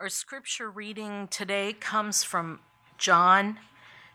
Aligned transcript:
Our 0.00 0.08
scripture 0.08 0.70
reading 0.70 1.26
today 1.26 1.72
comes 1.72 2.22
from 2.22 2.60
John 2.98 3.58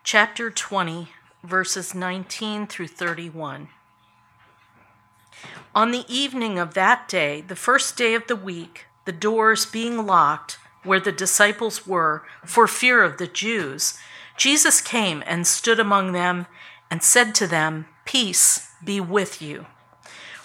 chapter 0.02 0.50
20, 0.50 1.10
verses 1.44 1.94
19 1.94 2.68
through 2.68 2.88
31. 2.88 3.68
On 5.76 5.92
the 5.92 6.06
evening 6.08 6.58
of 6.58 6.74
that 6.74 7.10
day, 7.10 7.42
the 7.42 7.58
first 7.58 7.98
day 7.98 8.16
of 8.16 8.28
the 8.28 8.36
week, 8.38 8.86
the 9.04 9.12
doors 9.12 9.66
being 9.66 10.08
locked 10.08 10.58
where 10.84 11.02
the 11.02 11.12
disciples 11.12 11.86
were 11.86 12.24
for 12.46 12.66
fear 12.66 13.04
of 13.04 13.18
the 13.18 13.28
Jews, 13.28 14.00
Jesus 14.38 14.80
came 14.80 15.22
and 15.28 15.46
stood 15.46 15.82
among 15.82 16.14
them 16.14 16.46
and 16.90 17.04
said 17.04 17.36
to 17.36 17.46
them, 17.46 17.88
Peace 18.06 18.70
be 18.82 19.02
with 19.02 19.42
you. 19.42 19.66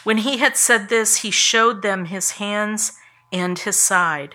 When 0.03 0.19
he 0.19 0.39
had 0.39 0.57
said 0.57 0.89
this, 0.89 1.19
he 1.19 1.31
showed 1.31 1.83
them 1.83 2.07
his 2.07 2.33
hands 2.33 2.95
and 3.31 3.57
his 3.57 3.77
side. 3.77 4.35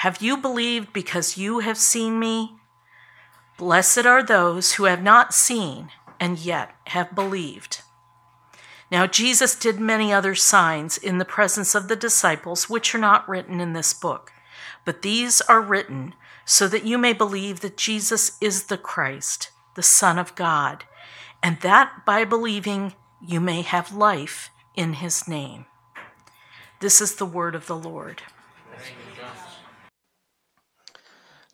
have 0.00 0.22
you 0.22 0.34
believed 0.38 0.94
because 0.94 1.36
you 1.36 1.58
have 1.58 1.76
seen 1.76 2.18
me? 2.18 2.56
Blessed 3.58 4.06
are 4.06 4.22
those 4.22 4.72
who 4.72 4.84
have 4.84 5.02
not 5.02 5.34
seen 5.34 5.90
and 6.18 6.38
yet 6.38 6.74
have 6.86 7.14
believed. 7.14 7.82
Now, 8.90 9.06
Jesus 9.06 9.54
did 9.54 9.78
many 9.78 10.10
other 10.10 10.34
signs 10.34 10.96
in 10.96 11.18
the 11.18 11.26
presence 11.26 11.74
of 11.74 11.88
the 11.88 11.96
disciples, 11.96 12.66
which 12.70 12.94
are 12.94 12.98
not 12.98 13.28
written 13.28 13.60
in 13.60 13.74
this 13.74 13.92
book, 13.92 14.32
but 14.86 15.02
these 15.02 15.42
are 15.42 15.60
written 15.60 16.14
so 16.46 16.66
that 16.66 16.86
you 16.86 16.96
may 16.96 17.12
believe 17.12 17.60
that 17.60 17.76
Jesus 17.76 18.38
is 18.40 18.64
the 18.64 18.78
Christ, 18.78 19.50
the 19.74 19.82
Son 19.82 20.18
of 20.18 20.34
God, 20.34 20.84
and 21.42 21.60
that 21.60 22.06
by 22.06 22.24
believing 22.24 22.94
you 23.20 23.38
may 23.38 23.60
have 23.60 23.92
life 23.92 24.48
in 24.74 24.94
his 24.94 25.28
name. 25.28 25.66
This 26.80 27.02
is 27.02 27.16
the 27.16 27.26
word 27.26 27.54
of 27.54 27.66
the 27.66 27.76
Lord. 27.76 28.22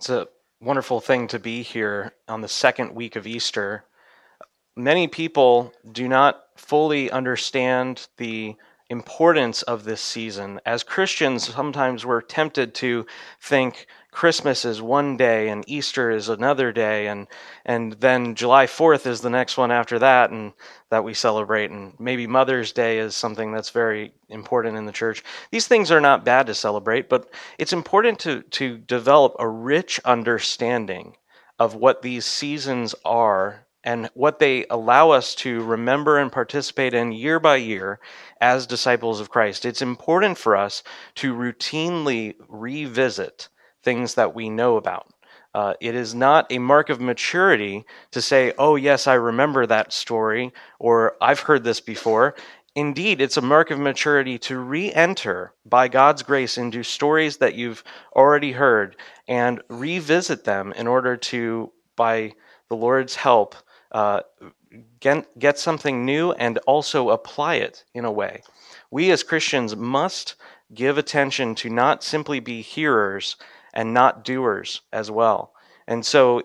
It's 0.07 0.11
a 0.13 0.29
wonderful 0.61 1.01
thing 1.01 1.27
to 1.27 1.41
be 1.41 1.63
here 1.63 2.13
on 2.29 2.41
the 2.41 2.47
second 2.47 2.95
week 2.95 3.17
of 3.17 3.27
Easter. 3.27 3.87
Many 4.77 5.09
people 5.09 5.73
do 5.91 6.07
not 6.07 6.45
fully 6.55 7.11
understand 7.11 8.07
the 8.17 8.55
importance 8.89 9.63
of 9.63 9.83
this 9.83 10.01
season. 10.01 10.61
As 10.65 10.85
Christians, 10.85 11.53
sometimes 11.53 12.07
we're 12.07 12.21
tempted 12.21 12.73
to 12.77 13.05
think 13.41 13.89
Christmas 14.17 14.65
is 14.65 14.81
one 14.81 15.19
day 15.19 15.51
and 15.51 15.63
Easter 15.67 16.11
is 16.11 16.31
another 16.31 16.73
day 16.73 17.07
and 17.09 17.29
and 17.67 17.93
then 18.01 18.35
July 18.35 18.65
4th 18.65 19.07
is 19.07 19.21
the 19.21 19.29
next 19.29 19.59
one 19.59 19.71
after 19.71 19.99
that 19.99 20.31
and 20.31 20.55
that 20.89 21.05
we 21.05 21.13
celebrate 21.13 21.71
and 21.71 21.93
maybe 21.99 22.27
Mother's 22.27 22.73
Day 22.73 22.99
is 22.99 23.15
something 23.15 23.53
that's 23.53 23.69
very 23.69 24.15
important 24.31 24.79
in 24.79 24.87
the 24.87 24.93
church. 24.93 25.23
These 25.51 25.69
things 25.69 25.91
are 25.93 26.01
not 26.01 26.25
bad 26.25 26.47
to 26.47 26.55
celebrate, 26.55 27.11
but 27.11 27.29
it's 27.59 27.75
important 27.75 28.19
to 28.21 28.41
to 28.41 28.79
develop 28.79 29.37
a 29.39 29.47
rich 29.47 30.01
understanding 30.03 31.19
of 31.59 31.75
what 31.75 32.01
these 32.01 32.25
seasons 32.25 32.95
are 33.05 33.67
and 33.85 34.09
what 34.15 34.39
they 34.39 34.65
allow 34.71 35.11
us 35.11 35.35
to 35.35 35.63
remember 35.63 36.17
and 36.17 36.33
participate 36.33 36.95
in 36.95 37.13
year 37.13 37.39
by 37.39 37.57
year 37.57 38.01
as 38.41 38.67
disciples 38.67 39.21
of 39.21 39.29
Christ. 39.29 39.67
It's 39.67 39.83
important 39.83 40.39
for 40.39 40.57
us 40.57 40.83
to 41.17 41.35
routinely 41.35 42.35
revisit 42.49 43.51
things 43.87 44.17
that 44.17 44.35
we 44.35 44.51
know 44.51 44.77
about. 44.77 45.07
Uh, 45.55 45.75
it 45.81 45.95
is 45.95 46.13
not 46.13 46.51
a 46.51 46.59
mark 46.59 46.91
of 46.91 47.01
maturity 47.01 47.85
to 48.11 48.21
say, 48.21 48.53
oh, 48.59 48.75
yes, 48.75 49.07
I 49.07 49.15
remember 49.15 49.65
that 49.65 49.93
story, 49.93 50.53
or 50.81 51.17
I've 51.23 51.39
heard 51.39 51.63
this 51.63 51.81
before. 51.81 52.35
Indeed, 52.75 53.21
it's 53.21 53.37
a 53.37 53.41
mark 53.55 53.71
of 53.71 53.79
maturity 53.79 54.39
to 54.41 54.59
re 54.59 54.93
enter 54.93 55.53
by 55.65 55.87
God's 55.87 56.25
grace 56.25 56.59
into 56.59 56.83
stories 56.83 57.37
that 57.37 57.55
you've 57.55 57.85
already 58.15 58.53
heard 58.53 58.97
and 59.29 59.63
revisit 59.69 60.43
them 60.43 60.73
in 60.73 60.89
order 60.89 61.17
to, 61.31 61.73
by 61.95 62.33
the 62.69 62.77
Lord's 62.77 63.15
help, 63.15 63.55
uh, 63.93 64.23
get, 64.99 65.39
get 65.39 65.61
something 65.61 66.05
new 66.05 66.33
and 66.33 66.59
also 66.67 67.11
apply 67.11 67.55
it 67.55 67.85
in 67.95 68.05
a 68.05 68.13
way. 68.13 68.43
We 68.91 69.13
as 69.13 69.23
Christians 69.23 69.77
must 69.77 70.35
give 70.75 70.99
attention 70.99 71.55
to 71.55 71.71
not 71.71 72.03
simply 72.03 72.41
be 72.41 72.61
hearers 72.61 73.37
and 73.77 73.93
not 73.93 74.25
doers 74.25 74.81
as 74.93 75.11
well. 75.11 75.53
And 75.87 76.05
so 76.05 76.43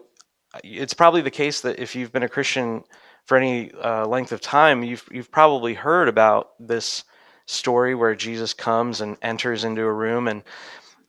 it's 0.64 0.94
probably 0.94 1.22
the 1.22 1.32
case 1.32 1.62
that 1.62 1.80
if 1.80 1.96
you've 1.96 2.12
been 2.12 2.24
a 2.24 2.30
Christian 2.30 2.84
for 3.26 3.38
any 3.38 3.72
uh, 3.72 4.06
length 4.06 4.34
of 4.34 4.42
time, 4.42 4.84
you've 4.84 5.08
you've 5.10 5.32
probably 5.32 5.74
heard 5.74 6.10
about 6.10 6.52
this 6.60 7.06
story 7.46 7.96
where 7.96 8.16
Jesus 8.16 8.54
comes 8.54 9.00
and 9.00 9.18
enters 9.22 9.64
into 9.64 9.82
a 9.82 9.94
room, 9.94 10.28
and 10.28 10.44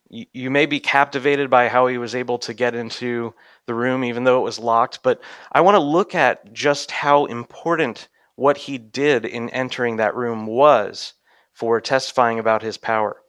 you, 0.09 0.25
you 0.33 0.49
may 0.49 0.65
be 0.65 0.79
captivated 0.79 1.49
by 1.49 1.67
how 1.67 1.87
he 1.87 1.97
was 1.97 2.15
able 2.15 2.37
to 2.39 2.53
get 2.53 2.73
into 2.73 3.33
the 3.65 3.73
room 3.73 4.03
even 4.03 4.23
though 4.23 4.39
it 4.39 4.43
was 4.43 4.59
locked. 4.59 5.03
But 5.03 5.21
I 5.51 5.59
want 5.59 5.75
to 5.75 5.79
look 5.79 6.15
at 6.15 6.53
just 6.53 6.89
how 6.89 7.25
important 7.25 8.07
what 8.35 8.57
he 8.57 8.77
did 8.77 9.25
in 9.25 9.49
entering 9.49 9.97
that 9.97 10.15
room 10.15 10.47
was 10.47 11.13
for 11.51 11.81
testifying 11.81 12.39
about 12.39 12.61
his 12.61 12.77
power. 12.77 13.22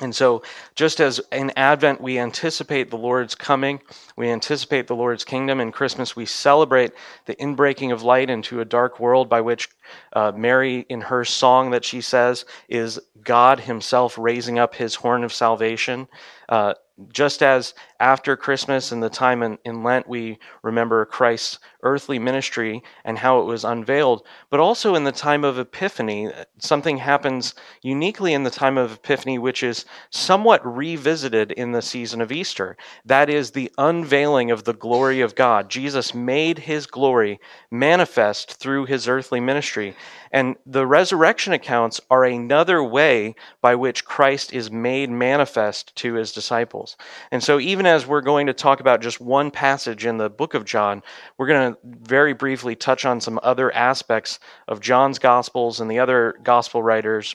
And 0.00 0.14
so, 0.14 0.42
just 0.74 1.00
as 1.00 1.20
in 1.32 1.52
Advent 1.56 2.00
we 2.00 2.18
anticipate 2.18 2.90
the 2.90 2.96
Lord's 2.96 3.34
coming, 3.34 3.80
we 4.16 4.28
anticipate 4.28 4.86
the 4.86 4.96
Lord's 4.96 5.24
kingdom, 5.24 5.60
in 5.60 5.72
Christmas 5.72 6.14
we 6.14 6.26
celebrate 6.26 6.92
the 7.26 7.34
inbreaking 7.36 7.92
of 7.92 8.02
light 8.02 8.30
into 8.30 8.60
a 8.60 8.64
dark 8.64 9.00
world 9.00 9.28
by 9.28 9.40
which 9.40 9.68
uh, 10.12 10.32
Mary, 10.34 10.86
in 10.88 11.00
her 11.00 11.24
song 11.24 11.70
that 11.70 11.84
she 11.84 12.00
says, 12.00 12.44
is 12.68 13.00
God 13.22 13.60
Himself 13.60 14.16
raising 14.18 14.58
up 14.58 14.74
His 14.74 14.94
horn 14.94 15.24
of 15.24 15.32
salvation. 15.32 16.08
Uh, 16.48 16.74
just 17.12 17.42
as 17.42 17.74
after 18.00 18.36
Christmas 18.36 18.92
and 18.92 19.02
the 19.02 19.10
time 19.10 19.42
in, 19.42 19.58
in 19.64 19.82
Lent 19.82 20.08
we 20.08 20.38
remember 20.62 21.04
Christ's 21.04 21.58
earthly 21.82 22.18
ministry 22.18 22.82
and 23.04 23.18
how 23.18 23.40
it 23.40 23.44
was 23.44 23.64
unveiled, 23.64 24.26
but 24.50 24.60
also 24.60 24.94
in 24.94 25.04
the 25.04 25.12
time 25.12 25.44
of 25.44 25.58
Epiphany. 25.58 26.30
Something 26.58 26.98
happens 26.98 27.54
uniquely 27.82 28.34
in 28.34 28.42
the 28.42 28.50
time 28.50 28.76
of 28.76 28.94
Epiphany, 28.94 29.38
which 29.38 29.62
is 29.62 29.84
somewhat 30.10 30.64
revisited 30.64 31.52
in 31.52 31.72
the 31.72 31.82
season 31.82 32.20
of 32.20 32.32
Easter. 32.32 32.76
That 33.04 33.30
is 33.30 33.50
the 33.50 33.70
unveiling 33.78 34.50
of 34.50 34.64
the 34.64 34.72
glory 34.72 35.20
of 35.20 35.34
God. 35.34 35.70
Jesus 35.70 36.14
made 36.14 36.58
his 36.58 36.86
glory 36.86 37.40
manifest 37.70 38.54
through 38.54 38.86
his 38.86 39.08
earthly 39.08 39.40
ministry. 39.40 39.94
And 40.32 40.56
the 40.66 40.86
resurrection 40.86 41.52
accounts 41.52 42.00
are 42.10 42.24
another 42.24 42.82
way 42.82 43.34
by 43.62 43.74
which 43.74 44.04
Christ 44.04 44.52
is 44.52 44.70
made 44.70 45.10
manifest 45.10 45.94
to 45.96 46.14
his 46.14 46.32
disciples. 46.32 46.96
And 47.30 47.42
so, 47.42 47.58
even 47.58 47.86
as 47.88 48.06
we're 48.06 48.20
going 48.20 48.46
to 48.46 48.52
talk 48.52 48.80
about 48.80 49.00
just 49.00 49.20
one 49.20 49.50
passage 49.50 50.06
in 50.06 50.18
the 50.18 50.30
book 50.30 50.54
of 50.54 50.64
John, 50.64 51.02
we're 51.36 51.48
going 51.48 51.72
to 51.72 51.78
very 51.84 52.34
briefly 52.34 52.76
touch 52.76 53.04
on 53.04 53.20
some 53.20 53.40
other 53.42 53.74
aspects 53.74 54.38
of 54.68 54.80
John's 54.80 55.18
Gospels 55.18 55.80
and 55.80 55.90
the 55.90 55.98
other 55.98 56.38
Gospel 56.42 56.82
writers' 56.82 57.34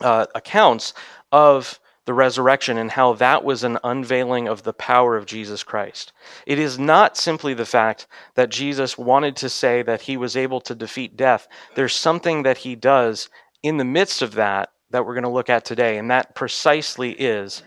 uh, 0.00 0.26
accounts 0.34 0.92
of 1.30 1.78
the 2.04 2.14
resurrection 2.14 2.78
and 2.78 2.90
how 2.90 3.12
that 3.14 3.44
was 3.44 3.62
an 3.62 3.78
unveiling 3.84 4.48
of 4.48 4.64
the 4.64 4.72
power 4.72 5.16
of 5.16 5.26
Jesus 5.26 5.62
Christ. 5.62 6.12
It 6.46 6.58
is 6.58 6.78
not 6.78 7.16
simply 7.16 7.54
the 7.54 7.64
fact 7.64 8.08
that 8.34 8.50
Jesus 8.50 8.98
wanted 8.98 9.36
to 9.36 9.48
say 9.48 9.82
that 9.82 10.02
he 10.02 10.16
was 10.16 10.36
able 10.36 10.60
to 10.62 10.74
defeat 10.74 11.16
death. 11.16 11.46
There's 11.76 11.94
something 11.94 12.42
that 12.42 12.58
he 12.58 12.74
does 12.74 13.30
in 13.62 13.76
the 13.76 13.84
midst 13.84 14.20
of 14.20 14.34
that 14.34 14.70
that 14.90 15.06
we're 15.06 15.14
going 15.14 15.22
to 15.24 15.30
look 15.30 15.48
at 15.48 15.64
today, 15.64 15.96
and 15.96 16.10
that 16.10 16.34
precisely 16.34 17.12
is 17.12 17.62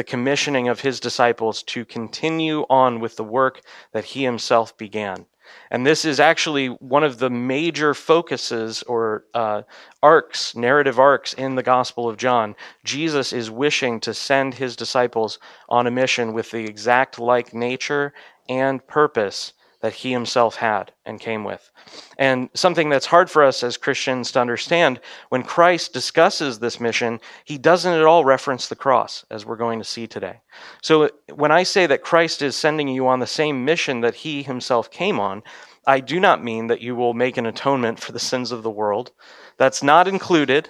the 0.00 0.04
commissioning 0.04 0.66
of 0.66 0.80
his 0.80 0.98
disciples 0.98 1.62
to 1.62 1.84
continue 1.84 2.64
on 2.70 3.00
with 3.00 3.16
the 3.16 3.22
work 3.22 3.60
that 3.92 4.02
he 4.02 4.24
himself 4.24 4.74
began. 4.78 5.26
And 5.70 5.86
this 5.86 6.06
is 6.06 6.18
actually 6.18 6.68
one 6.68 7.04
of 7.04 7.18
the 7.18 7.28
major 7.28 7.92
focuses 7.92 8.82
or 8.84 9.26
uh, 9.34 9.60
arcs, 10.02 10.56
narrative 10.56 10.98
arcs 10.98 11.34
in 11.34 11.54
the 11.54 11.62
Gospel 11.62 12.08
of 12.08 12.16
John. 12.16 12.56
Jesus 12.82 13.34
is 13.34 13.50
wishing 13.50 14.00
to 14.00 14.14
send 14.14 14.54
his 14.54 14.74
disciples 14.74 15.38
on 15.68 15.86
a 15.86 15.90
mission 15.90 16.32
with 16.32 16.50
the 16.50 16.64
exact 16.64 17.18
like 17.18 17.52
nature 17.52 18.14
and 18.48 18.86
purpose 18.86 19.52
that 19.80 19.94
he 19.94 20.12
himself 20.12 20.56
had 20.56 20.92
and 21.06 21.18
came 21.18 21.44
with. 21.44 21.70
And 22.18 22.50
something 22.54 22.88
that's 22.90 23.06
hard 23.06 23.30
for 23.30 23.42
us 23.42 23.62
as 23.62 23.76
Christians 23.76 24.30
to 24.32 24.40
understand 24.40 25.00
when 25.30 25.42
Christ 25.42 25.92
discusses 25.92 26.58
this 26.58 26.80
mission, 26.80 27.20
he 27.44 27.56
doesn't 27.58 27.92
at 27.92 28.04
all 28.04 28.24
reference 28.24 28.68
the 28.68 28.76
cross, 28.76 29.24
as 29.30 29.46
we're 29.46 29.56
going 29.56 29.78
to 29.78 29.84
see 29.84 30.06
today. 30.06 30.40
So 30.82 31.10
when 31.34 31.50
I 31.50 31.62
say 31.62 31.86
that 31.86 32.02
Christ 32.02 32.42
is 32.42 32.56
sending 32.56 32.88
you 32.88 33.08
on 33.08 33.20
the 33.20 33.26
same 33.26 33.64
mission 33.64 34.00
that 34.02 34.16
he 34.16 34.42
himself 34.42 34.90
came 34.90 35.18
on, 35.18 35.42
I 35.86 36.00
do 36.00 36.20
not 36.20 36.44
mean 36.44 36.66
that 36.66 36.82
you 36.82 36.94
will 36.94 37.14
make 37.14 37.38
an 37.38 37.46
atonement 37.46 38.00
for 38.00 38.12
the 38.12 38.18
sins 38.18 38.52
of 38.52 38.62
the 38.62 38.70
world. 38.70 39.12
That's 39.56 39.82
not 39.82 40.06
included. 40.06 40.68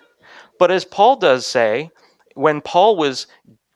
But 0.59 0.71
as 0.71 0.85
Paul 0.85 1.17
does 1.17 1.47
say, 1.47 1.91
when 2.35 2.61
Paul 2.61 2.97
was 2.97 3.27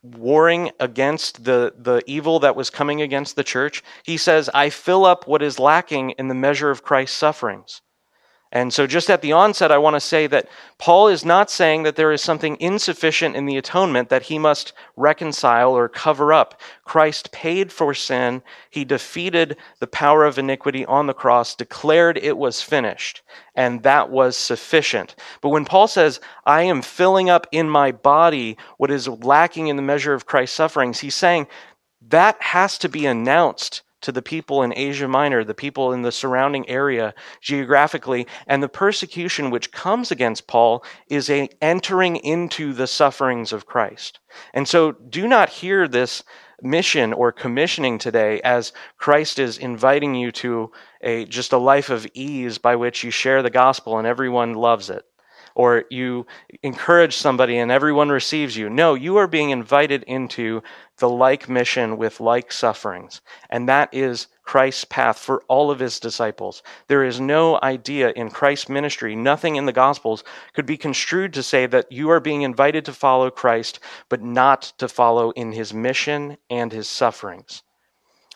warring 0.04 0.70
against 0.78 1.44
the, 1.44 1.72
the 1.76 2.02
evil 2.06 2.38
that 2.40 2.56
was 2.56 2.70
coming 2.70 3.00
against 3.00 3.36
the 3.36 3.44
church, 3.44 3.82
he 4.02 4.16
says, 4.16 4.50
I 4.52 4.70
fill 4.70 5.04
up 5.04 5.26
what 5.26 5.42
is 5.42 5.58
lacking 5.58 6.10
in 6.10 6.28
the 6.28 6.34
measure 6.34 6.70
of 6.70 6.82
Christ's 6.82 7.16
sufferings. 7.16 7.80
And 8.54 8.72
so, 8.72 8.86
just 8.86 9.10
at 9.10 9.20
the 9.20 9.32
onset, 9.32 9.72
I 9.72 9.78
want 9.78 9.94
to 9.94 10.00
say 10.00 10.28
that 10.28 10.48
Paul 10.78 11.08
is 11.08 11.24
not 11.24 11.50
saying 11.50 11.82
that 11.82 11.96
there 11.96 12.12
is 12.12 12.22
something 12.22 12.56
insufficient 12.60 13.34
in 13.34 13.46
the 13.46 13.56
atonement 13.56 14.10
that 14.10 14.22
he 14.22 14.38
must 14.38 14.72
reconcile 14.96 15.72
or 15.72 15.88
cover 15.88 16.32
up. 16.32 16.60
Christ 16.84 17.32
paid 17.32 17.72
for 17.72 17.92
sin. 17.94 18.42
He 18.70 18.84
defeated 18.84 19.56
the 19.80 19.88
power 19.88 20.24
of 20.24 20.38
iniquity 20.38 20.86
on 20.86 21.08
the 21.08 21.14
cross, 21.14 21.56
declared 21.56 22.16
it 22.16 22.38
was 22.38 22.62
finished, 22.62 23.22
and 23.56 23.82
that 23.82 24.08
was 24.08 24.36
sufficient. 24.36 25.16
But 25.40 25.48
when 25.48 25.64
Paul 25.64 25.88
says, 25.88 26.20
I 26.46 26.62
am 26.62 26.80
filling 26.80 27.28
up 27.28 27.48
in 27.50 27.68
my 27.68 27.90
body 27.90 28.56
what 28.76 28.92
is 28.92 29.08
lacking 29.08 29.66
in 29.66 29.74
the 29.74 29.82
measure 29.82 30.14
of 30.14 30.26
Christ's 30.26 30.56
sufferings, 30.56 31.00
he's 31.00 31.16
saying 31.16 31.48
that 32.08 32.40
has 32.40 32.78
to 32.78 32.88
be 32.88 33.04
announced 33.04 33.82
to 34.04 34.12
the 34.12 34.22
people 34.22 34.62
in 34.62 34.72
Asia 34.76 35.08
Minor, 35.08 35.44
the 35.44 35.54
people 35.54 35.92
in 35.92 36.02
the 36.02 36.12
surrounding 36.12 36.68
area 36.68 37.14
geographically, 37.40 38.26
and 38.46 38.62
the 38.62 38.68
persecution 38.68 39.50
which 39.50 39.72
comes 39.72 40.10
against 40.10 40.46
Paul 40.46 40.84
is 41.08 41.28
a 41.28 41.48
entering 41.60 42.16
into 42.16 42.72
the 42.72 42.86
sufferings 42.86 43.52
of 43.52 43.66
Christ. 43.66 44.20
And 44.52 44.68
so 44.68 44.92
do 44.92 45.26
not 45.26 45.48
hear 45.48 45.88
this 45.88 46.22
mission 46.62 47.12
or 47.12 47.32
commissioning 47.32 47.98
today 47.98 48.40
as 48.42 48.72
Christ 48.96 49.38
is 49.38 49.58
inviting 49.58 50.14
you 50.14 50.32
to 50.32 50.70
a 51.00 51.24
just 51.26 51.52
a 51.52 51.58
life 51.58 51.90
of 51.90 52.06
ease 52.14 52.58
by 52.58 52.76
which 52.76 53.04
you 53.04 53.10
share 53.10 53.42
the 53.42 53.50
gospel 53.50 53.98
and 53.98 54.06
everyone 54.06 54.54
loves 54.54 54.88
it 54.90 55.04
or 55.54 55.84
you 55.90 56.26
encourage 56.62 57.16
somebody 57.16 57.58
and 57.58 57.70
everyone 57.70 58.08
receives 58.08 58.56
you. 58.56 58.68
No, 58.68 58.94
you 58.94 59.16
are 59.18 59.28
being 59.28 59.50
invited 59.50 60.02
into 60.04 60.62
the 60.98 61.08
like 61.08 61.48
mission 61.48 61.96
with 61.96 62.20
like 62.20 62.52
sufferings. 62.52 63.20
And 63.50 63.68
that 63.68 63.92
is 63.92 64.28
Christ's 64.44 64.84
path 64.84 65.18
for 65.18 65.42
all 65.48 65.70
of 65.70 65.78
his 65.78 65.98
disciples. 65.98 66.62
There 66.86 67.02
is 67.02 67.20
no 67.20 67.58
idea 67.62 68.10
in 68.10 68.30
Christ's 68.30 68.68
ministry, 68.68 69.16
nothing 69.16 69.56
in 69.56 69.66
the 69.66 69.72
Gospels 69.72 70.22
could 70.52 70.66
be 70.66 70.76
construed 70.76 71.32
to 71.34 71.42
say 71.42 71.66
that 71.66 71.90
you 71.90 72.10
are 72.10 72.20
being 72.20 72.42
invited 72.42 72.84
to 72.84 72.92
follow 72.92 73.30
Christ, 73.30 73.80
but 74.08 74.22
not 74.22 74.72
to 74.78 74.88
follow 74.88 75.30
in 75.30 75.52
his 75.52 75.74
mission 75.74 76.36
and 76.48 76.72
his 76.72 76.88
sufferings. 76.88 77.62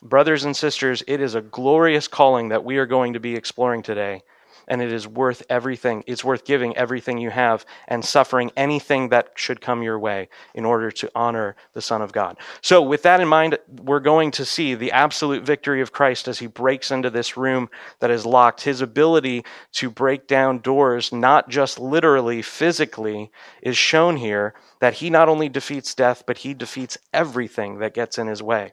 Brothers 0.03 0.45
and 0.45 0.57
sisters, 0.57 1.03
it 1.07 1.21
is 1.21 1.35
a 1.35 1.43
glorious 1.43 2.09
calling 2.09 2.49
that 2.49 2.65
we 2.65 2.79
are 2.79 2.87
going 2.87 3.13
to 3.13 3.21
be 3.21 3.35
exploring 3.35 3.83
today 3.83 4.23
and 4.69 4.81
it 4.81 4.93
is 4.93 5.09
worth 5.09 5.43
everything. 5.51 6.05
It's 6.07 6.23
worth 6.23 6.45
giving 6.45 6.77
everything 6.77 7.19
you 7.19 7.31
have 7.31 7.67
and 7.89 8.05
suffering 8.05 8.53
anything 8.57 9.09
that 9.09 9.31
should 9.35 9.61
come 9.61 9.83
your 9.83 9.99
way 9.99 10.29
in 10.55 10.65
order 10.65 10.91
to 10.93 11.11
honor 11.15 11.57
the 11.73 11.83
Son 11.83 12.03
of 12.03 12.13
God. 12.13 12.39
So, 12.61 12.83
with 12.83 13.03
that 13.03 13.21
in 13.21 13.27
mind, 13.29 13.59
we're 13.83 14.01
going 14.01 14.31
to 14.33 14.45
see 14.45 14.75
the 14.75 14.93
absolute 14.93 15.45
victory 15.45 15.81
of 15.81 15.93
Christ 15.93 16.29
as 16.29 16.39
he 16.39 16.47
breaks 16.47 16.91
into 16.91 17.11
this 17.11 17.37
room 17.37 17.69
that 18.01 18.11
is 18.11 18.25
locked. 18.25 18.63
His 18.63 18.81
ability 18.81 19.45
to 19.73 19.91
break 19.91 20.27
down 20.27 20.61
doors, 20.61 21.13
not 21.13 21.49
just 21.49 21.79
literally, 21.79 22.43
physically, 22.43 23.33
is 23.63 23.77
shown 23.77 24.17
here 24.17 24.55
that 24.81 24.95
he 24.95 25.11
not 25.11 25.29
only 25.29 25.49
defeats 25.49 25.95
death, 25.95 26.25
but 26.27 26.39
he 26.39 26.55
defeats 26.55 26.99
everything 27.13 27.79
that 27.79 27.95
gets 27.95 28.19
in 28.19 28.27
his 28.27 28.43
way. 28.43 28.73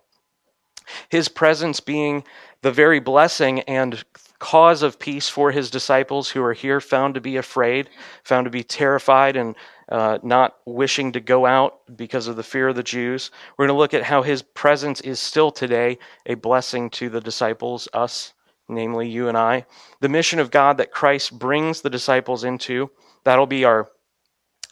His 1.10 1.28
presence 1.28 1.80
being 1.80 2.24
the 2.62 2.72
very 2.72 3.00
blessing 3.00 3.62
and 3.62 4.04
cause 4.40 4.82
of 4.84 5.00
peace 5.00 5.30
for 5.30 5.52
his 5.52 5.70
disciples 5.70 6.30
who 6.30 6.44
are 6.44 6.54
here 6.54 6.82
found 6.82 7.16
to 7.16 7.22
be 7.22 7.38
afraid, 7.38 7.90
found 8.24 8.46
to 8.46 8.52
be 8.52 8.64
terrified, 8.64 9.36
and 9.36 9.56
uh, 9.90 10.18
not 10.24 10.58
wishing 10.66 11.12
to 11.12 11.20
go 11.20 11.46
out 11.46 11.80
because 11.96 12.28
of 12.28 12.36
the 12.36 12.44
fear 12.44 12.70
of 12.70 12.76
the 12.76 12.84
Jews. 12.84 13.32
We're 13.58 13.68
going 13.68 13.76
to 13.76 13.80
look 13.80 13.94
at 13.94 14.04
how 14.04 14.24
his 14.24 14.42
presence 14.42 15.02
is 15.02 15.20
still 15.20 15.52
today 15.52 16.00
a 16.26 16.36
blessing 16.36 16.90
to 16.92 17.10
the 17.10 17.22
disciples, 17.22 17.88
us, 17.94 18.34
namely 18.68 19.08
you 19.08 19.28
and 19.28 19.38
I. 19.38 19.66
The 20.02 20.10
mission 20.10 20.40
of 20.40 20.52
God 20.52 20.78
that 20.78 20.92
Christ 20.92 21.38
brings 21.38 21.82
the 21.82 21.90
disciples 21.90 22.44
into, 22.44 22.90
that'll 23.24 23.46
be 23.46 23.64
our 23.64 23.90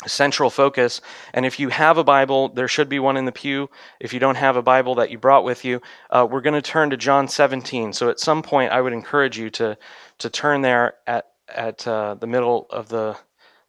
central 0.07 0.49
focus. 0.49 1.01
And 1.33 1.45
if 1.45 1.59
you 1.59 1.69
have 1.69 1.97
a 1.97 2.03
Bible, 2.03 2.49
there 2.49 2.67
should 2.67 2.89
be 2.89 2.99
one 2.99 3.17
in 3.17 3.25
the 3.25 3.31
pew. 3.31 3.69
If 3.99 4.13
you 4.13 4.19
don't 4.19 4.35
have 4.35 4.55
a 4.55 4.61
Bible 4.61 4.95
that 4.95 5.11
you 5.11 5.17
brought 5.17 5.43
with 5.43 5.65
you, 5.65 5.81
uh, 6.09 6.27
we're 6.29 6.41
going 6.41 6.53
to 6.53 6.61
turn 6.61 6.89
to 6.89 6.97
John 6.97 7.27
17. 7.27 7.93
So 7.93 8.09
at 8.09 8.19
some 8.19 8.41
point, 8.41 8.71
I 8.71 8.81
would 8.81 8.93
encourage 8.93 9.37
you 9.37 9.49
to 9.51 9.77
to 10.19 10.29
turn 10.29 10.61
there 10.61 10.95
at 11.07 11.27
at 11.49 11.87
uh, 11.87 12.15
the 12.15 12.27
middle 12.27 12.67
of 12.69 12.89
the 12.89 13.17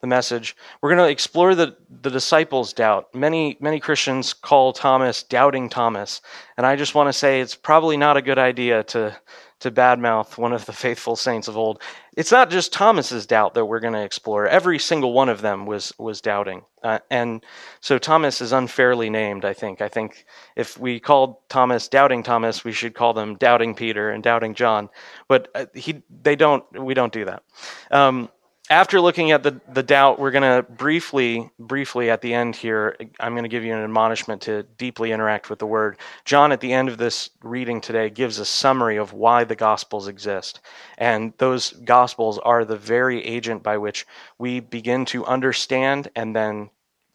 the 0.05 0.09
message. 0.09 0.55
We're 0.83 0.95
going 0.95 1.07
to 1.07 1.11
explore 1.11 1.55
the 1.55 1.77
the 2.03 2.11
disciples' 2.11 2.75
doubt. 2.75 3.15
Many 3.15 3.57
many 3.59 3.81
Christians 3.81 4.35
call 4.35 4.75
Thomas 4.75 5.23
doubting 5.23 5.71
Thomas, 5.71 6.21
and 6.59 6.67
I 6.67 6.77
just 6.77 6.95
want 6.95 7.09
to 7.09 7.13
say 7.13 7.41
it's 7.41 7.55
probably 7.55 7.97
not 7.97 8.19
a 8.19 8.23
good 8.23 8.39
idea 8.39 8.83
to 8.85 9.17
to 9.61 9.71
badmouth 9.71 10.37
one 10.37 10.53
of 10.53 10.67
the 10.67 10.73
faithful 10.85 11.17
saints 11.17 11.49
of 11.49 11.57
old. 11.57 11.81
It's 12.17 12.31
not 12.31 12.51
just 12.51 12.73
Thomas's 12.73 13.27
doubt 13.27 13.55
that 13.55 13.67
we're 13.67 13.81
going 13.81 13.95
to 13.95 14.03
explore. 14.03 14.47
Every 14.47 14.79
single 14.79 15.13
one 15.13 15.29
of 15.29 15.41
them 15.41 15.67
was 15.67 15.93
was 15.99 16.21
doubting, 16.21 16.63
uh, 16.83 17.01
and 17.11 17.45
so 17.81 17.99
Thomas 17.99 18.41
is 18.41 18.53
unfairly 18.53 19.11
named. 19.11 19.45
I 19.45 19.53
think. 19.53 19.81
I 19.81 19.89
think 19.89 20.25
if 20.55 20.79
we 20.79 21.01
called 21.01 21.37
Thomas 21.49 21.89
doubting 21.89 22.23
Thomas, 22.23 22.65
we 22.65 22.73
should 22.73 22.95
call 22.95 23.15
them 23.15 23.37
doubting 23.37 23.75
Peter 23.75 24.11
and 24.11 24.23
doubting 24.23 24.55
John. 24.55 24.91
But 25.29 25.49
uh, 25.55 25.67
he, 25.75 26.03
they 26.23 26.37
don't. 26.37 26.65
We 26.81 26.95
don't 26.95 27.13
do 27.13 27.25
that. 27.25 27.43
Um, 27.91 28.31
after 28.71 28.99
looking 28.99 29.31
at 29.31 29.43
the, 29.43 29.61
the 29.73 29.83
doubt, 29.83 30.19
we're 30.19 30.31
going 30.31 30.43
to 30.43 30.63
briefly, 30.73 31.51
briefly 31.59 32.09
at 32.09 32.23
the 32.23 32.33
end 32.33 32.57
here, 32.57 32.97
I'm 33.21 33.35
going 33.35 33.43
to 33.43 33.49
give 33.51 33.63
you 33.63 33.75
an 33.75 33.85
admonishment 33.85 34.43
to 34.43 34.63
deeply 34.79 35.13
interact 35.13 35.51
with 35.51 35.59
the 35.59 35.67
word. 35.67 35.99
John, 36.25 36.51
at 36.51 36.61
the 36.61 36.73
end 36.73 36.89
of 36.89 36.97
this 36.97 37.29
reading 37.43 37.83
today, 37.83 38.09
gives 38.09 38.39
a 38.39 38.45
summary 38.45 38.97
of 38.97 39.13
why 39.13 39.45
the 39.45 39.55
Gospels 39.55 40.09
exist. 40.09 40.61
And 40.97 41.35
those 41.37 41.73
Gospels 41.73 42.39
are 42.39 42.65
the 42.65 42.79
very 42.79 43.23
agent 43.25 43.63
by 43.63 43.77
which 43.77 44.07
we 44.39 44.61
begin 44.61 45.05
to 45.07 45.27
understand 45.27 46.09
and 46.17 46.35
then 46.35 46.71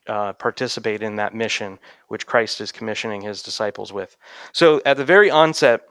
uh, 0.05 0.33
participate 0.33 1.01
in 1.01 1.15
that 1.15 1.33
mission 1.33 1.79
which 2.09 2.25
Christ 2.27 2.61
is 2.61 2.71
commissioning 2.71 3.21
his 3.21 3.41
disciples 3.41 3.91
with. 3.91 4.17
So 4.53 4.81
at 4.85 4.97
the 4.97 5.05
very 5.05 5.31
onset, 5.31 5.81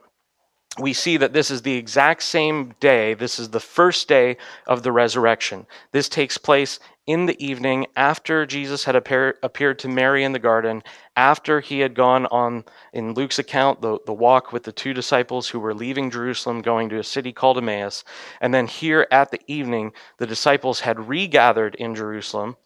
we 0.77 0.93
see 0.93 1.17
that 1.17 1.33
this 1.33 1.49
is 1.49 1.63
the 1.63 1.75
exact 1.75 2.21
same 2.21 2.73
day. 2.79 3.13
This 3.13 3.39
is 3.39 3.49
the 3.49 3.59
first 3.59 4.07
day 4.07 4.37
of 4.67 4.83
the 4.83 4.91
resurrection. 4.91 5.65
This 5.91 6.07
takes 6.07 6.37
place 6.37 6.79
in 7.07 7.25
the 7.25 7.43
evening 7.43 7.87
after 7.95 8.45
Jesus 8.45 8.83
had 8.83 8.95
appear, 8.95 9.39
appeared 9.41 9.79
to 9.79 9.87
Mary 9.87 10.23
in 10.23 10.31
the 10.31 10.37
garden, 10.37 10.83
after 11.15 11.59
he 11.59 11.79
had 11.79 11.95
gone 11.95 12.27
on, 12.27 12.65
in 12.93 13.15
Luke's 13.15 13.39
account, 13.39 13.81
the, 13.81 13.97
the 14.05 14.13
walk 14.13 14.53
with 14.53 14.63
the 14.63 14.71
two 14.71 14.93
disciples 14.93 15.49
who 15.49 15.59
were 15.59 15.73
leaving 15.73 16.11
Jerusalem, 16.11 16.61
going 16.61 16.87
to 16.89 16.99
a 16.99 17.03
city 17.03 17.33
called 17.33 17.57
Emmaus. 17.57 18.03
And 18.39 18.53
then 18.53 18.67
here 18.67 19.07
at 19.11 19.31
the 19.31 19.41
evening, 19.47 19.93
the 20.19 20.27
disciples 20.27 20.81
had 20.81 21.09
regathered 21.09 21.73
in 21.75 21.95
Jerusalem. 21.95 22.57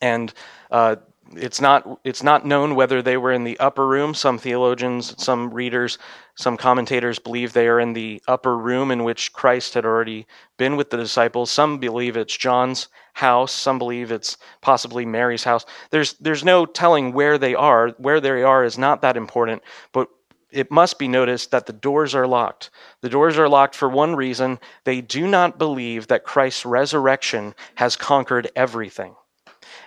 And 0.00 0.32
uh, 0.70 0.96
it's 1.36 1.60
not 1.60 2.00
it's 2.04 2.22
not 2.22 2.44
known 2.44 2.74
whether 2.74 3.02
they 3.02 3.16
were 3.16 3.32
in 3.32 3.44
the 3.44 3.58
upper 3.60 3.86
room. 3.86 4.14
Some 4.14 4.38
theologians, 4.38 5.14
some 5.22 5.52
readers, 5.52 5.98
some 6.34 6.56
commentators 6.56 7.18
believe 7.18 7.52
they 7.52 7.68
are 7.68 7.78
in 7.78 7.92
the 7.92 8.20
upper 8.26 8.56
room 8.56 8.90
in 8.90 9.04
which 9.04 9.32
Christ 9.32 9.74
had 9.74 9.84
already 9.84 10.26
been 10.56 10.76
with 10.76 10.90
the 10.90 10.96
disciples. 10.96 11.50
Some 11.50 11.78
believe 11.78 12.16
it's 12.16 12.36
John's 12.36 12.88
house. 13.14 13.52
Some 13.52 13.78
believe 13.78 14.10
it's 14.10 14.38
possibly 14.60 15.06
Mary's 15.06 15.44
house. 15.44 15.64
There's 15.90 16.14
there's 16.14 16.44
no 16.44 16.66
telling 16.66 17.12
where 17.12 17.38
they 17.38 17.54
are. 17.54 17.90
Where 17.98 18.20
they 18.20 18.42
are 18.42 18.64
is 18.64 18.78
not 18.78 19.02
that 19.02 19.16
important, 19.16 19.62
but 19.92 20.08
it 20.50 20.72
must 20.72 20.98
be 20.98 21.06
noticed 21.06 21.52
that 21.52 21.66
the 21.66 21.72
doors 21.72 22.12
are 22.12 22.26
locked. 22.26 22.70
The 23.02 23.08
doors 23.08 23.38
are 23.38 23.48
locked 23.48 23.76
for 23.76 23.88
one 23.88 24.16
reason. 24.16 24.58
They 24.82 25.00
do 25.00 25.28
not 25.28 25.58
believe 25.58 26.08
that 26.08 26.24
Christ's 26.24 26.66
resurrection 26.66 27.54
has 27.76 27.94
conquered 27.94 28.50
everything 28.56 29.14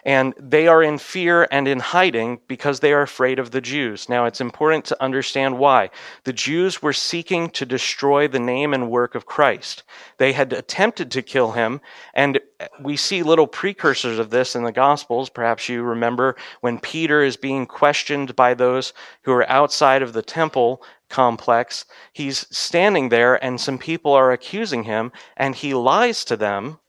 and 0.05 0.33
they 0.38 0.67
are 0.67 0.83
in 0.83 0.98
fear 0.98 1.48
and 1.51 1.67
in 1.67 1.79
hiding 1.79 2.39
because 2.48 2.79
they 2.79 2.93
are 2.93 3.01
afraid 3.01 3.39
of 3.39 3.51
the 3.51 3.62
Jews. 3.62 4.10
Now, 4.10 4.25
it's 4.25 4.41
important 4.41 4.86
to 4.86 5.01
understand 5.01 5.57
why. 5.57 5.89
The 6.24 6.33
Jews 6.33 6.81
were 6.81 6.93
seeking 6.93 7.50
to 7.51 7.65
destroy 7.65 8.27
the 8.27 8.39
name 8.39 8.74
and 8.74 8.89
work 8.89 9.15
of 9.15 9.25
Christ. 9.25 9.83
They 10.17 10.33
had 10.33 10.53
attempted 10.53 11.12
to 11.12 11.22
kill 11.22 11.51
him, 11.51 11.81
and 12.13 12.39
we 12.81 12.98
see 12.98 13.24
little 13.24 13.48
precursors 13.48 14.19
of 14.19 14.29
this 14.29 14.55
in 14.55 14.63
the 14.63 14.72
Gospels. 14.72 15.29
Perhaps 15.29 15.69
you 15.69 15.83
remember 15.83 16.36
when 16.62 16.79
Peter 16.79 17.22
is 17.24 17.38
being 17.38 17.65
questioned 17.65 18.36
by 18.36 18.53
those 18.53 18.93
who 19.24 19.31
are 19.31 19.50
outside 19.50 20.01
of 20.01 20.13
the 20.13 20.22
temple 20.22 20.83
complex. 21.10 21.86
He's 22.12 22.48
standing 22.50 23.10
there, 23.10 23.43
and 23.43 23.62
some 23.62 23.77
people 23.77 24.13
are 24.13 24.31
accusing 24.31 24.83
him, 24.83 25.12
and 25.38 25.55
he 25.55 25.74
lies 25.74 26.25
to 26.25 26.36
them 26.36 26.79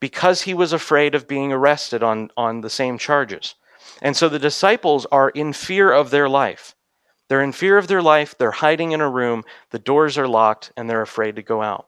because 0.00 0.42
he 0.42 0.54
was 0.54 0.72
afraid 0.72 1.14
of 1.14 1.28
being 1.28 1.52
arrested 1.52 2.02
on, 2.02 2.30
on 2.36 2.62
the 2.62 2.70
same 2.70 2.98
charges. 2.98 3.54
And 4.02 4.16
so 4.16 4.28
the 4.28 4.38
disciples 4.38 5.06
are 5.12 5.30
in 5.30 5.52
fear 5.52 5.92
of 5.92 6.10
their 6.10 6.28
life. 6.28 6.74
They're 7.28 7.42
in 7.42 7.52
fear 7.52 7.78
of 7.78 7.86
their 7.86 8.02
life, 8.02 8.34
they're 8.36 8.50
hiding 8.50 8.90
in 8.90 9.00
a 9.00 9.08
room, 9.08 9.44
the 9.70 9.78
doors 9.78 10.18
are 10.18 10.26
locked, 10.26 10.72
and 10.76 10.90
they're 10.90 11.02
afraid 11.02 11.36
to 11.36 11.42
go 11.42 11.62
out. 11.62 11.86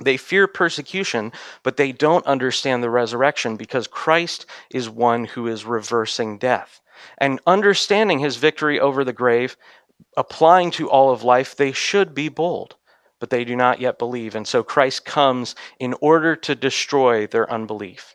They 0.00 0.16
fear 0.16 0.48
persecution, 0.48 1.32
but 1.62 1.76
they 1.76 1.92
don't 1.92 2.26
understand 2.26 2.82
the 2.82 2.90
resurrection 2.90 3.56
because 3.56 3.86
Christ 3.86 4.46
is 4.70 4.88
one 4.88 5.26
who 5.26 5.46
is 5.46 5.64
reversing 5.64 6.38
death. 6.38 6.80
And 7.18 7.40
understanding 7.46 8.18
his 8.18 8.36
victory 8.36 8.80
over 8.80 9.04
the 9.04 9.12
grave, 9.12 9.56
applying 10.16 10.72
to 10.72 10.90
all 10.90 11.12
of 11.12 11.22
life, 11.22 11.54
they 11.54 11.72
should 11.72 12.14
be 12.14 12.28
bold 12.28 12.76
but 13.18 13.30
they 13.30 13.44
do 13.44 13.56
not 13.56 13.80
yet 13.80 13.98
believe. 13.98 14.34
And 14.34 14.46
so 14.46 14.62
Christ 14.62 15.04
comes 15.04 15.54
in 15.78 15.94
order 16.00 16.36
to 16.36 16.54
destroy 16.54 17.26
their 17.26 17.50
unbelief. 17.50 18.14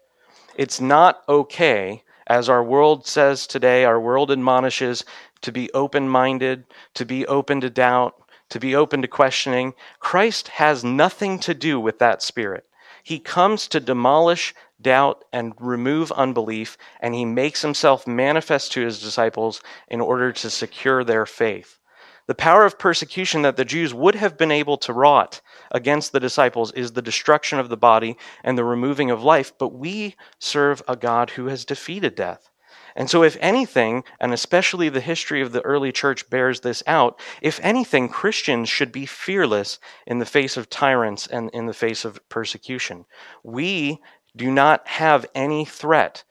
It's 0.55 0.79
not 0.79 1.23
okay, 1.27 2.03
as 2.27 2.47
our 2.49 2.63
world 2.63 3.07
says 3.07 3.47
today, 3.47 3.85
our 3.85 3.99
world 3.99 4.31
admonishes 4.31 5.03
to 5.41 5.51
be 5.51 5.71
open 5.73 6.07
minded, 6.07 6.65
to 6.93 7.05
be 7.05 7.25
open 7.27 7.61
to 7.61 7.69
doubt, 7.69 8.15
to 8.49 8.59
be 8.59 8.75
open 8.75 9.01
to 9.01 9.07
questioning. 9.07 9.73
Christ 9.99 10.47
has 10.49 10.83
nothing 10.83 11.39
to 11.39 11.53
do 11.53 11.79
with 11.79 11.99
that 11.99 12.21
spirit. 12.21 12.65
He 13.03 13.19
comes 13.19 13.67
to 13.69 13.79
demolish 13.79 14.53
doubt 14.81 15.25
and 15.33 15.53
remove 15.59 16.11
unbelief, 16.11 16.77
and 16.99 17.13
he 17.13 17.25
makes 17.25 17.61
himself 17.61 18.07
manifest 18.07 18.71
to 18.73 18.81
his 18.81 19.01
disciples 19.01 19.61
in 19.87 19.99
order 19.99 20.31
to 20.31 20.49
secure 20.49 21.03
their 21.03 21.25
faith. 21.25 21.79
The 22.25 22.35
power 22.35 22.65
of 22.65 22.79
persecution 22.79 23.41
that 23.41 23.57
the 23.57 23.65
Jews 23.65 23.93
would 23.93 24.15
have 24.15 24.37
been 24.37 24.51
able 24.51 24.77
to 24.77 24.93
wrought 24.93 25.41
against 25.71 26.11
the 26.11 26.19
disciples 26.19 26.71
is 26.71 26.93
the 26.93 27.01
destruction 27.01 27.59
of 27.59 27.69
the 27.69 27.77
body 27.77 28.17
and 28.43 28.57
the 28.57 28.63
removing 28.63 29.11
of 29.11 29.23
life, 29.23 29.51
but 29.57 29.69
we 29.69 30.15
serve 30.39 30.81
a 30.87 30.95
God 30.95 31.31
who 31.31 31.47
has 31.47 31.65
defeated 31.65 32.15
death. 32.15 32.49
And 32.95 33.09
so, 33.09 33.23
if 33.23 33.37
anything, 33.39 34.03
and 34.19 34.33
especially 34.33 34.87
the 34.87 35.01
history 35.01 35.41
of 35.41 35.51
the 35.51 35.61
early 35.61 35.91
church 35.91 36.29
bears 36.29 36.61
this 36.61 36.83
out, 36.85 37.19
if 37.41 37.59
anything, 37.61 38.07
Christians 38.07 38.69
should 38.69 38.91
be 38.91 39.05
fearless 39.05 39.79
in 40.05 40.19
the 40.19 40.25
face 40.25 40.57
of 40.57 40.69
tyrants 40.69 41.25
and 41.25 41.49
in 41.51 41.65
the 41.65 41.73
face 41.73 42.05
of 42.05 42.19
persecution. 42.29 43.05
We 43.43 43.99
do 44.35 44.51
not 44.51 44.87
have 44.87 45.25
any 45.33 45.65
threat. 45.65 46.23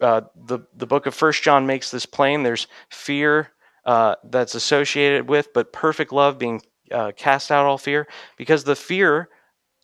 Uh, 0.00 0.22
the, 0.34 0.60
the 0.76 0.86
book 0.86 1.06
of 1.06 1.14
First 1.14 1.42
John 1.42 1.66
makes 1.66 1.90
this 1.90 2.06
plain. 2.06 2.42
There's 2.42 2.66
fear 2.90 3.52
uh, 3.84 4.16
that's 4.24 4.54
associated 4.54 5.28
with, 5.28 5.52
but 5.52 5.72
perfect 5.72 6.12
love 6.12 6.38
being 6.38 6.62
uh, 6.90 7.12
cast 7.16 7.50
out 7.50 7.66
all 7.66 7.78
fear, 7.78 8.06
because 8.36 8.64
the 8.64 8.76
fear 8.76 9.28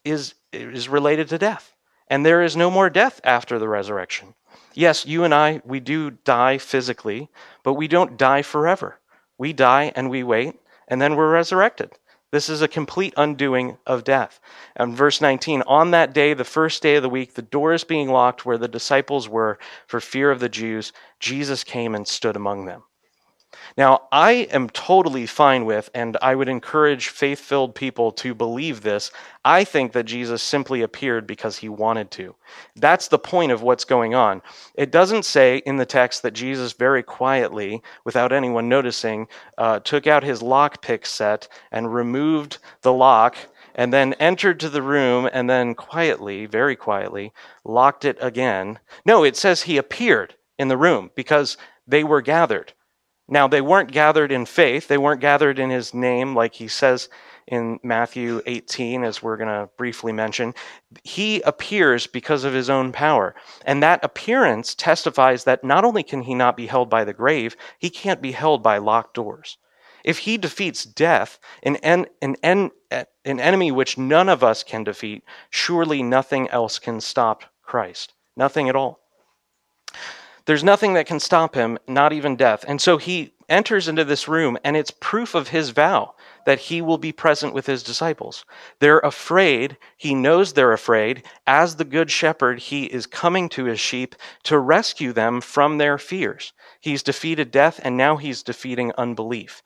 is 0.05 0.35
is 0.53 0.89
related 0.89 1.29
to 1.29 1.39
death, 1.39 1.75
and 2.09 2.25
there 2.25 2.43
is 2.43 2.57
no 2.57 2.71
more 2.71 2.89
death 2.91 3.21
after 3.25 3.59
the 3.59 3.69
resurrection. 3.69 4.35
Yes, 4.75 5.07
you 5.07 5.25
and 5.25 5.35
I, 5.35 5.63
we 5.65 5.81
do 5.81 6.11
die 6.11 6.59
physically, 6.59 7.31
but 7.63 7.75
we 7.75 7.89
don't 7.89 8.17
die 8.17 8.43
forever. 8.43 9.01
We 9.39 9.53
die 9.53 9.93
and 9.95 10.11
we 10.11 10.23
wait, 10.23 10.55
and 10.89 11.01
then 11.01 11.17
we're 11.17 11.31
resurrected. 11.31 11.93
This 12.35 12.49
is 12.49 12.63
a 12.63 12.69
complete 12.69 13.15
undoing 13.17 13.79
of 13.87 14.03
death. 14.03 14.41
And 14.75 14.97
verse 14.97 15.21
19, 15.21 15.63
on 15.69 15.93
that 15.93 16.13
day, 16.13 16.35
the 16.35 16.43
first 16.43 16.83
day 16.83 16.97
of 16.97 17.03
the 17.05 17.09
week, 17.09 17.35
the 17.35 17.43
doors 17.43 17.85
being 17.85 18.09
locked 18.09 18.45
where 18.45 18.59
the 18.59 18.67
disciples 18.67 19.29
were 19.29 19.57
for 19.87 20.01
fear 20.01 20.33
of 20.33 20.41
the 20.41 20.49
Jews, 20.49 20.93
Jesus 21.21 21.63
came 21.63 21.95
and 21.95 22.09
stood 22.09 22.35
among 22.35 22.65
them. 22.65 22.83
Now, 23.77 24.03
I 24.13 24.49
am 24.53 24.71
totally 24.71 25.27
fine 25.27 25.65
with, 25.65 25.91
and 25.95 26.17
I 26.23 26.37
would 26.37 26.49
encourage 26.49 27.09
faith 27.09 27.41
filled 27.41 27.75
people 27.75 28.13
to 28.13 28.33
believe 28.33 28.83
this. 28.83 29.11
I 29.45 29.65
think 29.65 29.93
that 29.93 30.05
Jesus 30.05 30.45
simply 30.45 30.83
appeared 30.83 31.27
because 31.27 31.59
he 31.59 31.69
wanted 31.69 32.13
to. 32.13 32.37
That's 32.77 33.09
the 33.09 33.19
point 33.19 33.51
of 33.51 33.63
what's 33.63 33.85
going 33.85 34.15
on. 34.15 34.43
It 34.77 34.93
doesn't 34.93 35.25
say 35.25 35.57
in 35.67 35.77
the 35.77 35.87
text 35.87 36.23
that 36.23 36.35
Jesus 36.35 36.73
very 36.73 37.03
quietly, 37.03 37.83
without 38.05 38.33
anyone 38.33 38.69
noticing, 38.69 39.27
uh, 39.59 39.81
took 39.81 40.07
out 40.07 40.23
his 40.23 40.41
lockpick 40.41 41.05
set 41.05 41.49
and 41.73 41.93
removed 41.93 42.59
the 42.83 42.93
lock 42.93 43.37
and 43.75 43.93
then 43.93 44.13
entered 44.15 44.61
to 44.61 44.69
the 44.69 44.83
room 44.83 45.29
and 45.33 45.51
then 45.51 45.75
quietly, 45.75 46.47
very 46.47 46.77
quietly, 46.77 47.33
locked 47.65 48.05
it 48.05 48.19
again. 48.21 48.79
No, 49.05 49.25
it 49.25 49.37
says 49.37 49.63
he 49.63 49.79
appeared 49.79 50.37
in 50.61 50.69
the 50.69 50.77
room 50.77 51.11
because 51.17 51.57
they 51.89 52.05
were 52.05 52.23
gathered. 52.23 52.73
Now, 53.29 53.49
they 53.49 53.61
weren't 53.61 53.91
gathered 53.91 54.31
in 54.31 54.45
faith, 54.45 54.89
they 54.89 54.99
weren't 54.99 55.21
gathered 55.21 55.59
in 55.59 55.71
his 55.71 55.95
name, 55.95 56.35
like 56.35 56.55
he 56.55 56.69
says 56.69 57.09
in 57.47 57.79
Matthew 57.83 58.43
18, 58.47 59.05
as 59.05 59.23
we're 59.23 59.37
going 59.37 59.49
to 59.49 59.69
briefly 59.77 60.13
mention. 60.13 60.55
He 61.03 61.41
appears 61.43 62.07
because 62.07 62.45
of 62.45 62.53
his 62.53 62.71
own 62.71 62.93
power. 62.93 63.35
And 63.65 63.83
that 63.83 64.05
appearance 64.05 64.75
testifies 64.75 65.45
that 65.45 65.65
not 65.65 65.85
only 65.85 66.03
can 66.03 66.23
he 66.23 66.35
not 66.35 66.57
be 66.57 66.67
held 66.67 66.91
by 66.91 67.05
the 67.05 67.13
grave, 67.13 67.57
he 67.79 67.91
can't 67.91 68.23
be 68.23 68.33
held 68.33 68.63
by 68.63 68.79
locked 68.79 69.15
doors. 69.15 69.59
If 70.05 70.19
he 70.19 70.37
defeats 70.37 70.85
death, 70.85 71.39
an, 71.63 71.77
en- 71.77 72.07
an, 72.21 72.37
en- 72.43 72.71
an 72.91 73.41
enemy 73.41 73.73
which 73.73 73.97
none 73.97 74.29
of 74.29 74.45
us 74.45 74.63
can 74.63 74.85
defeat, 74.85 75.25
surely 75.49 76.03
nothing 76.03 76.49
else 76.49 76.79
can 76.79 77.01
stop 77.01 77.45
Christ. 77.63 78.13
Nothing 78.37 78.69
at 78.69 78.77
all. 78.77 79.04
There's 80.47 80.65
nothing 80.65 80.95
that 80.95 81.07
can 81.07 81.21
stop 81.21 81.55
him, 81.55 81.79
not 81.89 82.13
even 82.13 82.37
death. 82.37 82.65
And 82.69 82.81
so 82.81 82.99
he 82.99 83.33
enters 83.49 83.89
into 83.89 84.05
this 84.05 84.29
room, 84.29 84.59
and 84.63 84.77
it's 84.77 84.91
proof 84.91 85.35
of 85.35 85.49
his 85.49 85.71
vow 85.71 86.15
that 86.45 86.59
he 86.59 86.83
will 86.83 86.99
be 86.99 87.13
present 87.13 87.55
with 87.55 87.67
his 87.67 87.83
disciples. 87.83 88.45
They're 88.79 88.99
afraid. 88.99 89.79
He 89.97 90.15
knows 90.15 90.53
they're 90.53 90.73
afraid. 90.73 91.23
As 91.47 91.77
the 91.77 91.85
good 91.85 92.11
shepherd, 92.11 92.59
he 92.59 92.85
is 92.85 93.07
coming 93.07 93.49
to 93.51 93.65
his 93.65 93.81
sheep 93.81 94.15
to 94.45 94.59
rescue 94.59 95.13
them 95.13 95.41
from 95.41 95.79
their 95.79 95.97
fears. 95.97 96.53
He's 96.81 97.03
defeated 97.03 97.51
death, 97.51 97.81
and 97.83 97.97
now 97.97 98.17
he's 98.17 98.43
defeating 98.43 98.93
unbelief. 98.99 99.63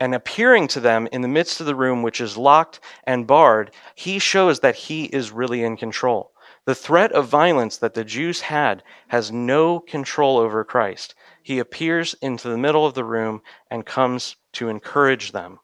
And 0.00 0.14
appearing 0.14 0.68
to 0.68 0.80
them 0.80 1.08
in 1.10 1.22
the 1.22 1.28
midst 1.28 1.60
of 1.60 1.66
the 1.66 1.74
room, 1.74 2.02
which 2.02 2.20
is 2.20 2.36
locked 2.36 2.80
and 3.04 3.26
barred, 3.26 3.70
he 3.94 4.18
shows 4.18 4.60
that 4.60 4.74
he 4.74 5.04
is 5.04 5.30
really 5.30 5.62
in 5.62 5.76
control. 5.76 6.32
The 6.66 6.74
threat 6.74 7.12
of 7.12 7.28
violence 7.28 7.76
that 7.78 7.94
the 7.94 8.04
Jews 8.04 8.40
had 8.40 8.82
has 9.08 9.30
no 9.30 9.78
control 9.80 10.36
over 10.36 10.64
Christ. 10.64 11.14
He 11.42 11.60
appears 11.60 12.14
into 12.20 12.48
the 12.48 12.58
middle 12.58 12.84
of 12.84 12.94
the 12.94 13.04
room 13.04 13.40
and 13.70 13.86
comes 13.86 14.34
to 14.54 14.68
encourage 14.68 15.30
them. 15.30 15.60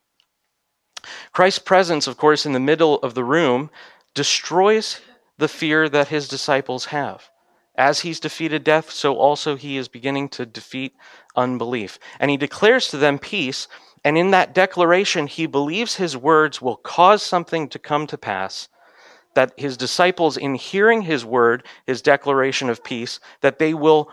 Christ's 1.33 1.59
presence, 1.59 2.07
of 2.07 2.15
course, 2.15 2.45
in 2.45 2.53
the 2.53 2.59
middle 2.59 2.99
of 2.99 3.15
the 3.15 3.23
room 3.25 3.69
destroys 4.13 5.01
the 5.37 5.49
fear 5.49 5.89
that 5.89 6.07
his 6.07 6.29
disciples 6.29 6.85
have. 6.85 7.29
As 7.75 7.99
he's 8.01 8.21
defeated 8.21 8.63
death, 8.63 8.89
so 8.89 9.17
also 9.17 9.57
he 9.57 9.75
is 9.75 9.87
beginning 9.89 10.29
to 10.29 10.45
defeat 10.45 10.93
unbelief. 11.35 11.99
And 12.19 12.31
he 12.31 12.37
declares 12.37 12.87
to 12.89 12.97
them 12.97 13.19
peace 13.19 13.67
And 14.05 14.17
in 14.17 14.31
that 14.31 14.53
declaration, 14.53 15.27
he 15.27 15.45
believes 15.45 15.95
his 15.95 16.17
words 16.17 16.61
will 16.61 16.75
cause 16.75 17.23
something 17.23 17.69
to 17.69 17.79
come 17.79 18.05
to 18.07 18.17
pass, 18.17 18.67
that 19.35 19.53
his 19.57 19.77
disciples, 19.77 20.37
in 20.37 20.55
hearing 20.55 21.01
his 21.01 21.25
word, 21.25 21.63
his 21.85 22.01
declaration 22.01 22.69
of 22.69 22.83
peace, 22.83 23.19
that 23.41 23.59
they 23.59 23.73
will 23.73 24.11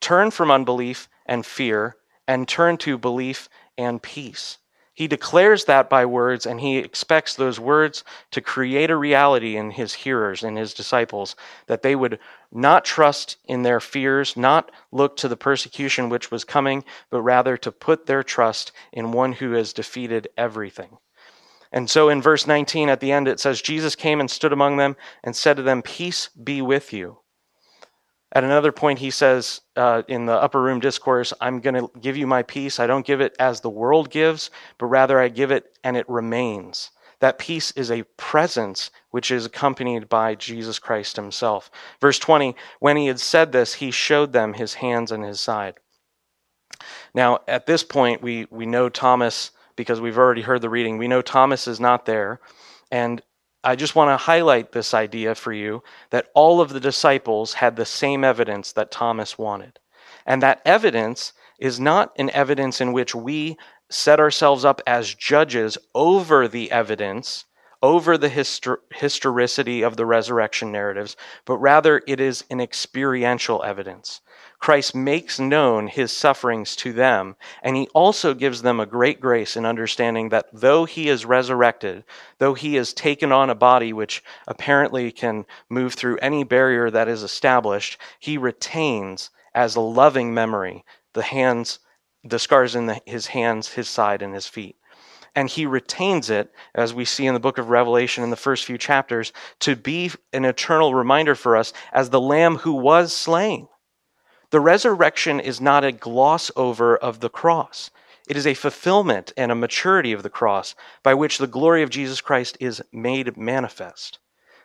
turn 0.00 0.30
from 0.30 0.50
unbelief 0.50 1.08
and 1.26 1.44
fear 1.46 1.96
and 2.26 2.48
turn 2.48 2.76
to 2.78 2.98
belief 2.98 3.48
and 3.76 4.02
peace. 4.02 4.58
He 4.94 5.08
declares 5.08 5.64
that 5.64 5.88
by 5.88 6.04
words, 6.04 6.44
and 6.44 6.60
he 6.60 6.76
expects 6.76 7.34
those 7.34 7.58
words 7.58 8.04
to 8.30 8.42
create 8.42 8.90
a 8.90 8.96
reality 8.96 9.56
in 9.56 9.70
his 9.70 9.94
hearers, 9.94 10.42
in 10.42 10.56
his 10.56 10.74
disciples, 10.74 11.34
that 11.66 11.80
they 11.80 11.96
would 11.96 12.18
not 12.52 12.84
trust 12.84 13.38
in 13.46 13.62
their 13.62 13.80
fears, 13.80 14.36
not 14.36 14.70
look 14.90 15.16
to 15.16 15.28
the 15.28 15.36
persecution 15.36 16.10
which 16.10 16.30
was 16.30 16.44
coming, 16.44 16.84
but 17.08 17.22
rather 17.22 17.56
to 17.56 17.72
put 17.72 18.04
their 18.04 18.22
trust 18.22 18.70
in 18.92 19.12
one 19.12 19.32
who 19.32 19.52
has 19.52 19.72
defeated 19.72 20.28
everything. 20.36 20.98
And 21.72 21.88
so 21.88 22.08
in 22.08 22.20
verse 22.20 22.46
19 22.46 22.88
at 22.88 23.00
the 23.00 23.12
end, 23.12 23.28
it 23.28 23.40
says, 23.40 23.62
Jesus 23.62 23.96
came 23.96 24.20
and 24.20 24.30
stood 24.30 24.52
among 24.52 24.76
them 24.76 24.96
and 25.24 25.34
said 25.34 25.56
to 25.56 25.62
them, 25.62 25.82
Peace 25.82 26.28
be 26.28 26.60
with 26.60 26.92
you. 26.92 27.18
At 28.34 28.44
another 28.44 28.72
point, 28.72 28.98
he 28.98 29.10
says 29.10 29.60
uh, 29.76 30.02
in 30.08 30.26
the 30.26 30.32
upper 30.32 30.60
room 30.60 30.80
discourse, 30.80 31.32
I'm 31.40 31.60
going 31.60 31.74
to 31.74 31.90
give 32.00 32.16
you 32.16 32.26
my 32.26 32.42
peace. 32.42 32.80
I 32.80 32.86
don't 32.86 33.06
give 33.06 33.20
it 33.20 33.36
as 33.38 33.60
the 33.60 33.70
world 33.70 34.10
gives, 34.10 34.50
but 34.78 34.86
rather 34.86 35.18
I 35.18 35.28
give 35.28 35.50
it 35.50 35.78
and 35.84 35.96
it 35.96 36.08
remains. 36.08 36.90
That 37.20 37.38
peace 37.38 37.70
is 37.72 37.90
a 37.90 38.02
presence 38.16 38.90
which 39.10 39.30
is 39.30 39.46
accompanied 39.46 40.08
by 40.08 40.34
Jesus 40.34 40.78
Christ 40.78 41.16
himself. 41.16 41.70
Verse 42.00 42.18
20 42.18 42.56
When 42.80 42.96
he 42.96 43.06
had 43.06 43.20
said 43.20 43.52
this, 43.52 43.74
he 43.74 43.90
showed 43.90 44.32
them 44.32 44.54
his 44.54 44.74
hands 44.74 45.12
and 45.12 45.24
his 45.24 45.40
side. 45.40 45.74
Now, 47.14 47.40
at 47.46 47.66
this 47.66 47.84
point, 47.84 48.22
we, 48.22 48.46
we 48.50 48.66
know 48.66 48.88
Thomas, 48.88 49.52
because 49.76 50.00
we've 50.00 50.18
already 50.18 50.42
heard 50.42 50.62
the 50.62 50.70
reading, 50.70 50.98
we 50.98 51.08
know 51.08 51.22
Thomas 51.22 51.66
is 51.66 51.80
not 51.80 52.06
there. 52.06 52.40
And 52.90 53.22
I 53.64 53.76
just 53.76 53.94
want 53.94 54.10
to 54.10 54.16
highlight 54.16 54.72
this 54.72 54.92
idea 54.92 55.34
for 55.34 55.52
you 55.52 55.82
that 56.10 56.26
all 56.34 56.60
of 56.60 56.70
the 56.70 56.80
disciples 56.80 57.54
had 57.54 57.76
the 57.76 57.84
same 57.84 58.24
evidence 58.24 58.72
that 58.72 58.90
Thomas 58.90 59.38
wanted. 59.38 59.78
And 60.26 60.42
that 60.42 60.62
evidence 60.64 61.32
is 61.58 61.78
not 61.78 62.12
an 62.18 62.30
evidence 62.30 62.80
in 62.80 62.92
which 62.92 63.14
we 63.14 63.56
set 63.88 64.18
ourselves 64.18 64.64
up 64.64 64.80
as 64.86 65.14
judges 65.14 65.78
over 65.94 66.48
the 66.48 66.70
evidence, 66.72 67.44
over 67.82 68.16
the 68.16 68.30
histor- 68.30 68.78
historicity 68.92 69.82
of 69.82 69.96
the 69.96 70.06
resurrection 70.06 70.70
narratives, 70.70 71.16
but 71.44 71.56
rather 71.58 72.02
it 72.06 72.20
is 72.20 72.44
an 72.50 72.60
experiential 72.60 73.62
evidence. 73.64 74.20
Christ 74.60 74.94
makes 74.94 75.40
known 75.40 75.88
his 75.88 76.12
sufferings 76.12 76.76
to 76.76 76.92
them, 76.92 77.34
and 77.62 77.74
he 77.74 77.88
also 77.88 78.32
gives 78.32 78.62
them 78.62 78.78
a 78.78 78.86
great 78.86 79.20
grace 79.20 79.56
in 79.56 79.66
understanding 79.66 80.28
that 80.28 80.46
though 80.52 80.84
he 80.84 81.08
is 81.08 81.26
resurrected, 81.26 82.04
though 82.38 82.54
he 82.54 82.76
has 82.76 82.92
taken 82.92 83.32
on 83.32 83.50
a 83.50 83.56
body 83.56 83.92
which 83.92 84.22
apparently 84.46 85.10
can 85.10 85.44
move 85.68 85.94
through 85.94 86.18
any 86.18 86.44
barrier 86.44 86.90
that 86.90 87.08
is 87.08 87.24
established, 87.24 87.98
he 88.20 88.38
retains 88.38 89.30
as 89.52 89.74
a 89.74 89.80
loving 89.80 90.32
memory 90.32 90.84
the 91.12 91.22
hands, 91.22 91.80
the 92.22 92.38
scars 92.38 92.76
in 92.76 92.86
the, 92.86 93.00
his 93.04 93.26
hands, 93.26 93.68
his 93.72 93.88
side, 93.88 94.22
and 94.22 94.32
his 94.32 94.46
feet. 94.46 94.76
And 95.34 95.48
he 95.48 95.64
retains 95.64 96.28
it, 96.28 96.52
as 96.74 96.92
we 96.92 97.04
see 97.04 97.26
in 97.26 97.34
the 97.34 97.40
book 97.40 97.56
of 97.58 97.70
Revelation 97.70 98.22
in 98.22 98.30
the 98.30 98.36
first 98.36 98.64
few 98.64 98.76
chapters, 98.76 99.32
to 99.60 99.74
be 99.74 100.10
an 100.32 100.44
eternal 100.44 100.94
reminder 100.94 101.34
for 101.34 101.56
us 101.56 101.72
as 101.92 102.10
the 102.10 102.20
Lamb 102.20 102.56
who 102.56 102.72
was 102.72 103.14
slain 103.14 103.68
the 104.52 104.60
resurrection 104.60 105.40
is 105.40 105.62
not 105.62 105.82
a 105.82 105.92
gloss 105.92 106.50
over 106.56 106.94
of 106.94 107.20
the 107.20 107.30
cross. 107.30 107.90
It 108.28 108.36
is 108.36 108.46
a 108.46 108.52
fulfillment 108.52 109.32
and 109.34 109.50
a 109.50 109.54
maturity 109.54 110.12
of 110.12 110.22
the 110.22 110.28
cross 110.28 110.74
by 111.02 111.14
which 111.14 111.38
the 111.38 111.46
glory 111.46 111.82
of 111.82 111.88
Jesus 111.88 112.20
Christ 112.20 112.58
is 112.60 112.82
made 112.92 113.38
manifest. 113.38 114.18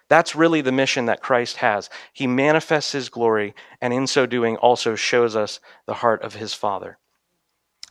That's 0.10 0.36
really 0.36 0.60
the 0.60 0.74
mission 0.74 1.06
that 1.06 1.22
Christ 1.22 1.58
has. 1.58 1.90
He 2.12 2.28
manifests 2.28 2.92
his 2.92 3.08
glory, 3.08 3.56
and 3.80 3.94
in 3.94 4.08
so 4.08 4.26
doing, 4.26 4.58
also 4.58 4.96
shows 4.96 5.38
us 5.38 5.62
the 5.86 5.96
heart 5.96 6.22
of 6.22 6.36
his 6.36 6.54
Father. 6.54 6.98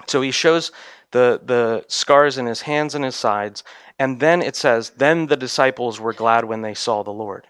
So 0.06 0.20
he 0.20 0.30
shows 0.30 0.72
the, 1.10 1.40
the 1.44 1.84
scars 1.88 2.38
in 2.38 2.46
his 2.46 2.62
hands 2.62 2.94
and 2.94 3.04
his 3.04 3.16
sides, 3.16 3.64
and 3.98 4.20
then 4.20 4.42
it 4.42 4.56
says, 4.56 4.90
Then 4.90 5.26
the 5.26 5.36
disciples 5.36 6.00
were 6.00 6.12
glad 6.12 6.44
when 6.44 6.62
they 6.62 6.74
saw 6.74 7.02
the 7.02 7.12
Lord. 7.12 7.46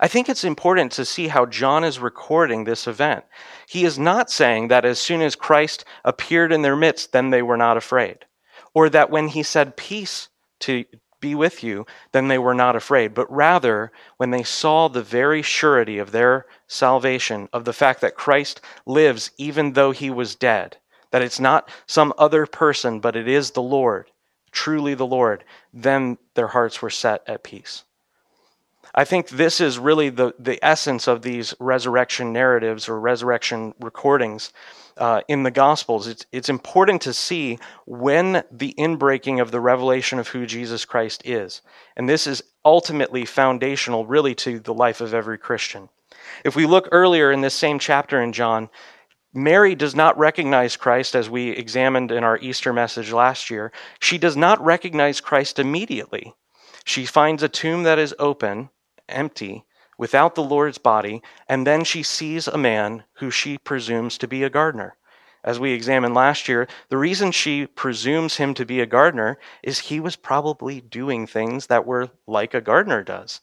I 0.00 0.08
think 0.08 0.28
it's 0.28 0.44
important 0.44 0.92
to 0.92 1.04
see 1.04 1.28
how 1.28 1.46
John 1.46 1.84
is 1.84 1.98
recording 1.98 2.64
this 2.64 2.86
event. 2.86 3.24
He 3.68 3.84
is 3.84 3.98
not 3.98 4.30
saying 4.30 4.68
that 4.68 4.84
as 4.84 5.00
soon 5.00 5.22
as 5.22 5.36
Christ 5.36 5.84
appeared 6.04 6.52
in 6.52 6.62
their 6.62 6.76
midst, 6.76 7.12
then 7.12 7.30
they 7.30 7.42
were 7.42 7.56
not 7.56 7.76
afraid, 7.76 8.26
or 8.74 8.90
that 8.90 9.10
when 9.10 9.28
he 9.28 9.42
said 9.42 9.76
peace 9.76 10.28
to 10.60 10.84
be 11.20 11.34
with 11.34 11.64
you, 11.64 11.86
then 12.12 12.28
they 12.28 12.38
were 12.38 12.54
not 12.54 12.76
afraid, 12.76 13.14
but 13.14 13.30
rather 13.32 13.90
when 14.16 14.30
they 14.30 14.42
saw 14.42 14.88
the 14.88 15.02
very 15.02 15.42
surety 15.42 15.98
of 15.98 16.12
their 16.12 16.46
salvation, 16.66 17.48
of 17.52 17.64
the 17.64 17.72
fact 17.72 18.00
that 18.00 18.14
Christ 18.14 18.60
lives 18.86 19.30
even 19.36 19.72
though 19.72 19.90
he 19.90 20.10
was 20.10 20.34
dead, 20.34 20.76
that 21.10 21.22
it's 21.22 21.40
not 21.40 21.68
some 21.86 22.12
other 22.18 22.46
person, 22.46 23.00
but 23.00 23.16
it 23.16 23.28
is 23.28 23.52
the 23.52 23.62
Lord, 23.62 24.10
truly 24.50 24.94
the 24.94 25.06
Lord, 25.06 25.44
then 25.72 26.18
their 26.34 26.48
hearts 26.48 26.82
were 26.82 26.90
set 26.90 27.22
at 27.26 27.42
peace. 27.42 27.84
I 28.94 29.04
think 29.04 29.28
this 29.28 29.60
is 29.60 29.78
really 29.78 30.08
the, 30.08 30.34
the 30.38 30.58
essence 30.64 31.06
of 31.06 31.22
these 31.22 31.54
resurrection 31.60 32.32
narratives 32.32 32.88
or 32.88 32.98
resurrection 32.98 33.74
recordings 33.80 34.52
uh, 34.96 35.20
in 35.28 35.42
the 35.42 35.50
Gospels. 35.50 36.06
It's, 36.08 36.26
it's 36.32 36.48
important 36.48 37.02
to 37.02 37.12
see 37.12 37.58
when 37.86 38.42
the 38.50 38.74
inbreaking 38.78 39.40
of 39.40 39.50
the 39.50 39.60
revelation 39.60 40.18
of 40.18 40.28
who 40.28 40.46
Jesus 40.46 40.84
Christ 40.84 41.22
is. 41.24 41.62
And 41.96 42.08
this 42.08 42.26
is 42.26 42.42
ultimately 42.64 43.24
foundational, 43.24 44.06
really, 44.06 44.34
to 44.36 44.58
the 44.58 44.74
life 44.74 45.00
of 45.00 45.14
every 45.14 45.38
Christian. 45.38 45.90
If 46.44 46.56
we 46.56 46.66
look 46.66 46.88
earlier 46.90 47.30
in 47.30 47.42
this 47.42 47.54
same 47.54 47.78
chapter 47.78 48.20
in 48.20 48.32
John, 48.32 48.70
Mary 49.34 49.74
does 49.74 49.94
not 49.94 50.18
recognize 50.18 50.76
Christ 50.76 51.14
as 51.14 51.28
we 51.28 51.50
examined 51.50 52.10
in 52.10 52.24
our 52.24 52.38
Easter 52.38 52.72
message 52.72 53.12
last 53.12 53.50
year. 53.50 53.70
She 54.00 54.18
does 54.18 54.36
not 54.36 54.64
recognize 54.64 55.20
Christ 55.20 55.58
immediately. 55.58 56.34
She 56.84 57.04
finds 57.04 57.42
a 57.42 57.48
tomb 57.48 57.82
that 57.82 57.98
is 57.98 58.14
open 58.18 58.70
empty, 59.08 59.64
without 59.98 60.34
the 60.34 60.42
Lord's 60.42 60.78
body, 60.78 61.22
and 61.48 61.66
then 61.66 61.84
she 61.84 62.02
sees 62.02 62.46
a 62.46 62.56
man 62.58 63.04
who 63.14 63.30
she 63.30 63.58
presumes 63.58 64.16
to 64.18 64.28
be 64.28 64.44
a 64.44 64.50
gardener. 64.50 64.96
As 65.44 65.58
we 65.58 65.72
examined 65.72 66.14
last 66.14 66.48
year, 66.48 66.68
the 66.88 66.96
reason 66.96 67.32
she 67.32 67.66
presumes 67.66 68.36
him 68.36 68.54
to 68.54 68.66
be 68.66 68.80
a 68.80 68.86
gardener 68.86 69.38
is 69.62 69.78
he 69.78 70.00
was 70.00 70.16
probably 70.16 70.80
doing 70.80 71.26
things 71.26 71.66
that 71.66 71.86
were 71.86 72.10
like 72.26 72.54
a 72.54 72.60
gardener 72.60 73.02
does. 73.02 73.40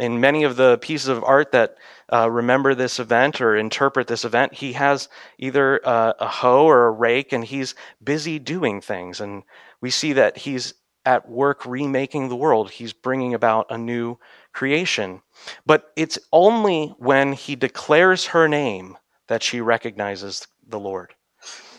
In 0.00 0.18
many 0.18 0.44
of 0.44 0.56
the 0.56 0.78
pieces 0.78 1.08
of 1.08 1.22
art 1.22 1.52
that 1.52 1.76
uh, 2.10 2.30
remember 2.30 2.74
this 2.74 2.98
event 2.98 3.40
or 3.40 3.54
interpret 3.54 4.06
this 4.06 4.24
event, 4.24 4.54
he 4.54 4.72
has 4.72 5.10
either 5.38 5.80
uh, 5.86 6.14
a 6.18 6.26
hoe 6.26 6.64
or 6.64 6.86
a 6.86 6.90
rake 6.90 7.32
and 7.32 7.44
he's 7.44 7.74
busy 8.02 8.38
doing 8.38 8.80
things. 8.80 9.20
And 9.20 9.42
we 9.82 9.90
see 9.90 10.14
that 10.14 10.38
he's 10.38 10.72
at 11.04 11.28
work 11.28 11.66
remaking 11.66 12.28
the 12.28 12.36
world. 12.36 12.70
He's 12.70 12.94
bringing 12.94 13.34
about 13.34 13.66
a 13.68 13.76
new 13.76 14.18
creation. 14.54 15.20
But 15.66 15.92
it's 15.96 16.18
only 16.32 16.94
when 16.98 17.34
he 17.34 17.54
declares 17.54 18.26
her 18.26 18.48
name 18.48 18.96
that 19.28 19.42
she 19.42 19.60
recognizes 19.60 20.46
the 20.66 20.80
Lord. 20.80 21.14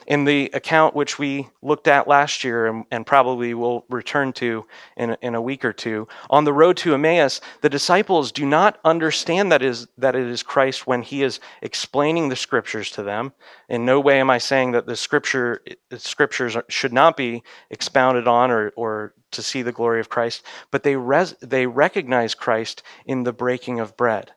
In 0.08 0.26
the 0.26 0.50
account 0.54 0.96
which 0.96 1.20
we 1.20 1.50
looked 1.62 1.88
at 1.88 2.08
last 2.08 2.44
year 2.44 2.68
and, 2.68 2.86
and 2.92 3.06
probably 3.06 3.54
will 3.54 3.86
return 3.90 4.34
to 4.34 4.66
in, 4.98 5.16
in 5.22 5.36
a 5.36 5.42
week 5.42 5.64
or 5.64 5.74
two, 5.74 6.08
on 6.30 6.44
the 6.44 6.54
road 6.54 6.78
to 6.78 6.94
Emmaus, 6.94 7.40
the 7.62 7.70
disciples 7.70 8.32
do 8.32 8.46
not 8.46 8.80
understand 8.84 9.52
that, 9.52 9.62
is, 9.62 9.88
that 9.98 10.16
it 10.16 10.28
is 10.28 10.44
Christ 10.44 10.88
when 10.88 11.02
he 11.02 11.24
is 11.24 11.40
explaining 11.62 12.30
the 12.30 12.36
scriptures 12.36 12.92
to 12.92 13.04
them. 13.04 13.34
In 13.70 13.86
no 13.86 14.00
way 14.00 14.20
am 14.20 14.30
I 14.30 14.40
saying 14.40 14.72
that 14.72 14.88
the 14.88 14.96
scripture, 14.96 15.62
scriptures 15.98 16.58
should 16.68 16.94
not 16.94 17.16
be 17.16 17.44
expounded 17.70 18.28
on 18.28 18.52
or, 18.52 18.70
or 18.76 19.14
to 19.32 19.42
see 19.42 19.62
the 19.62 19.72
glory 19.72 20.00
of 20.00 20.10
Christ, 20.10 20.44
but 20.72 20.84
they, 20.84 20.96
res- 20.96 21.36
they 21.42 21.68
recognize 21.68 22.36
Christ 22.36 22.84
in 23.06 23.24
the 23.24 23.34
breaking 23.34 23.80
of 23.80 23.96
bread. 23.96 24.32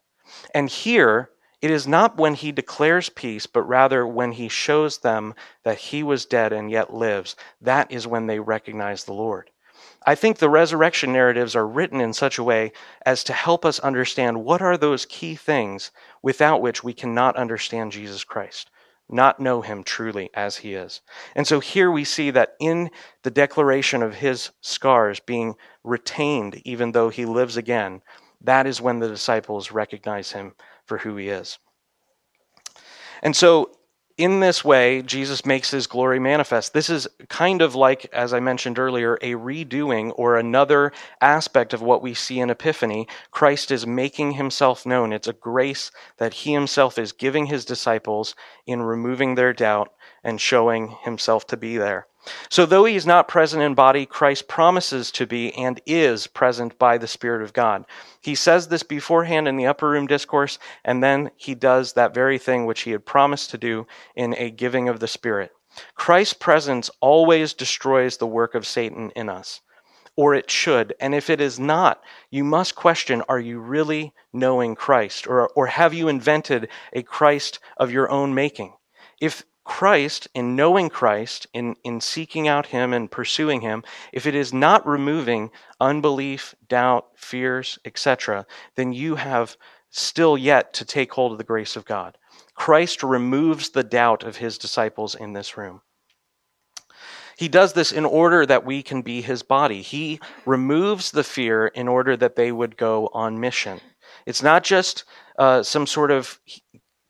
And 0.55 0.68
here, 0.68 1.31
it 1.64 1.70
is 1.70 1.88
not 1.88 2.18
when 2.18 2.35
he 2.35 2.53
declares 2.53 3.09
peace, 3.09 3.46
but 3.46 3.62
rather 3.62 4.07
when 4.07 4.33
he 4.33 4.50
shows 4.50 4.98
them 4.98 5.33
that 5.62 5.79
he 5.79 6.03
was 6.03 6.27
dead 6.27 6.53
and 6.53 6.70
yet 6.70 6.92
lives. 6.92 7.37
That 7.59 7.90
is 7.90 8.07
when 8.07 8.27
they 8.27 8.38
recognize 8.38 9.05
the 9.05 9.14
Lord. 9.14 9.48
I 10.05 10.14
think 10.14 10.37
the 10.37 10.50
resurrection 10.50 11.14
narratives 11.14 11.57
are 11.57 11.66
written 11.66 12.03
in 12.03 12.12
such 12.12 12.37
a 12.37 12.42
way 12.42 12.72
as 13.07 13.24
to 13.24 13.33
help 13.33 13.64
us 13.64 13.81
understand 13.81 14.44
what 14.44 14.61
are 14.61 14.77
those 14.77 15.07
key 15.07 15.37
things 15.37 15.90
without 16.20 16.61
which 16.61 16.85
we 16.85 16.92
cannot 16.92 17.35
understand 17.37 17.92
Jesus 17.92 18.24
Christ 18.24 18.70
not 19.09 19.40
know 19.40 19.62
him 19.62 19.85
truly 19.85 20.29
as 20.35 20.59
he 20.59 20.74
is. 20.74 21.00
And 21.35 21.46
so 21.46 21.61
here 21.61 21.90
we 21.90 22.05
see 22.05 22.31
that 22.33 22.57
in 22.61 22.90
the 23.22 23.31
declaration 23.31 24.03
of 24.03 24.16
his 24.16 24.50
scars 24.61 25.18
being 25.18 25.55
retained, 25.83 26.61
even 26.66 26.92
though 26.92 27.09
he 27.09 27.24
lives 27.24 27.57
again, 27.57 28.03
that 28.40 28.66
is 28.66 28.81
when 28.81 28.98
the 28.98 29.09
disciples 29.09 29.70
recognize 29.70 30.33
him 30.33 30.55
for 30.87 30.99
who 30.99 31.16
he 31.16 31.29
is. 31.29 31.59
And 33.23 33.35
so 33.35 33.70
in 34.16 34.38
this 34.38 34.64
way, 34.64 35.03
Jesus 35.03 35.44
makes 35.44 35.73
his 35.73 35.88
glory 35.88 36.20
manifest. 36.20 36.73
This 36.73 36.88
is 36.88 37.09
kind 37.29 37.61
of 37.61 37.75
like, 37.75 38.07
as 38.12 38.33
I 38.33 38.38
mentioned 38.38 38.79
earlier, 38.79 39.18
a 39.20 39.33
redoing 39.33 40.12
or 40.16 40.37
another 40.37 40.92
aspect 41.20 41.73
of 41.73 41.83
what 41.83 42.01
we 42.01 42.14
see 42.14 42.38
in 42.38 42.49
Epiphany. 42.49 43.09
Christ 43.33 43.73
is 43.73 43.88
making 43.88 44.33
himself 44.33 44.87
known. 44.87 45.12
It's 45.12 45.27
a 45.27 45.33
grace 45.33 45.90
that 46.18 46.35
he 46.35 46.53
himself 46.53 46.97
is 46.97 47.11
giving 47.11 47.47
his 47.47 47.64
disciples 47.64 48.37
in 48.66 48.83
removing 48.83 49.35
their 49.35 49.53
doubt 49.53 49.92
and 50.24 50.40
showing 50.40 50.96
himself 51.02 51.46
to 51.46 51.56
be 51.56 51.76
there. 51.76 52.06
So, 52.48 52.64
though 52.64 52.87
he 52.87 52.96
is 52.96 53.04
not 53.04 53.28
present 53.28 53.62
in 53.62 53.74
body, 53.74 54.06
Christ 54.06 54.48
promises 54.48 55.12
to 55.12 55.26
be 55.26 55.54
and 55.54 55.80
is 55.84 56.26
present 56.26 56.78
by 56.78 56.96
the 56.96 57.06
Spirit 57.06 57.42
of 57.42 57.52
God. 57.52 57.84
He 58.22 58.34
says 58.34 58.68
this 58.68 58.82
beforehand 58.82 59.46
in 59.46 59.58
the 59.58 59.66
upper 59.66 59.90
room 59.90 60.06
discourse, 60.06 60.58
and 60.84 61.02
then 61.02 61.30
he 61.37 61.54
does 61.54 61.92
that 61.92 62.14
very 62.14 62.38
thing 62.38 62.64
which 62.64 62.82
he 62.82 62.92
had 62.92 63.04
promised 63.04 63.50
to 63.50 63.58
do 63.58 63.87
in 64.16 64.34
a 64.38 64.50
giving 64.50 64.88
of 64.88 65.00
the 65.00 65.08
Spirit. 65.08 65.52
Christ's 65.94 66.34
presence 66.34 66.90
always 67.00 67.52
destroys 67.52 68.16
the 68.16 68.26
work 68.26 68.54
of 68.54 68.66
Satan 68.66 69.10
in 69.14 69.28
us, 69.28 69.60
or 70.16 70.34
it 70.34 70.50
should. 70.50 70.94
And 71.00 71.14
if 71.14 71.28
it 71.28 71.42
is 71.42 71.58
not, 71.60 72.02
you 72.30 72.44
must 72.44 72.74
question 72.74 73.22
are 73.28 73.40
you 73.40 73.58
really 73.58 74.14
knowing 74.32 74.76
Christ, 74.76 75.26
or, 75.26 75.48
or 75.48 75.66
have 75.66 75.92
you 75.92 76.08
invented 76.08 76.68
a 76.94 77.02
Christ 77.02 77.58
of 77.76 77.90
your 77.90 78.10
own 78.10 78.34
making? 78.34 78.74
If 79.20 79.44
Christ, 79.64 80.29
in 80.35 80.55
knowing 80.55 80.90
Christ, 80.90 81.46
in, 81.55 81.74
in 81.85 82.00
seeking 82.00 82.46
out 82.46 82.66
Him 82.66 82.92
and 82.92 83.11
pursuing 83.11 83.62
Him, 83.62 83.83
if 84.12 84.27
it 84.27 84.35
is 84.35 84.53
not 84.53 84.87
removing 84.87 85.50
unbelief, 85.81 86.55
doubt, 86.68 87.09
fears, 87.16 87.79
etc., 87.85 88.46
then 88.77 88.92
you 88.92 89.16
have 89.16 89.57
still 89.90 90.37
yet 90.37 90.74
to 90.74 90.85
take 90.85 91.12
hold 91.12 91.33
of 91.33 91.38
the 91.38 91.44
grace 91.44 91.77
of 91.77 91.87
God. 91.87 92.18
Christ 92.55 93.03
removes 93.03 93.70
the 93.70 93.83
doubt 93.83 94.22
of 94.22 94.37
His 94.37 94.59
disciples 94.59 95.14
in 95.14 95.33
this 95.33 95.57
room. 95.57 95.81
He 97.37 97.48
does 97.48 97.72
this 97.72 97.90
in 97.90 98.05
order 98.05 98.46
that 98.46 98.64
we 98.64 98.83
can 98.83 99.03
be 99.03 99.22
His 99.22 99.42
body. 99.42 99.83
He 99.83 100.20
removes 100.44 101.11
the 101.11 101.24
fear 101.24 101.68
in 101.68 101.88
order 101.88 102.16
that 102.16 102.37
they 102.37 102.53
would 102.53 102.77
go 102.77 103.09
on 103.12 103.40
mission. 103.40 103.81
It's 104.27 104.42
not 104.42 104.62
just 104.62 105.05
uh, 105.38 105.62
some 105.62 105.87
sort 105.87 106.11
of 106.11 106.38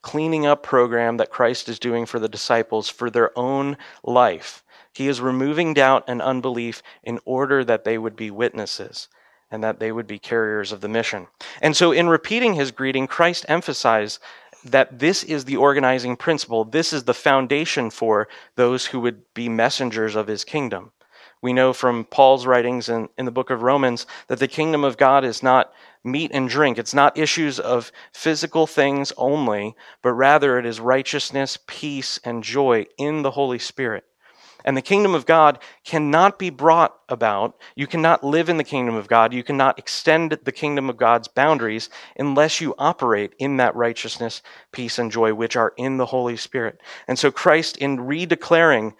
cleaning 0.04 0.44
up 0.44 0.62
program 0.62 1.16
that 1.16 1.30
Christ 1.30 1.66
is 1.66 1.78
doing 1.78 2.04
for 2.04 2.18
the 2.18 2.28
disciples 2.28 2.90
for 2.90 3.08
their 3.08 3.36
own 3.38 3.78
life. 4.04 4.62
He 4.92 5.08
is 5.08 5.18
removing 5.18 5.72
doubt 5.72 6.04
and 6.06 6.20
unbelief 6.20 6.82
in 7.02 7.18
order 7.24 7.64
that 7.64 7.84
they 7.84 7.96
would 7.96 8.14
be 8.14 8.30
witnesses 8.30 9.08
and 9.50 9.64
that 9.64 9.80
they 9.80 9.90
would 9.90 10.06
be 10.06 10.18
carriers 10.18 10.72
of 10.72 10.82
the 10.82 10.88
mission. 10.88 11.26
And 11.62 11.74
so, 11.74 11.90
in 11.90 12.10
repeating 12.10 12.52
his 12.52 12.70
greeting, 12.70 13.06
Christ 13.06 13.46
emphasized 13.48 14.18
that 14.62 14.98
this 14.98 15.24
is 15.24 15.46
the 15.46 15.56
organizing 15.56 16.16
principle, 16.16 16.64
this 16.64 16.92
is 16.92 17.04
the 17.04 17.14
foundation 17.14 17.88
for 17.88 18.28
those 18.56 18.86
who 18.86 19.00
would 19.00 19.22
be 19.32 19.48
messengers 19.48 20.14
of 20.14 20.26
his 20.26 20.44
kingdom. 20.44 20.92
We 21.40 21.54
know 21.54 21.72
from 21.72 22.04
Paul's 22.04 22.46
writings 22.46 22.90
in, 22.90 23.08
in 23.16 23.24
the 23.24 23.30
book 23.30 23.48
of 23.48 23.62
Romans 23.62 24.06
that 24.28 24.38
the 24.38 24.48
kingdom 24.48 24.84
of 24.84 24.98
God 24.98 25.24
is 25.24 25.42
not 25.42 25.72
meat 26.04 26.30
and 26.34 26.48
drink. 26.48 26.78
It's 26.78 26.94
not 26.94 27.18
issues 27.18 27.58
of 27.58 27.90
physical 28.12 28.66
things 28.66 29.12
only, 29.16 29.74
but 30.02 30.12
rather 30.12 30.58
it 30.58 30.66
is 30.66 30.78
righteousness, 30.78 31.58
peace, 31.66 32.20
and 32.24 32.44
joy 32.44 32.86
in 32.98 33.22
the 33.22 33.32
Holy 33.32 33.58
Spirit. 33.58 34.04
And 34.66 34.76
the 34.76 34.82
kingdom 34.82 35.14
of 35.14 35.26
God 35.26 35.58
cannot 35.84 36.38
be 36.38 36.48
brought 36.48 36.98
about. 37.10 37.60
You 37.74 37.86
cannot 37.86 38.24
live 38.24 38.48
in 38.48 38.56
the 38.56 38.64
kingdom 38.64 38.94
of 38.94 39.08
God. 39.08 39.34
You 39.34 39.42
cannot 39.42 39.78
extend 39.78 40.38
the 40.42 40.52
kingdom 40.52 40.88
of 40.88 40.96
God's 40.96 41.28
boundaries 41.28 41.90
unless 42.18 42.62
you 42.62 42.74
operate 42.78 43.34
in 43.38 43.58
that 43.58 43.76
righteousness, 43.76 44.40
peace, 44.72 44.98
and 44.98 45.12
joy 45.12 45.34
which 45.34 45.54
are 45.54 45.74
in 45.76 45.98
the 45.98 46.06
Holy 46.06 46.38
Spirit. 46.38 46.80
And 47.06 47.18
so 47.18 47.30
Christ, 47.30 47.76
in 47.76 47.98
redeclaring 47.98 48.94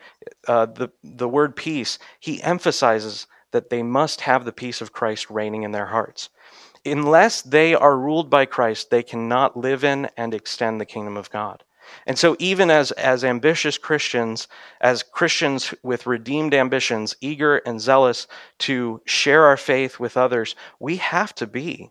uh, 0.47 0.67
the, 0.67 0.91
the 1.03 1.29
word 1.29 1.57
peace, 1.57 1.99
he 2.21 2.43
emphasizes 2.43 3.27
that 3.53 3.71
they 3.71 3.83
must 3.83 4.21
have 4.23 4.45
the 4.45 4.53
peace 4.53 4.83
of 4.83 4.93
Christ 4.93 5.31
reigning 5.31 5.63
in 5.63 5.73
their 5.73 5.87
hearts 5.87 6.29
unless 6.85 7.43
they 7.43 7.75
are 7.75 7.99
ruled 7.99 8.31
by 8.31 8.47
Christ, 8.47 8.91
they 8.91 9.03
cannot 9.03 9.57
live 9.57 9.85
in 9.85 10.09
and 10.17 10.35
extend 10.35 10.81
the 10.81 10.87
kingdom 10.87 11.17
of 11.17 11.31
God. 11.31 11.65
And 12.07 12.19
so, 12.19 12.35
even 12.39 12.71
as, 12.71 12.93
as 12.93 13.25
ambitious 13.25 13.79
Christians, 13.79 14.49
as 14.81 15.03
Christians 15.03 15.75
with 15.83 16.07
redeemed 16.07 16.55
ambitions, 16.55 17.15
eager 17.21 17.59
and 17.59 17.81
zealous 17.81 18.27
to 18.61 19.01
share 19.05 19.45
our 19.45 19.57
faith 19.57 20.01
with 20.01 20.17
others, 20.17 20.57
we 20.81 20.97
have 20.97 21.35
to 21.37 21.47
be 21.47 21.91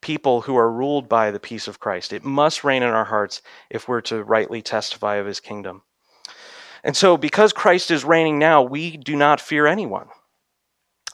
people 0.00 0.42
who 0.42 0.56
are 0.56 0.70
ruled 0.70 1.08
by 1.08 1.30
the 1.30 1.40
peace 1.40 1.68
of 1.68 1.80
Christ. 1.80 2.12
It 2.12 2.24
must 2.24 2.64
reign 2.64 2.82
in 2.82 2.90
our 2.90 3.04
hearts 3.04 3.42
if 3.68 3.88
we're 3.88 4.00
to 4.02 4.22
rightly 4.22 4.62
testify 4.62 5.16
of 5.16 5.26
his 5.26 5.40
kingdom. 5.40 5.82
And 6.84 6.96
so, 6.96 7.16
because 7.16 7.52
Christ 7.52 7.90
is 7.90 8.04
reigning 8.04 8.38
now, 8.38 8.62
we 8.62 8.96
do 8.96 9.16
not 9.16 9.40
fear 9.40 9.66
anyone. 9.66 10.08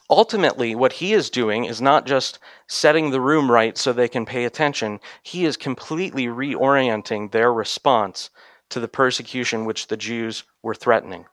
Ultimately, 0.09 0.75
what 0.75 0.93
he 0.93 1.13
is 1.13 1.31
doing 1.31 1.65
is 1.65 1.81
not 1.81 2.05
just 2.05 2.37
setting 2.67 3.09
the 3.09 3.21
room 3.21 3.51
right 3.51 3.75
so 3.77 3.91
they 3.91 4.07
can 4.07 4.25
pay 4.25 4.45
attention, 4.45 4.99
he 5.23 5.45
is 5.45 5.57
completely 5.57 6.27
reorienting 6.27 7.31
their 7.31 7.51
response 7.51 8.29
to 8.69 8.79
the 8.79 8.87
persecution 8.87 9.65
which 9.65 9.87
the 9.87 9.97
Jews 9.97 10.43
were 10.61 10.75
threatening. 10.75 11.25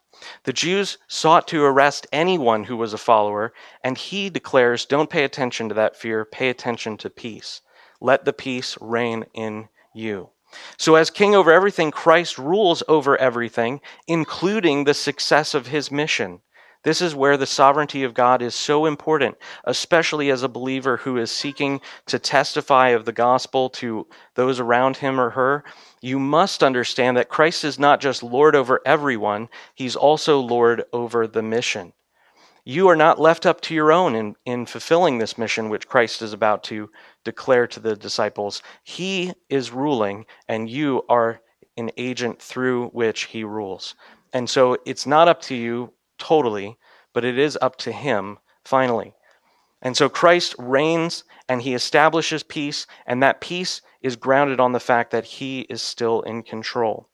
The 0.44 0.52
Jews 0.52 0.98
sought 1.06 1.48
to 1.48 1.64
arrest 1.64 2.06
anyone 2.12 2.64
who 2.64 2.76
was 2.76 2.94
a 2.94 2.98
follower, 2.98 3.52
and 3.82 3.98
he 3.98 4.30
declares, 4.30 4.86
Don't 4.86 5.10
pay 5.10 5.24
attention 5.24 5.68
to 5.68 5.74
that 5.74 5.96
fear, 5.96 6.24
pay 6.24 6.48
attention 6.48 6.96
to 6.98 7.10
peace. 7.10 7.60
Let 8.00 8.24
the 8.24 8.32
peace 8.32 8.78
reign 8.80 9.26
in 9.34 9.68
you. 9.92 10.30
So, 10.76 10.94
as 10.94 11.10
king 11.10 11.34
over 11.34 11.50
everything, 11.50 11.90
Christ 11.90 12.38
rules 12.38 12.82
over 12.86 13.16
everything, 13.16 13.80
including 14.06 14.84
the 14.84 14.94
success 14.94 15.54
of 15.54 15.68
his 15.68 15.90
mission. 15.90 16.40
This 16.84 17.00
is 17.00 17.14
where 17.14 17.36
the 17.36 17.46
sovereignty 17.46 18.02
of 18.02 18.14
God 18.14 18.42
is 18.42 18.54
so 18.54 18.86
important, 18.86 19.36
especially 19.64 20.30
as 20.30 20.42
a 20.42 20.48
believer 20.48 20.96
who 20.96 21.16
is 21.16 21.30
seeking 21.30 21.80
to 22.06 22.18
testify 22.18 22.88
of 22.88 23.04
the 23.04 23.12
gospel 23.12 23.70
to 23.70 24.06
those 24.34 24.58
around 24.58 24.96
him 24.96 25.20
or 25.20 25.30
her. 25.30 25.64
You 26.00 26.18
must 26.18 26.64
understand 26.64 27.16
that 27.16 27.28
Christ 27.28 27.62
is 27.62 27.78
not 27.78 28.00
just 28.00 28.24
Lord 28.24 28.56
over 28.56 28.80
everyone, 28.84 29.48
he's 29.74 29.94
also 29.94 30.40
Lord 30.40 30.84
over 30.92 31.28
the 31.28 31.42
mission. 31.42 31.92
You 32.64 32.88
are 32.88 32.96
not 32.96 33.20
left 33.20 33.46
up 33.46 33.60
to 33.62 33.74
your 33.74 33.92
own 33.92 34.14
in, 34.14 34.36
in 34.44 34.66
fulfilling 34.66 35.18
this 35.18 35.38
mission 35.38 35.68
which 35.68 35.88
Christ 35.88 36.22
is 36.22 36.32
about 36.32 36.64
to 36.64 36.90
declare 37.24 37.66
to 37.68 37.80
the 37.80 37.96
disciples. 37.96 38.62
He 38.82 39.32
is 39.48 39.72
ruling, 39.72 40.26
and 40.48 40.70
you 40.70 41.02
are 41.08 41.40
an 41.76 41.90
agent 41.96 42.40
through 42.40 42.88
which 42.88 43.24
he 43.24 43.44
rules. 43.44 43.94
And 44.32 44.48
so 44.48 44.76
it's 44.86 45.06
not 45.06 45.28
up 45.28 45.40
to 45.42 45.54
you 45.54 45.92
totally, 46.22 46.78
but 47.12 47.24
it 47.24 47.36
is 47.36 47.58
up 47.60 47.76
to 47.76 47.90
him 47.90 48.38
finally. 48.64 49.12
And 49.82 49.96
so 49.96 50.08
Christ 50.08 50.54
reigns 50.56 51.24
and 51.48 51.60
he 51.60 51.74
establishes 51.74 52.44
peace, 52.44 52.86
and 53.04 53.20
that 53.22 53.40
peace 53.40 53.82
is 54.00 54.14
grounded 54.14 54.60
on 54.60 54.70
the 54.70 54.78
fact 54.78 55.10
that 55.10 55.24
he 55.24 55.62
is 55.62 55.82
still 55.82 56.22
in 56.22 56.44
control. 56.44 57.08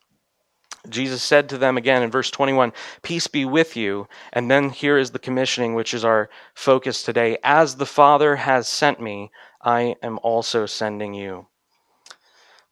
Jesus 0.90 1.22
said 1.22 1.48
to 1.48 1.58
them 1.58 1.78
again 1.78 2.02
in 2.02 2.10
verse 2.10 2.30
21, 2.30 2.72
Peace 3.02 3.26
be 3.26 3.46
with 3.46 3.76
you. 3.76 4.06
And 4.32 4.50
then 4.50 4.68
here 4.68 4.98
is 4.98 5.10
the 5.10 5.18
commissioning, 5.18 5.74
which 5.74 5.94
is 5.94 6.04
our 6.04 6.28
focus 6.54 7.02
today. 7.02 7.38
As 7.42 7.76
the 7.76 7.86
Father 7.86 8.36
has 8.36 8.68
sent 8.68 9.00
me, 9.00 9.30
I 9.62 9.96
am 10.02 10.18
also 10.22 10.66
sending 10.66 11.14
you. 11.14 11.46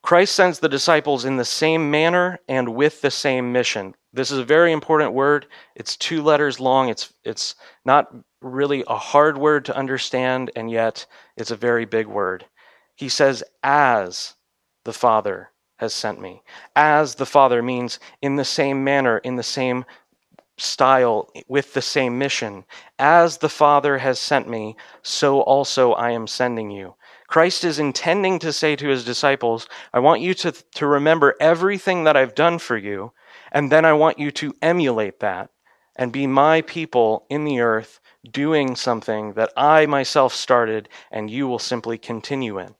Christ 0.02 0.36
sends 0.36 0.60
the 0.60 0.68
disciples 0.68 1.24
in 1.24 1.36
the 1.36 1.44
same 1.44 1.90
manner 1.90 2.38
and 2.48 2.74
with 2.74 3.00
the 3.00 3.10
same 3.10 3.52
mission. 3.52 3.94
This 4.16 4.30
is 4.30 4.38
a 4.38 4.44
very 4.44 4.72
important 4.72 5.12
word. 5.12 5.46
It's 5.74 5.96
two 5.96 6.22
letters 6.22 6.58
long. 6.58 6.88
It's, 6.88 7.12
it's 7.22 7.54
not 7.84 8.10
really 8.40 8.82
a 8.86 8.96
hard 8.96 9.36
word 9.36 9.66
to 9.66 9.76
understand, 9.76 10.50
and 10.56 10.70
yet 10.70 11.04
it's 11.36 11.50
a 11.50 11.56
very 11.56 11.84
big 11.84 12.06
word. 12.06 12.46
He 12.94 13.10
says, 13.10 13.44
As 13.62 14.34
the 14.84 14.94
Father 14.94 15.50
has 15.76 15.92
sent 15.92 16.18
me. 16.18 16.42
As 16.74 17.16
the 17.16 17.26
Father 17.26 17.62
means 17.62 18.00
in 18.22 18.36
the 18.36 18.44
same 18.44 18.82
manner, 18.82 19.18
in 19.18 19.36
the 19.36 19.42
same 19.42 19.84
style, 20.56 21.30
with 21.46 21.74
the 21.74 21.82
same 21.82 22.18
mission. 22.18 22.64
As 22.98 23.36
the 23.36 23.50
Father 23.50 23.98
has 23.98 24.18
sent 24.18 24.48
me, 24.48 24.76
so 25.02 25.42
also 25.42 25.92
I 25.92 26.12
am 26.12 26.26
sending 26.26 26.70
you. 26.70 26.94
Christ 27.26 27.64
is 27.64 27.78
intending 27.78 28.38
to 28.38 28.52
say 28.52 28.76
to 28.76 28.88
his 28.88 29.04
disciples, 29.04 29.68
I 29.92 29.98
want 29.98 30.22
you 30.22 30.32
to, 30.34 30.52
to 30.52 30.86
remember 30.86 31.34
everything 31.38 32.04
that 32.04 32.16
I've 32.16 32.34
done 32.34 32.58
for 32.58 32.78
you, 32.78 33.12
and 33.52 33.70
then 33.70 33.84
I 33.84 33.92
want 33.92 34.18
you 34.18 34.30
to 34.32 34.54
emulate 34.62 35.20
that 35.20 35.50
and 35.96 36.12
be 36.12 36.26
my 36.26 36.62
people 36.62 37.26
in 37.30 37.44
the 37.44 37.60
earth 37.60 38.00
doing 38.30 38.76
something 38.76 39.32
that 39.34 39.52
I 39.56 39.86
myself 39.86 40.34
started 40.34 40.88
and 41.10 41.30
you 41.30 41.48
will 41.48 41.58
simply 41.58 41.98
continue 41.98 42.58
in. 42.58 42.74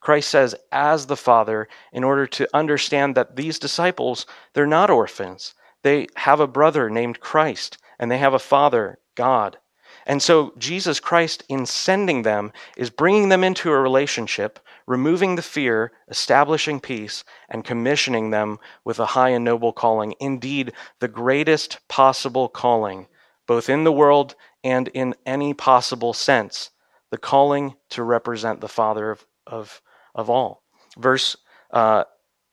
Christ 0.00 0.30
says, 0.30 0.54
as 0.70 1.06
the 1.06 1.16
Father, 1.16 1.68
in 1.92 2.04
order 2.04 2.26
to 2.28 2.48
understand 2.54 3.14
that 3.14 3.36
these 3.36 3.58
disciples, 3.58 4.26
they're 4.52 4.66
not 4.66 4.90
orphans. 4.90 5.54
They 5.82 6.06
have 6.16 6.40
a 6.40 6.46
brother 6.46 6.88
named 6.88 7.20
Christ, 7.20 7.78
and 7.98 8.10
they 8.10 8.18
have 8.18 8.34
a 8.34 8.38
Father, 8.38 8.98
God. 9.16 9.58
And 10.06 10.22
so 10.22 10.54
Jesus 10.58 11.00
Christ, 11.00 11.44
in 11.48 11.66
sending 11.66 12.22
them, 12.22 12.52
is 12.76 12.90
bringing 12.90 13.28
them 13.28 13.44
into 13.44 13.70
a 13.70 13.80
relationship, 13.80 14.58
removing 14.92 15.36
the 15.36 15.42
fear, 15.42 15.90
establishing 16.10 16.78
peace, 16.78 17.24
and 17.48 17.64
commissioning 17.64 18.30
them 18.30 18.58
with 18.84 18.98
a 18.98 19.06
high 19.06 19.30
and 19.30 19.42
noble 19.42 19.72
calling. 19.72 20.14
Indeed, 20.20 20.70
the 21.00 21.08
greatest 21.08 21.78
possible 21.88 22.50
calling, 22.50 23.06
both 23.46 23.70
in 23.70 23.84
the 23.84 23.92
world 23.92 24.34
and 24.62 24.88
in 24.88 25.14
any 25.24 25.54
possible 25.54 26.12
sense. 26.12 26.72
The 27.10 27.16
calling 27.16 27.74
to 27.88 28.02
represent 28.02 28.60
the 28.60 28.68
Father 28.68 29.10
of, 29.10 29.26
of, 29.46 29.80
of 30.14 30.28
all. 30.28 30.62
Verse, 30.98 31.38
uh, 31.70 32.04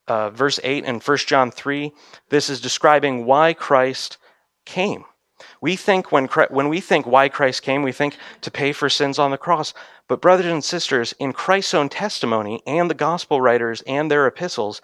uh, 0.08 0.30
verse 0.30 0.62
8 0.64 0.86
in 0.86 1.02
1 1.02 1.18
John 1.18 1.52
3, 1.52 1.92
this 2.30 2.50
is 2.50 2.62
describing 2.62 3.26
why 3.26 3.54
Christ 3.54 4.18
came. 4.66 5.04
We 5.62 5.76
think 5.76 6.12
when, 6.12 6.28
when 6.50 6.70
we 6.70 6.82
think 6.82 7.06
why 7.06 7.30
Christ 7.30 7.64
came, 7.64 7.84
we 7.84 7.92
think 7.92 8.18
to 8.42 8.52
pay 8.52 8.72
for 8.72 8.90
sins 8.90 9.20
on 9.20 9.32
the 9.32 9.38
cross. 9.38 9.74
But, 10.08 10.22
brothers 10.22 10.48
and 10.48 10.64
sisters, 10.64 11.14
in 11.20 11.34
Christ's 11.34 11.74
own 11.74 11.90
testimony 11.90 12.62
and 12.66 12.90
the 12.90 12.96
gospel 12.96 13.42
writers 13.42 13.82
and 13.88 14.10
their 14.10 14.28
epistles, 14.28 14.82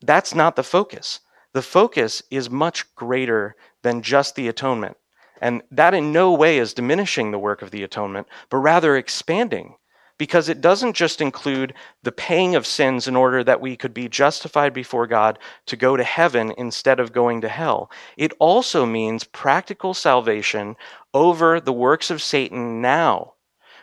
that's 0.00 0.34
not 0.34 0.56
the 0.56 0.62
focus. 0.62 1.20
The 1.52 1.62
focus 1.62 2.22
is 2.30 2.48
much 2.48 2.94
greater 2.94 3.56
than 3.82 4.02
just 4.02 4.36
the 4.36 4.48
atonement. 4.48 4.96
And 5.40 5.62
that 5.70 5.94
in 5.94 6.12
no 6.12 6.32
way 6.32 6.58
is 6.58 6.74
diminishing 6.74 7.30
the 7.30 7.38
work 7.38 7.62
of 7.62 7.70
the 7.70 7.82
atonement, 7.82 8.26
but 8.50 8.58
rather 8.58 8.96
expanding 8.96 9.76
because 10.20 10.50
it 10.50 10.60
doesn't 10.60 10.92
just 10.92 11.22
include 11.22 11.72
the 12.02 12.12
paying 12.12 12.54
of 12.54 12.66
sins 12.66 13.08
in 13.08 13.16
order 13.16 13.42
that 13.42 13.58
we 13.58 13.74
could 13.74 13.94
be 13.94 14.06
justified 14.06 14.74
before 14.74 15.06
God 15.06 15.38
to 15.64 15.78
go 15.78 15.96
to 15.96 16.04
heaven 16.04 16.52
instead 16.58 17.00
of 17.00 17.14
going 17.14 17.40
to 17.40 17.48
hell. 17.48 17.90
It 18.18 18.34
also 18.38 18.84
means 18.84 19.24
practical 19.24 19.94
salvation 19.94 20.76
over 21.14 21.58
the 21.58 21.72
works 21.72 22.10
of 22.10 22.20
Satan 22.20 22.82
now. 22.82 23.32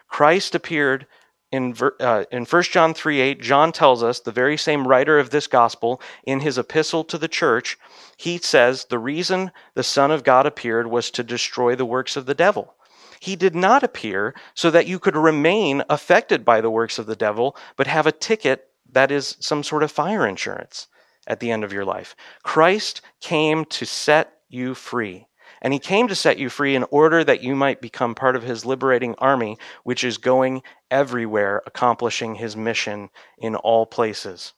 Christ 0.07 0.53
appeared 0.53 1.07
in, 1.51 1.75
uh, 1.99 2.25
in 2.31 2.45
1 2.45 2.63
John 2.63 2.93
3 2.93 3.19
8, 3.19 3.41
John 3.41 3.71
tells 3.71 4.03
us, 4.03 4.19
the 4.19 4.31
very 4.31 4.57
same 4.57 4.87
writer 4.87 5.17
of 5.17 5.31
this 5.31 5.47
gospel, 5.47 5.99
in 6.23 6.41
his 6.41 6.59
epistle 6.59 7.03
to 7.05 7.17
the 7.17 7.27
church, 7.27 7.79
he 8.15 8.37
says, 8.37 8.85
The 8.85 8.99
reason 8.99 9.51
the 9.73 9.81
Son 9.81 10.11
of 10.11 10.23
God 10.23 10.45
appeared 10.45 10.85
was 10.85 11.09
to 11.11 11.23
destroy 11.23 11.75
the 11.75 11.83
works 11.83 12.15
of 12.15 12.27
the 12.27 12.35
devil. 12.35 12.75
He 13.19 13.35
did 13.35 13.55
not 13.55 13.83
appear 13.83 14.33
so 14.53 14.69
that 14.71 14.87
you 14.87 14.99
could 14.99 15.15
remain 15.15 15.83
affected 15.89 16.45
by 16.45 16.61
the 16.61 16.69
works 16.69 16.99
of 16.99 17.05
the 17.05 17.15
devil, 17.15 17.55
but 17.75 17.87
have 17.87 18.07
a 18.07 18.11
ticket 18.11 18.69
that 18.91 19.11
is 19.11 19.37
some 19.39 19.63
sort 19.63 19.83
of 19.83 19.91
fire 19.91 20.25
insurance 20.25 20.87
at 21.25 21.39
the 21.39 21.51
end 21.51 21.63
of 21.63 21.73
your 21.73 21.85
life. 21.85 22.15
Christ 22.43 23.01
came 23.19 23.65
to 23.65 23.85
set 23.85 24.39
you 24.49 24.73
free. 24.73 25.27
And 25.61 25.73
he 25.73 25.79
came 25.79 26.07
to 26.07 26.15
set 26.15 26.37
you 26.37 26.49
free 26.49 26.75
in 26.75 26.85
order 26.91 27.23
that 27.23 27.41
you 27.41 27.55
might 27.55 27.81
become 27.81 28.13
part 28.13 28.35
of 28.35 28.43
his 28.43 28.65
liberating 28.65 29.15
army, 29.17 29.57
which 29.83 30.03
is 30.03 30.17
going 30.17 30.61
everywhere, 30.91 31.63
accomplishing 31.65 32.35
his 32.35 32.55
mission 32.55 33.09
in 33.39 33.55
all 33.55 33.85
places. 33.85 34.53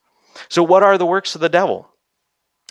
So, 0.50 0.62
what 0.62 0.84
are 0.84 0.98
the 0.98 1.06
works 1.06 1.36
of 1.36 1.42
the 1.42 1.50
devil? 1.50 1.90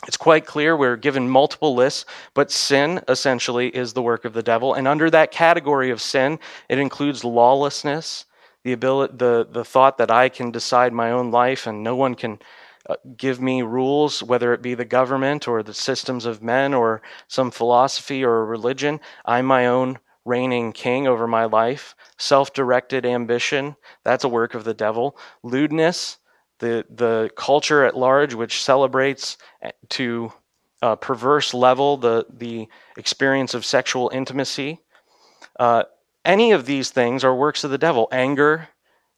It's 0.06 0.16
quite 0.16 0.46
clear 0.46 0.76
we're 0.76 0.96
given 0.96 1.28
multiple 1.28 1.74
lists, 1.74 2.04
but 2.32 2.52
sin 2.52 3.02
essentially 3.08 3.68
is 3.68 3.92
the 3.92 4.02
work 4.02 4.24
of 4.24 4.32
the 4.32 4.42
devil. 4.42 4.74
And 4.74 4.87
under 4.87 5.11
that 5.11 5.32
category 5.32 5.90
of 5.90 6.00
sin, 6.00 6.38
it 6.68 6.78
includes 6.78 7.24
lawlessness, 7.24 8.24
the 8.62 8.72
ability, 8.72 9.14
the, 9.16 9.48
the 9.50 9.64
thought 9.64 9.98
that 9.98 10.11
I 10.11 10.28
can 10.28 10.50
decide 10.50 10.92
my 10.92 11.11
own 11.11 11.30
life 11.30 11.66
and 11.66 11.82
no 11.82 11.96
one 11.96 12.14
can 12.14 12.38
uh, 12.88 12.94
give 13.16 13.40
me 13.40 13.62
rules, 13.62 14.22
whether 14.22 14.54
it 14.54 14.62
be 14.62 14.74
the 14.74 14.84
government 14.84 15.48
or 15.48 15.62
the 15.62 15.74
systems 15.74 16.24
of 16.24 16.42
men 16.42 16.72
or 16.72 17.02
some 17.26 17.50
philosophy 17.50 18.24
or 18.24 18.46
religion. 18.46 19.00
I'm 19.24 19.46
my 19.46 19.66
own 19.66 19.98
reigning 20.24 20.72
king 20.72 21.08
over 21.08 21.26
my 21.26 21.44
life. 21.44 21.96
Self 22.18 22.52
directed 22.52 23.04
ambition, 23.04 23.76
that's 24.04 24.24
a 24.24 24.28
work 24.28 24.54
of 24.54 24.64
the 24.64 24.74
devil. 24.74 25.16
Lewdness, 25.42 26.18
the 26.59 26.85
the 26.90 27.31
culture 27.37 27.85
at 27.85 27.97
large, 27.97 28.35
which 28.35 28.62
celebrates 28.62 29.37
eh, 29.62 29.71
to 29.90 30.33
a 30.83 30.97
perverse 30.97 31.55
level 31.55 31.97
the 31.97 32.27
the 32.31 32.68
experience 32.97 33.55
of 33.55 33.64
sexual 33.64 34.11
intimacy. 34.12 34.81
Uh, 35.59 35.85
any 36.25 36.53
of 36.53 36.66
these 36.66 36.90
things 36.90 37.25
are 37.25 37.35
works 37.35 37.64
of 37.64 37.71
the 37.71 37.79
devil. 37.79 38.09
Anger, 38.12 38.68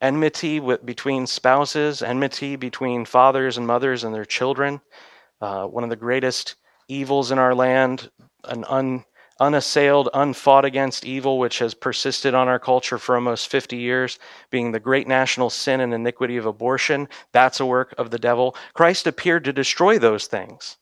enmity 0.01 0.61
with, 0.61 0.85
between 0.85 1.27
spouses, 1.27 2.03
enmity 2.03 2.57
between 2.57 3.05
fathers 3.05 3.59
and 3.59 3.67
mothers 3.67 4.05
and 4.05 4.15
their 4.15 4.25
children. 4.25 4.81
Uh, 5.41 5.67
one 5.67 5.85
of 5.85 5.91
the 5.91 5.97
greatest 5.97 6.57
evils 6.89 7.31
in 7.31 7.39
our 7.39 7.55
land, 7.55 8.11
an 8.45 8.65
un, 8.69 9.05
unassailed, 9.41 10.09
unfought 10.15 10.65
against 10.65 11.05
evil, 11.05 11.39
which 11.39 11.59
has 11.59 11.75
persisted 11.75 12.35
on 12.35 12.47
our 12.47 12.59
culture 12.59 12.99
for 12.99 13.15
almost 13.15 13.49
50 13.49 13.77
years, 13.77 14.19
being 14.51 14.71
the 14.71 14.79
great 14.79 15.09
national 15.09 15.51
sin 15.51 15.81
and 15.81 15.93
iniquity 15.93 16.37
of 16.37 16.47
abortion. 16.47 17.09
That's 17.33 17.59
a 17.59 17.67
work 17.67 17.95
of 17.99 18.11
the 18.11 18.19
devil. 18.19 18.55
Christ 18.75 19.07
appeared 19.07 19.45
to 19.47 19.53
destroy 19.53 19.99
those 19.99 20.27
things. 20.27 20.77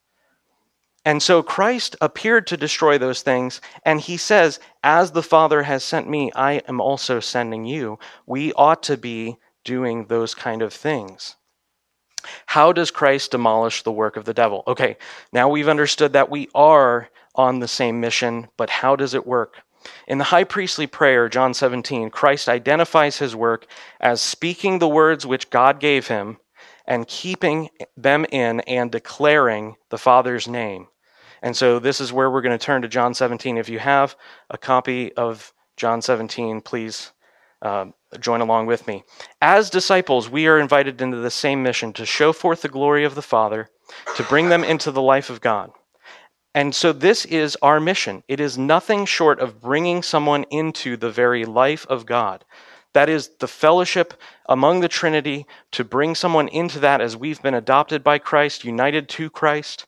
And 1.05 1.23
so 1.23 1.43
Christ 1.43 1.97
appeared 2.01 2.47
to 2.49 2.57
destroy 2.57 2.99
those 2.99 3.23
things, 3.23 3.61
and 3.85 4.01
he 4.01 4.17
says, 4.17 4.61
As 4.83 5.13
the 5.13 5.23
Father 5.23 5.63
has 5.63 5.83
sent 5.83 6.09
me, 6.09 6.31
I 6.35 6.55
am 6.69 6.81
also 6.81 7.21
sending 7.21 7.65
you. 7.65 7.99
We 8.27 8.53
ought 8.55 8.83
to 8.85 8.97
be 8.97 9.39
doing 9.65 10.07
those 10.07 10.35
kind 10.35 10.61
of 10.61 10.73
things. 10.73 11.37
How 12.47 12.73
does 12.73 12.91
Christ 12.91 13.31
demolish 13.31 13.83
the 13.83 13.93
work 13.93 14.17
of 14.17 14.25
the 14.25 14.35
devil? 14.35 14.65
Okay, 14.67 14.97
now 15.33 15.49
we've 15.49 15.69
understood 15.69 16.13
that 16.15 16.31
we 16.31 16.49
are 16.55 17.09
on 17.39 17.61
the 17.61 17.69
same 17.69 18.01
mission, 18.01 18.49
but 18.57 18.69
how 18.69 18.97
does 18.97 19.15
it 19.15 19.27
work? 19.27 19.63
In 20.07 20.19
the 20.19 20.25
high 20.25 20.45
priestly 20.45 20.87
prayer, 20.87 21.29
John 21.29 21.55
17, 21.55 22.11
Christ 22.11 22.49
identifies 22.49 23.19
his 23.19 23.37
work 23.37 23.67
as 24.01 24.21
speaking 24.21 24.79
the 24.79 24.89
words 24.89 25.25
which 25.25 25.51
God 25.51 25.81
gave 25.81 26.09
him 26.09 26.39
and 26.87 27.07
keeping 27.07 27.69
them 27.97 28.27
in 28.33 28.61
and 28.61 28.91
declaring 28.91 29.77
the 29.91 29.99
Father's 29.99 30.49
name. 30.49 30.89
And 31.43 31.57
so 31.57 31.79
this 31.79 32.01
is 32.01 32.13
where 32.13 32.31
we're 32.31 32.43
going 32.43 32.59
to 32.59 32.65
turn 32.65 32.83
to 32.83 32.89
John 32.89 33.15
17. 33.15 33.57
If 33.57 33.69
you 33.69 33.79
have 33.79 34.17
a 34.51 34.59
copy 34.59 35.13
of 35.13 35.53
John 35.77 36.03
17, 36.03 36.61
please 36.63 37.13
uh, 37.63 37.87
join 38.19 38.41
along 38.41 38.67
with 38.67 38.87
me. 38.87 39.05
As 39.41 39.71
disciples, 39.71 40.29
we 40.29 40.47
are 40.49 40.59
invited 40.59 41.01
into 41.01 41.19
the 41.19 41.31
same 41.31 41.63
mission 41.63 41.93
to 41.93 42.07
show 42.07 42.33
forth 42.33 42.63
the 42.63 42.69
glory 42.69 43.05
of 43.05 43.15
the 43.15 43.23
Father, 43.23 43.71
to 44.17 44.23
bring 44.25 44.49
them 44.49 44.65
into 44.65 44.91
the 44.91 45.03
life 45.03 45.31
of 45.31 45.41
God. 45.41 45.71
And 46.59 46.75
so 46.75 46.93
this 46.93 47.25
is 47.25 47.57
our 47.63 47.79
mission. 47.79 48.25
It 48.27 48.41
is 48.41 48.59
nothing 48.59 49.07
short 49.07 49.39
of 49.39 49.61
bringing 49.61 50.03
someone 50.03 50.43
into 50.51 50.97
the 50.97 51.09
very 51.09 51.45
life 51.45 51.87
of 51.89 52.05
God. 52.05 52.45
That 52.95 53.09
is 53.09 53.29
the 53.39 53.47
fellowship 53.47 54.13
among 54.47 54.81
the 54.81 54.89
Trinity, 54.89 55.47
to 55.71 55.85
bring 55.85 56.17
someone 56.17 56.49
into 56.49 56.81
that 56.81 57.01
as 57.01 57.17
we've 57.17 57.41
been 57.41 57.55
adopted 57.55 58.03
by 58.03 58.19
Christ, 58.19 58.65
united 58.65 59.09
to 59.11 59.31
Christ. 59.31 59.87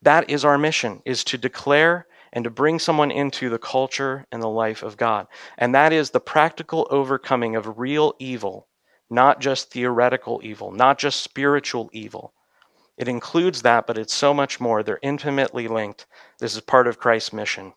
That 0.00 0.30
is 0.30 0.46
our 0.46 0.56
mission, 0.56 1.02
is 1.04 1.24
to 1.24 1.36
declare 1.36 2.06
and 2.32 2.42
to 2.44 2.50
bring 2.50 2.78
someone 2.78 3.10
into 3.10 3.50
the 3.50 3.58
culture 3.58 4.24
and 4.32 4.42
the 4.42 4.48
life 4.48 4.82
of 4.82 4.96
God. 4.96 5.26
And 5.58 5.74
that 5.74 5.92
is 5.92 6.08
the 6.08 6.20
practical 6.20 6.88
overcoming 6.90 7.54
of 7.54 7.78
real 7.78 8.14
evil, 8.18 8.66
not 9.10 9.42
just 9.42 9.70
theoretical 9.70 10.40
evil, 10.42 10.72
not 10.72 10.96
just 10.96 11.20
spiritual 11.20 11.90
evil, 11.92 12.32
it 12.98 13.08
includes 13.08 13.62
that, 13.62 13.86
but 13.86 13.96
it's 13.96 14.12
so 14.12 14.34
much 14.34 14.60
more. 14.60 14.82
They're 14.82 14.98
intimately 15.02 15.68
linked. 15.68 16.06
This 16.40 16.54
is 16.54 16.60
part 16.60 16.88
of 16.88 16.98
Christ's 16.98 17.32
mission. 17.32 17.72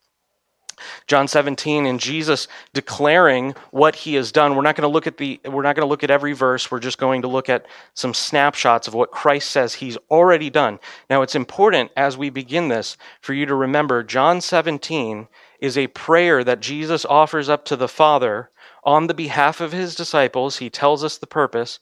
John 1.06 1.28
17 1.28 1.86
and 1.86 2.00
Jesus 2.00 2.48
declaring 2.74 3.54
what 3.70 3.96
he 3.96 4.16
has 4.16 4.32
done. 4.32 4.56
We're 4.56 4.64
not 4.64 4.76
going 4.76 4.90
to 4.90 4.94
look 4.94 5.06
at 5.06 5.18
the 5.18 5.40
we're 5.46 5.62
not 5.62 5.76
going 5.76 5.86
to 5.86 5.90
look 5.90 6.04
at 6.04 6.10
every 6.10 6.34
verse. 6.34 6.72
We're 6.72 6.80
just 6.80 6.98
going 6.98 7.22
to 7.22 7.28
look 7.28 7.50
at 7.50 7.68
some 7.94 8.16
snapshots 8.16 8.88
of 8.88 8.96
what 8.96 9.12
Christ 9.12 9.52
says 9.52 9.76
he's 9.76 9.98
already 10.10 10.50
done. 10.50 10.80
Now 11.08 11.22
it's 11.22 11.36
important 11.36 11.92
as 11.96 12.18
we 12.18 12.32
begin 12.32 12.70
this 12.70 12.98
for 13.22 13.34
you 13.34 13.46
to 13.46 13.54
remember 13.54 14.04
John 14.04 14.42
17 14.42 15.28
is 15.60 15.78
a 15.78 15.88
prayer 15.88 16.44
that 16.44 16.62
Jesus 16.62 17.06
offers 17.06 17.48
up 17.48 17.64
to 17.66 17.76
the 17.76 17.88
Father 17.88 18.50
on 18.84 19.06
the 19.06 19.14
behalf 19.14 19.62
of 19.62 19.72
his 19.72 19.94
disciples. 19.94 20.58
He 20.58 20.72
tells 20.72 21.04
us 21.04 21.18
the 21.18 21.28
purpose 21.28 21.80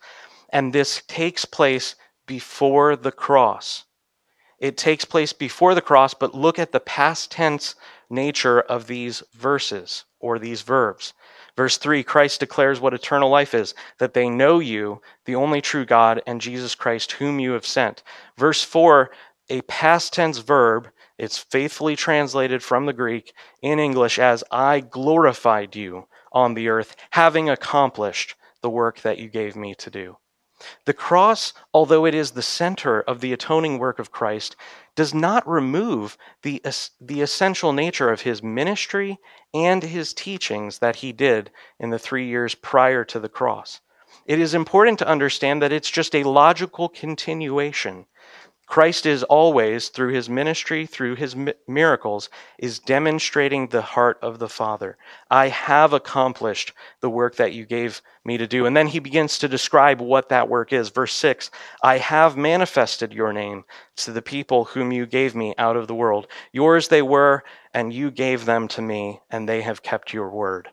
and 0.52 0.74
this 0.74 1.04
takes 1.08 1.46
place 1.46 1.96
before 2.30 2.96
the 2.96 3.12
cross. 3.12 3.86
It 4.60 4.78
takes 4.78 5.04
place 5.04 5.34
before 5.34 5.74
the 5.74 5.82
cross, 5.82 6.14
but 6.14 6.36
look 6.36 6.60
at 6.60 6.72
the 6.72 6.80
past 6.80 7.32
tense 7.32 7.74
nature 8.08 8.62
of 8.62 8.86
these 8.86 9.24
verses 9.34 10.06
or 10.20 10.38
these 10.38 10.62
verbs. 10.62 11.14
Verse 11.58 11.80
3 11.80 12.04
Christ 12.04 12.40
declares 12.40 12.80
what 12.80 12.94
eternal 12.94 13.32
life 13.32 13.56
is, 13.56 13.74
that 13.98 14.14
they 14.14 14.30
know 14.30 14.60
you, 14.60 15.02
the 15.26 15.34
only 15.34 15.60
true 15.60 15.86
God, 15.86 16.22
and 16.28 16.40
Jesus 16.40 16.76
Christ, 16.76 17.14
whom 17.14 17.40
you 17.40 17.54
have 17.54 17.66
sent. 17.66 18.04
Verse 18.38 18.64
4, 18.64 19.10
a 19.50 19.62
past 19.62 20.14
tense 20.14 20.38
verb, 20.38 20.90
it's 21.18 21.40
faithfully 21.40 21.96
translated 21.96 22.62
from 22.62 22.86
the 22.86 22.94
Greek 22.94 23.34
in 23.64 23.80
English 23.80 24.20
as 24.20 24.44
I 24.52 24.82
glorified 24.82 25.76
you 25.76 26.08
on 26.32 26.54
the 26.54 26.70
earth, 26.70 26.96
having 27.10 27.50
accomplished 27.50 28.36
the 28.62 28.70
work 28.70 29.02
that 29.02 29.18
you 29.18 29.30
gave 29.30 29.56
me 29.56 29.74
to 29.74 29.90
do. 29.90 30.18
The 30.86 30.94
cross, 30.94 31.54
although 31.74 32.06
it 32.06 32.14
is 32.14 32.32
the 32.32 32.42
center 32.42 33.02
of 33.02 33.22
the 33.22 33.32
atoning 33.34 33.80
work 33.80 34.00
of 34.00 34.12
Christ, 34.12 34.56
does 34.96 35.14
not 35.14 35.48
remove 35.48 36.18
the, 36.42 36.62
the 37.00 37.22
essential 37.22 37.72
nature 37.72 38.12
of 38.12 38.22
his 38.22 38.44
ministry 38.44 39.20
and 39.54 39.82
his 39.82 40.14
teachings 40.14 40.80
that 40.80 40.98
he 40.98 41.12
did 41.12 41.52
in 41.80 41.90
the 41.90 42.00
three 42.00 42.28
years 42.28 42.56
prior 42.56 43.06
to 43.06 43.20
the 43.20 43.30
cross. 43.30 43.80
It 44.26 44.40
is 44.40 44.54
important 44.54 45.00
to 45.00 45.08
understand 45.08 45.62
that 45.62 45.72
it's 45.72 45.90
just 45.90 46.14
a 46.14 46.24
logical 46.24 46.90
continuation 46.90 48.06
Christ 48.70 49.08
is 49.08 49.24
always, 49.24 49.90
through 49.90 50.14
his 50.14 50.30
ministry, 50.30 50.86
through 50.86 51.16
his 51.16 51.36
miracles, 51.68 52.30
is 52.60 52.78
demonstrating 52.78 53.66
the 53.66 53.82
heart 53.82 54.20
of 54.22 54.38
the 54.38 54.48
Father. 54.48 54.96
I 55.32 55.48
have 55.48 55.92
accomplished 55.92 56.74
the 57.02 57.10
work 57.10 57.38
that 57.38 57.54
you 57.54 57.66
gave 57.66 58.04
me 58.24 58.38
to 58.38 58.46
do. 58.46 58.68
And 58.68 58.78
then 58.78 58.86
he 58.86 59.00
begins 59.00 59.40
to 59.40 59.48
describe 59.48 60.00
what 60.00 60.30
that 60.30 60.50
work 60.50 60.72
is. 60.72 60.90
Verse 60.90 61.14
6 61.16 61.50
I 61.82 61.98
have 61.98 62.38
manifested 62.38 63.12
your 63.12 63.34
name 63.34 63.66
to 63.98 64.12
the 64.12 64.22
people 64.22 64.66
whom 64.66 64.92
you 64.92 65.08
gave 65.08 65.34
me 65.34 65.56
out 65.58 65.76
of 65.76 65.88
the 65.88 65.96
world. 65.96 66.28
Yours 66.52 66.90
they 66.90 67.02
were, 67.02 67.44
and 67.74 67.92
you 67.92 68.12
gave 68.12 68.46
them 68.46 68.68
to 68.68 68.84
me, 68.84 69.20
and 69.32 69.50
they 69.50 69.64
have 69.64 69.82
kept 69.82 70.14
your 70.14 70.30
word. 70.30 70.70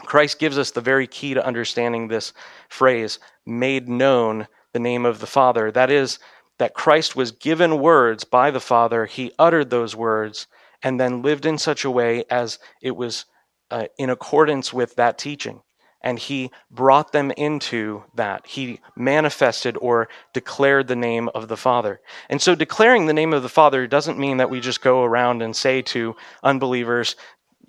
Christ 0.00 0.40
gives 0.40 0.58
us 0.58 0.72
the 0.72 0.80
very 0.80 1.06
key 1.06 1.34
to 1.34 1.46
understanding 1.46 2.08
this 2.08 2.32
phrase, 2.68 3.20
made 3.46 3.88
known 3.88 4.48
the 4.72 4.80
name 4.80 5.06
of 5.06 5.20
the 5.20 5.26
Father. 5.26 5.70
That 5.70 5.90
is, 5.90 6.18
that 6.58 6.74
Christ 6.74 7.16
was 7.16 7.32
given 7.32 7.80
words 7.80 8.24
by 8.24 8.50
the 8.50 8.60
Father, 8.60 9.06
he 9.06 9.32
uttered 9.38 9.70
those 9.70 9.94
words, 9.94 10.46
and 10.82 11.00
then 11.00 11.22
lived 11.22 11.46
in 11.46 11.58
such 11.58 11.84
a 11.84 11.90
way 11.90 12.24
as 12.30 12.58
it 12.80 12.96
was 12.96 13.26
uh, 13.70 13.86
in 13.98 14.10
accordance 14.10 14.72
with 14.72 14.94
that 14.96 15.18
teaching. 15.18 15.60
And 16.02 16.18
he 16.18 16.52
brought 16.70 17.10
them 17.10 17.32
into 17.32 18.04
that. 18.14 18.46
He 18.46 18.80
manifested 18.94 19.76
or 19.80 20.08
declared 20.32 20.86
the 20.86 20.94
name 20.94 21.28
of 21.34 21.48
the 21.48 21.56
Father. 21.56 22.00
And 22.28 22.40
so, 22.40 22.54
declaring 22.54 23.06
the 23.06 23.12
name 23.12 23.32
of 23.32 23.42
the 23.42 23.48
Father 23.48 23.88
doesn't 23.88 24.18
mean 24.18 24.36
that 24.36 24.50
we 24.50 24.60
just 24.60 24.82
go 24.82 25.02
around 25.02 25.42
and 25.42 25.56
say 25.56 25.82
to 25.82 26.14
unbelievers, 26.44 27.16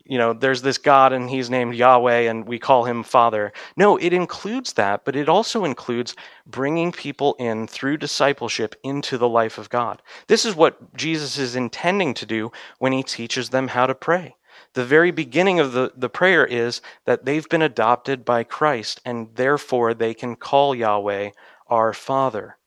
you 0.10 0.18
know, 0.18 0.34
there's 0.34 0.62
this 0.62 0.78
God 0.78 1.12
and 1.12 1.30
he's 1.30 1.50
named 1.50 1.76
Yahweh 1.76 2.30
and 2.30 2.48
we 2.48 2.60
call 2.60 2.86
him 2.86 3.04
Father. 3.04 3.52
No, 3.76 3.98
it 3.98 4.14
includes 4.14 4.74
that, 4.74 5.04
but 5.04 5.16
it 5.16 5.28
also 5.28 5.66
includes 5.66 6.16
bringing 6.46 6.92
people 6.92 7.36
in 7.40 7.68
through 7.68 7.98
discipleship 7.98 8.76
into 8.84 9.18
the 9.18 9.28
life 9.28 9.58
of 9.58 9.70
God. 9.70 10.02
This 10.28 10.46
is 10.46 10.56
what 10.56 10.96
Jesus 10.96 11.38
is 11.38 11.56
intending 11.56 12.14
to 12.16 12.26
do 12.26 12.52
when 12.80 12.94
he 12.94 13.04
teaches 13.04 13.50
them 13.50 13.68
how 13.68 13.86
to 13.86 13.96
pray. 13.96 14.36
The 14.74 14.86
very 14.86 15.12
beginning 15.12 15.60
of 15.60 15.74
the, 15.74 15.92
the 15.96 16.10
prayer 16.10 16.46
is 16.46 16.82
that 17.06 17.26
they've 17.26 17.48
been 17.48 17.62
adopted 17.62 18.24
by 18.24 18.44
Christ 18.44 19.02
and 19.06 19.30
therefore 19.36 19.94
they 19.94 20.14
can 20.14 20.36
call 20.36 20.74
Yahweh 20.74 21.32
our 21.68 21.94
Father. 21.94 22.58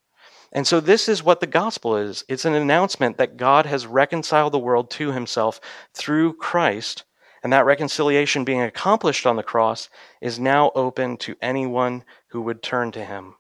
And 0.53 0.67
so, 0.67 0.81
this 0.81 1.09
is 1.09 1.23
what 1.23 1.41
the 1.41 1.47
gospel 1.47 1.97
is 1.97 2.25
it's 2.29 2.45
an 2.45 2.55
announcement 2.55 3.17
that 3.19 3.37
God 3.37 3.67
has 3.67 3.87
reconciled 3.87 4.53
the 4.53 4.59
world 4.59 4.91
to 4.93 5.13
himself 5.13 5.61
through 5.95 6.35
Christ 6.35 7.05
and 7.43 7.53
that 7.53 7.65
reconciliation 7.65 8.45
being 8.45 8.63
accomplished 8.63 9.27
on 9.27 9.37
the 9.37 9.43
cross 9.43 9.89
is 10.21 10.39
now 10.39 10.71
open 10.75 11.17
to 11.19 11.37
anyone 11.41 12.05
who 12.29 12.43
would 12.43 12.63
turn 12.63 12.91
to 12.93 13.05
him. 13.05 13.35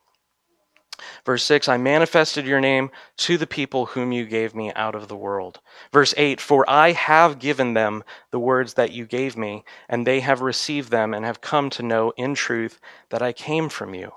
Verse 1.24 1.42
6 1.44 1.68
I 1.68 1.76
manifested 1.76 2.46
your 2.46 2.60
name 2.60 2.90
to 3.18 3.38
the 3.38 3.46
people 3.46 3.86
whom 3.86 4.12
you 4.12 4.26
gave 4.26 4.54
me 4.54 4.72
out 4.74 4.94
of 4.94 5.08
the 5.08 5.16
world. 5.16 5.60
Verse 5.92 6.12
8 6.16 6.40
For 6.40 6.68
I 6.68 6.92
have 6.92 7.38
given 7.38 7.74
them 7.74 8.04
the 8.30 8.38
words 8.38 8.74
that 8.74 8.92
you 8.92 9.06
gave 9.06 9.36
me, 9.36 9.64
and 9.88 10.06
they 10.06 10.20
have 10.20 10.42
received 10.42 10.90
them 10.90 11.14
and 11.14 11.24
have 11.24 11.40
come 11.40 11.70
to 11.70 11.82
know 11.82 12.12
in 12.16 12.34
truth 12.34 12.80
that 13.08 13.22
I 13.22 13.32
came 13.32 13.68
from 13.68 13.94
you. 13.94 14.12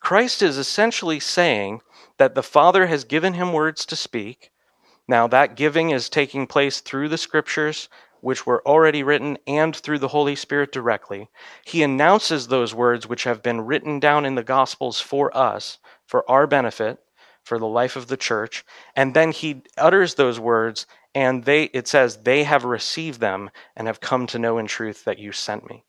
Christ 0.00 0.42
is 0.42 0.58
essentially 0.58 1.20
saying 1.20 1.80
that 2.18 2.34
the 2.34 2.42
Father 2.42 2.86
has 2.86 3.04
given 3.04 3.34
him 3.34 3.52
words 3.52 3.84
to 3.86 3.96
speak. 3.96 4.50
Now, 5.06 5.26
that 5.26 5.56
giving 5.56 5.90
is 5.90 6.08
taking 6.08 6.46
place 6.46 6.80
through 6.80 7.08
the 7.10 7.18
scriptures 7.18 7.88
which 8.24 8.46
were 8.46 8.66
already 8.66 9.02
written, 9.02 9.36
and 9.46 9.76
through 9.76 9.98
the 9.98 10.08
Holy 10.08 10.34
Spirit 10.34 10.72
directly. 10.72 11.28
He 11.64 11.82
announces 11.82 12.48
those 12.48 12.74
words 12.74 13.06
which 13.06 13.24
have 13.24 13.42
been 13.42 13.60
written 13.60 14.00
down 14.00 14.24
in 14.24 14.34
the 14.34 14.42
Gospels 14.42 14.98
for 14.98 15.36
us, 15.36 15.78
for 16.06 16.28
our 16.28 16.46
benefit, 16.46 16.98
for 17.42 17.58
the 17.58 17.66
life 17.66 17.96
of 17.96 18.06
the 18.06 18.16
church, 18.16 18.64
and 18.96 19.12
then 19.12 19.30
he 19.30 19.62
utters 19.76 20.14
those 20.14 20.40
words, 20.40 20.86
and 21.14 21.44
they 21.44 21.64
it 21.64 21.86
says, 21.86 22.16
they 22.16 22.44
have 22.44 22.64
received 22.64 23.20
them 23.20 23.50
and 23.76 23.86
have 23.86 24.00
come 24.00 24.26
to 24.28 24.38
know 24.38 24.56
in 24.56 24.66
truth 24.66 25.04
that 25.04 25.18
you 25.18 25.30
sent 25.30 25.68
me. 25.68 25.84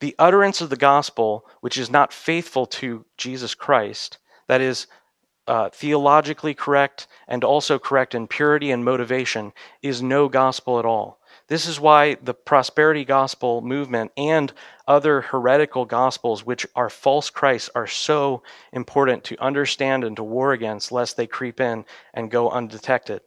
The 0.00 0.16
utterance 0.18 0.60
of 0.60 0.68
the 0.68 0.76
gospel, 0.76 1.46
which 1.60 1.78
is 1.78 1.88
not 1.88 2.12
faithful 2.12 2.66
to 2.66 3.04
Jesus 3.16 3.54
Christ, 3.54 4.18
that 4.48 4.60
is, 4.60 4.88
uh, 5.46 5.70
theologically 5.70 6.54
correct 6.54 7.06
and 7.28 7.44
also 7.44 7.78
correct 7.78 8.14
in 8.14 8.26
purity 8.26 8.72
and 8.72 8.84
motivation, 8.84 9.52
is 9.82 10.02
no 10.02 10.28
gospel 10.28 10.80
at 10.80 10.84
all. 10.84 11.20
This 11.48 11.66
is 11.66 11.80
why 11.80 12.16
the 12.22 12.34
prosperity 12.34 13.04
gospel 13.04 13.60
movement 13.60 14.12
and 14.16 14.52
other 14.86 15.20
heretical 15.20 15.84
gospels, 15.84 16.46
which 16.46 16.66
are 16.74 16.88
false 16.88 17.30
Christs, 17.30 17.70
are 17.74 17.86
so 17.86 18.42
important 18.72 19.24
to 19.24 19.42
understand 19.42 20.04
and 20.04 20.16
to 20.16 20.22
war 20.22 20.52
against, 20.52 20.92
lest 20.92 21.16
they 21.16 21.26
creep 21.26 21.60
in 21.60 21.84
and 22.14 22.30
go 22.30 22.50
undetected. 22.50 23.20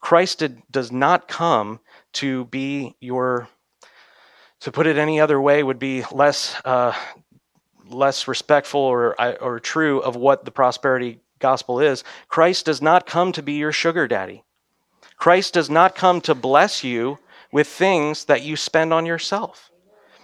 Christ 0.00 0.38
did, 0.38 0.62
does 0.70 0.92
not 0.92 1.28
come 1.28 1.80
to 2.14 2.44
be 2.46 2.96
your, 3.00 3.48
to 4.60 4.72
put 4.72 4.86
it 4.86 4.96
any 4.96 5.20
other 5.20 5.40
way, 5.40 5.62
would 5.62 5.78
be 5.78 6.04
less, 6.12 6.60
uh, 6.64 6.94
less 7.86 8.28
respectful 8.28 8.80
or, 8.80 9.20
or 9.42 9.60
true 9.60 10.00
of 10.00 10.16
what 10.16 10.44
the 10.44 10.50
prosperity 10.50 11.20
gospel 11.38 11.80
is. 11.80 12.04
Christ 12.28 12.66
does 12.66 12.80
not 12.80 13.06
come 13.06 13.32
to 13.32 13.42
be 13.42 13.54
your 13.54 13.72
sugar 13.72 14.06
daddy. 14.06 14.44
Christ 15.16 15.54
does 15.54 15.68
not 15.68 15.96
come 15.96 16.20
to 16.22 16.34
bless 16.34 16.84
you 16.84 17.18
with 17.52 17.66
things 17.66 18.24
that 18.26 18.42
you 18.42 18.56
spend 18.56 18.92
on 18.92 19.06
yourself. 19.06 19.70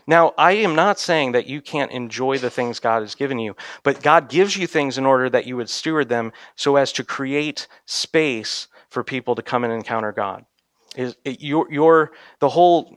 Now, 0.07 0.35
I 0.37 0.53
am 0.53 0.75
not 0.75 0.99
saying 0.99 1.33
that 1.33 1.47
you 1.47 1.63
can't 1.63 1.91
enjoy 1.91 2.39
the 2.39 2.51
things 2.51 2.79
God 2.79 3.01
has 3.01 3.15
given 3.15 3.39
you, 3.39 3.57
but 3.83 4.03
God 4.03 4.29
gives 4.29 4.57
you 4.57 4.67
things 4.67 4.99
in 4.99 5.07
order 5.07 5.31
that 5.31 5.47
you 5.47 5.57
would 5.57 5.71
steward 5.71 6.11
them 6.11 6.33
so 6.57 6.77
as 6.77 6.93
to 6.93 7.05
create 7.05 7.67
space 7.87 8.69
for 8.91 9.03
people 9.03 9.35
to 9.35 9.43
come 9.43 9.65
and 9.65 9.73
encounter 9.73 10.13
God. 10.13 10.45
Is 10.95 11.17
your 11.25 11.67
your 11.73 12.13
the 12.39 12.51
whole 12.51 12.97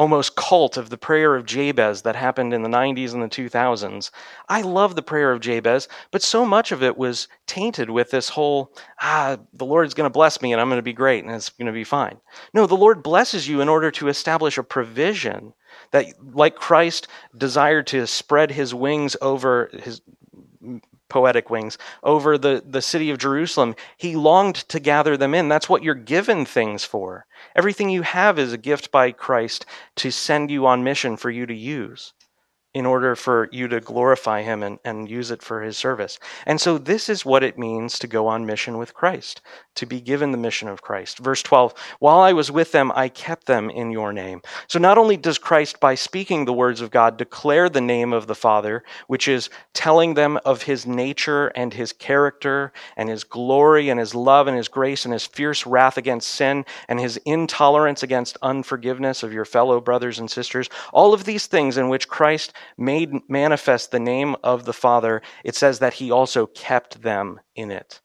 almost 0.00 0.34
cult 0.34 0.78
of 0.78 0.88
the 0.88 0.96
prayer 0.96 1.36
of 1.36 1.44
Jabez 1.44 2.00
that 2.00 2.16
happened 2.16 2.54
in 2.54 2.62
the 2.62 2.70
90s 2.70 3.12
and 3.12 3.22
the 3.22 3.28
2000s. 3.28 4.10
I 4.48 4.62
love 4.62 4.96
the 4.96 5.02
prayer 5.02 5.30
of 5.30 5.40
Jabez, 5.40 5.88
but 6.10 6.22
so 6.22 6.46
much 6.46 6.72
of 6.72 6.82
it 6.82 6.96
was 6.96 7.28
tainted 7.46 7.90
with 7.90 8.10
this 8.10 8.30
whole, 8.30 8.72
ah, 9.02 9.36
the 9.52 9.66
Lord's 9.66 9.92
going 9.92 10.06
to 10.06 10.10
bless 10.10 10.40
me 10.40 10.52
and 10.52 10.60
I'm 10.60 10.70
going 10.70 10.78
to 10.78 10.82
be 10.82 10.94
great 10.94 11.26
and 11.26 11.34
it's 11.34 11.50
going 11.50 11.66
to 11.66 11.72
be 11.72 11.84
fine. 11.84 12.16
No, 12.54 12.66
the 12.66 12.78
Lord 12.78 13.02
blesses 13.02 13.46
you 13.46 13.60
in 13.60 13.68
order 13.68 13.90
to 13.90 14.08
establish 14.08 14.56
a 14.56 14.62
provision 14.62 15.52
that, 15.90 16.06
like 16.32 16.56
Christ 16.56 17.06
desired 17.36 17.86
to 17.88 18.06
spread 18.06 18.52
his 18.52 18.72
wings 18.72 19.18
over 19.20 19.68
his 19.82 20.00
poetic 21.10 21.50
wings 21.50 21.76
over 22.02 22.38
the, 22.38 22.62
the 22.66 22.80
city 22.80 23.10
of 23.10 23.18
Jerusalem. 23.18 23.74
He 23.98 24.16
longed 24.16 24.54
to 24.68 24.80
gather 24.80 25.16
them 25.16 25.34
in. 25.34 25.48
That's 25.48 25.68
what 25.68 25.82
you're 25.82 25.94
given 25.94 26.46
things 26.46 26.84
for. 26.84 27.26
Everything 27.54 27.90
you 27.90 28.02
have 28.02 28.38
is 28.38 28.52
a 28.52 28.58
gift 28.58 28.90
by 28.90 29.12
Christ 29.12 29.66
to 29.96 30.10
send 30.10 30.50
you 30.50 30.66
on 30.66 30.82
mission 30.84 31.16
for 31.16 31.30
you 31.30 31.44
to 31.44 31.54
use 31.54 32.14
in 32.72 32.86
order 32.86 33.16
for 33.16 33.48
you 33.50 33.66
to 33.66 33.80
glorify 33.80 34.42
him 34.42 34.62
and, 34.62 34.78
and 34.84 35.10
use 35.10 35.32
it 35.32 35.42
for 35.42 35.62
his 35.62 35.76
service. 35.76 36.20
And 36.46 36.60
so 36.60 36.78
this 36.78 37.08
is 37.08 37.24
what 37.24 37.42
it 37.42 37.58
means 37.58 37.98
to 37.98 38.06
go 38.06 38.28
on 38.28 38.46
mission 38.46 38.78
with 38.78 38.94
Christ, 38.94 39.40
to 39.74 39.86
be 39.86 40.00
given 40.00 40.30
the 40.30 40.38
mission 40.38 40.68
of 40.68 40.80
Christ. 40.80 41.18
Verse 41.18 41.42
12, 41.42 41.74
while 41.98 42.20
I 42.20 42.32
was 42.32 42.52
with 42.52 42.70
them, 42.70 42.92
I 42.94 43.08
kept 43.08 43.46
them 43.46 43.70
in 43.70 43.90
your 43.90 44.12
name. 44.12 44.40
So 44.68 44.78
not 44.78 44.98
only 44.98 45.16
does 45.16 45.36
Christ, 45.36 45.80
by 45.80 45.96
speaking 45.96 46.44
the 46.44 46.52
words 46.52 46.80
of 46.80 46.92
God, 46.92 47.16
declare 47.16 47.68
the 47.68 47.80
name 47.80 48.12
of 48.12 48.28
the 48.28 48.36
Father, 48.36 48.84
which 49.08 49.26
is 49.26 49.50
telling 49.74 50.14
them 50.14 50.38
of 50.44 50.62
his 50.62 50.86
nature 50.86 51.48
and 51.48 51.74
his 51.74 51.92
character 51.92 52.72
and 52.96 53.08
his 53.08 53.24
glory 53.24 53.88
and 53.88 53.98
his 53.98 54.14
love 54.14 54.46
and 54.46 54.56
his 54.56 54.68
grace 54.68 55.04
and 55.04 55.12
his 55.12 55.26
fierce 55.26 55.66
wrath 55.66 55.96
against 55.96 56.30
sin 56.30 56.64
and 56.88 57.00
his 57.00 57.16
intolerance 57.26 58.04
against 58.04 58.38
unforgiveness 58.42 59.24
of 59.24 59.32
your 59.32 59.44
fellow 59.44 59.80
brothers 59.80 60.20
and 60.20 60.30
sisters, 60.30 60.68
all 60.92 61.12
of 61.12 61.24
these 61.24 61.48
things 61.48 61.76
in 61.76 61.88
which 61.88 62.08
Christ 62.08 62.52
made 62.76 63.28
manifest 63.28 63.90
the 63.90 64.00
name 64.00 64.36
of 64.42 64.64
the 64.64 64.72
Father, 64.72 65.22
it 65.44 65.54
says 65.54 65.78
that 65.78 65.94
he 65.94 66.10
also 66.10 66.46
kept 66.46 67.02
them 67.02 67.40
in 67.54 67.70
it. 67.70 68.00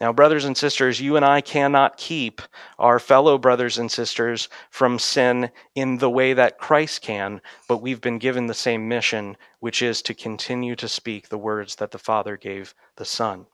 Now, 0.00 0.12
brothers 0.12 0.44
and 0.44 0.56
sisters, 0.56 1.00
you 1.00 1.16
and 1.16 1.24
I 1.24 1.40
cannot 1.40 1.96
keep 1.96 2.42
our 2.78 2.98
fellow 2.98 3.38
brothers 3.38 3.78
and 3.78 3.90
sisters 3.90 4.50
from 4.70 4.98
sin 4.98 5.50
in 5.74 5.96
the 5.98 6.10
way 6.10 6.34
that 6.34 6.58
Christ 6.58 7.00
can, 7.00 7.40
but 7.66 7.78
we've 7.78 8.02
been 8.02 8.18
given 8.18 8.46
the 8.46 8.54
same 8.54 8.88
mission, 8.88 9.38
which 9.60 9.80
is 9.80 10.02
to 10.02 10.14
continue 10.14 10.76
to 10.76 10.88
speak 10.88 11.28
the 11.28 11.38
words 11.38 11.76
that 11.76 11.92
the 11.92 11.98
Father 11.98 12.36
gave 12.36 12.74
the 12.96 13.06
Son. 13.06 13.46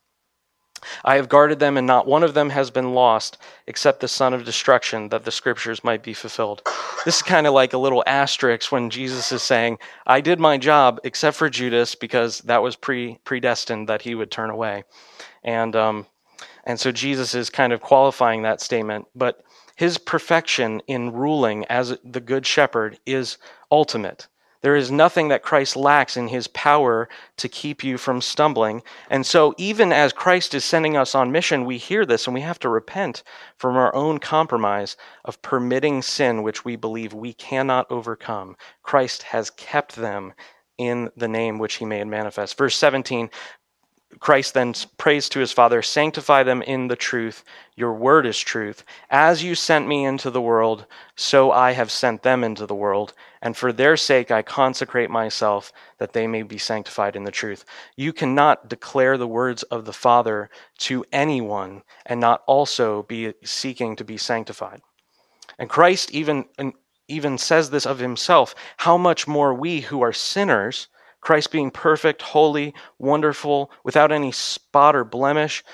I 1.05 1.17
have 1.17 1.29
guarded 1.29 1.59
them, 1.59 1.77
and 1.77 1.87
not 1.87 2.07
one 2.07 2.23
of 2.23 2.35
them 2.35 2.51
has 2.51 2.71
been 2.71 2.95
lost, 2.95 3.39
except 3.67 4.01
the 4.01 4.09
son 4.09 4.35
of 4.35 4.45
destruction, 4.45 5.09
that 5.11 5.25
the 5.25 5.31
scriptures 5.31 5.85
might 5.85 6.03
be 6.03 6.15
fulfilled. 6.15 6.63
This 7.05 7.17
is 7.17 7.23
kind 7.23 7.47
of 7.47 7.55
like 7.55 7.73
a 7.73 7.79
little 7.79 8.05
asterisk 8.07 8.73
when 8.73 8.91
Jesus 8.91 9.33
is 9.33 9.43
saying, 9.43 9.79
I 10.07 10.21
did 10.21 10.41
my 10.41 10.59
job, 10.59 11.01
except 11.05 11.37
for 11.37 11.51
Judas, 11.51 11.95
because 11.95 12.39
that 12.41 12.63
was 12.63 12.77
pre 12.77 13.19
predestined 13.25 13.89
that 13.89 14.03
he 14.03 14.15
would 14.15 14.31
turn 14.31 14.51
away. 14.51 14.85
And, 15.45 15.75
um, 15.77 16.07
and 16.65 16.79
so 16.79 16.93
Jesus 16.93 17.35
is 17.35 17.51
kind 17.51 17.73
of 17.73 17.81
qualifying 17.81 18.43
that 18.43 18.61
statement. 18.61 19.07
But 19.15 19.43
his 19.77 19.99
perfection 19.99 20.81
in 20.87 21.13
ruling 21.13 21.65
as 21.67 21.97
the 22.05 22.21
good 22.21 22.47
shepherd 22.47 22.99
is 23.07 23.39
ultimate. 23.71 24.29
There 24.63 24.77
is 24.77 24.91
nothing 24.91 25.29
that 25.29 25.43
Christ 25.43 25.77
lacks 25.77 26.17
in 26.17 26.29
his 26.29 26.47
power 26.49 27.09
to 27.37 27.49
keep 27.49 27.83
you 27.85 27.99
from 27.99 28.21
stumbling. 28.21 28.83
And 29.11 29.27
so, 29.27 29.55
even 29.59 29.93
as 29.93 30.13
Christ 30.13 30.55
is 30.55 30.65
sending 30.65 30.97
us 30.97 31.15
on 31.15 31.33
mission, 31.33 31.65
we 31.65 31.79
hear 31.79 32.07
this 32.07 32.27
and 32.27 32.35
we 32.35 32.41
have 32.41 32.61
to 32.61 32.69
repent 32.69 33.23
from 33.57 33.77
our 33.77 33.95
own 33.95 34.19
compromise 34.19 34.97
of 35.25 35.43
permitting 35.43 36.01
sin 36.03 36.43
which 36.43 36.65
we 36.65 36.77
believe 36.77 37.13
we 37.13 37.33
cannot 37.33 37.91
overcome. 37.91 38.57
Christ 38.83 39.25
has 39.25 39.51
kept 39.51 39.97
them 39.97 40.33
in 40.79 41.11
the 41.17 41.29
name 41.29 41.59
which 41.59 41.75
he 41.75 41.85
made 41.85 42.07
manifest. 42.07 42.57
Verse 42.57 42.77
17 42.77 43.31
Christ 44.21 44.55
then 44.55 44.75
prays 44.99 45.29
to 45.31 45.41
his 45.41 45.53
Father, 45.53 45.83
Sanctify 45.83 46.43
them 46.43 46.63
in 46.63 46.89
the 46.89 46.97
truth. 46.97 47.45
Your 47.75 47.95
word 47.95 48.27
is 48.27 48.39
truth. 48.39 48.85
As 49.11 49.43
you 49.43 49.55
sent 49.55 49.89
me 49.89 50.05
into 50.05 50.31
the 50.31 50.41
world, 50.41 50.87
so 51.17 51.51
I 51.51 51.73
have 51.73 51.91
sent 51.91 52.23
them 52.23 52.45
into 52.45 52.67
the 52.67 52.75
world. 52.75 53.15
And 53.41 53.57
for 53.57 53.73
their 53.73 53.97
sake 53.97 54.31
I 54.31 54.43
consecrate 54.43 55.11
myself, 55.11 55.73
that 55.99 56.13
they 56.13 56.27
may 56.27 56.43
be 56.43 56.59
sanctified 56.59 57.17
in 57.17 57.25
the 57.25 57.31
truth. 57.31 57.65
You 57.97 58.13
cannot 58.13 58.69
declare 58.69 59.17
the 59.17 59.27
words 59.27 59.63
of 59.65 59.85
the 59.85 59.93
Father 59.93 60.51
to 60.79 61.05
anyone 61.13 61.83
and 62.07 62.21
not 62.21 62.43
also 62.47 63.03
be 63.05 63.35
seeking 63.43 63.97
to 63.97 64.05
be 64.05 64.17
sanctified. 64.17 64.83
And 65.59 65.69
Christ 65.69 66.11
even, 66.13 66.45
even 67.09 67.39
says 67.39 67.71
this 67.71 67.87
of 67.87 67.99
himself. 67.99 68.55
How 68.77 68.97
much 68.97 69.27
more 69.27 69.55
we 69.55 69.81
who 69.81 70.03
are 70.03 70.13
sinners 70.13 70.89
Christ 71.23 71.51
being 71.51 71.71
perfect, 71.71 72.21
holy, 72.21 72.75
wonderful, 72.99 73.71
without 73.85 74.13
any 74.13 74.33
spot 74.33 74.95
or 74.95 75.05
blemish, 75.05 75.65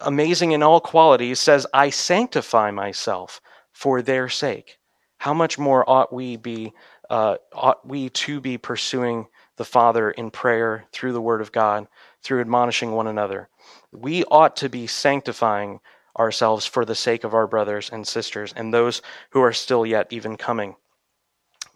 amazing 0.00 0.52
in 0.52 0.62
all 0.62 0.80
qualities, 0.80 1.40
says, 1.40 1.66
I 1.72 1.90
sanctify 1.90 2.72
myself 2.72 3.40
for 3.72 4.02
their 4.02 4.28
sake. 4.28 4.78
How 5.18 5.32
much 5.32 5.58
more 5.58 5.88
ought 5.88 6.12
we 6.12 6.36
be, 6.36 6.72
uh, 7.08 7.36
ought 7.54 7.86
we 7.86 8.10
to 8.10 8.40
be 8.40 8.58
pursuing 8.58 9.28
the 9.56 9.64
Father 9.64 10.10
in 10.10 10.30
prayer 10.30 10.84
through 10.92 11.12
the 11.12 11.20
Word 11.20 11.40
of 11.40 11.52
God, 11.52 11.86
through 12.22 12.40
admonishing 12.40 12.92
one 12.92 13.06
another? 13.06 13.48
We 13.92 14.24
ought 14.24 14.56
to 14.56 14.68
be 14.68 14.86
sanctifying 14.86 15.80
ourselves 16.18 16.66
for 16.66 16.84
the 16.84 16.94
sake 16.94 17.24
of 17.24 17.34
our 17.34 17.46
brothers 17.46 17.90
and 17.92 18.06
sisters 18.06 18.52
and 18.56 18.74
those 18.74 19.02
who 19.30 19.40
are 19.40 19.52
still 19.52 19.86
yet 19.86 20.12
even 20.12 20.36
coming. 20.36 20.74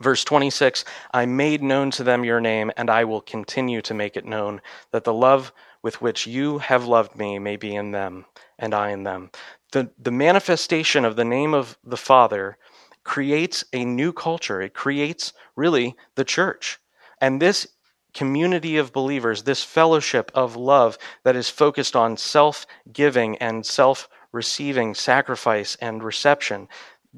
Verse 0.00 0.24
26 0.24 0.84
I 1.12 1.26
made 1.26 1.62
known 1.62 1.90
to 1.92 2.04
them 2.04 2.24
your 2.24 2.40
name, 2.40 2.72
and 2.76 2.90
I 2.90 3.04
will 3.04 3.20
continue 3.20 3.82
to 3.82 3.94
make 3.94 4.16
it 4.16 4.24
known, 4.24 4.60
that 4.92 5.04
the 5.04 5.14
love 5.14 5.52
with 5.82 6.00
which 6.00 6.26
you 6.26 6.58
have 6.58 6.86
loved 6.86 7.16
me 7.16 7.38
may 7.38 7.56
be 7.56 7.74
in 7.74 7.92
them, 7.92 8.26
and 8.58 8.74
I 8.74 8.90
in 8.90 9.04
them. 9.04 9.30
The, 9.72 9.90
the 9.98 10.10
manifestation 10.10 11.04
of 11.04 11.16
the 11.16 11.24
name 11.24 11.54
of 11.54 11.78
the 11.84 11.96
Father 11.96 12.56
creates 13.04 13.64
a 13.72 13.84
new 13.84 14.12
culture. 14.12 14.60
It 14.60 14.74
creates, 14.74 15.32
really, 15.56 15.96
the 16.16 16.24
church. 16.24 16.78
And 17.20 17.40
this 17.40 17.66
community 18.12 18.76
of 18.76 18.92
believers, 18.92 19.42
this 19.42 19.62
fellowship 19.62 20.30
of 20.34 20.56
love 20.56 20.98
that 21.24 21.36
is 21.36 21.48
focused 21.48 21.94
on 21.94 22.16
self 22.16 22.66
giving 22.92 23.36
and 23.38 23.64
self 23.64 24.08
receiving, 24.32 24.94
sacrifice 24.94 25.76
and 25.76 26.02
reception, 26.02 26.68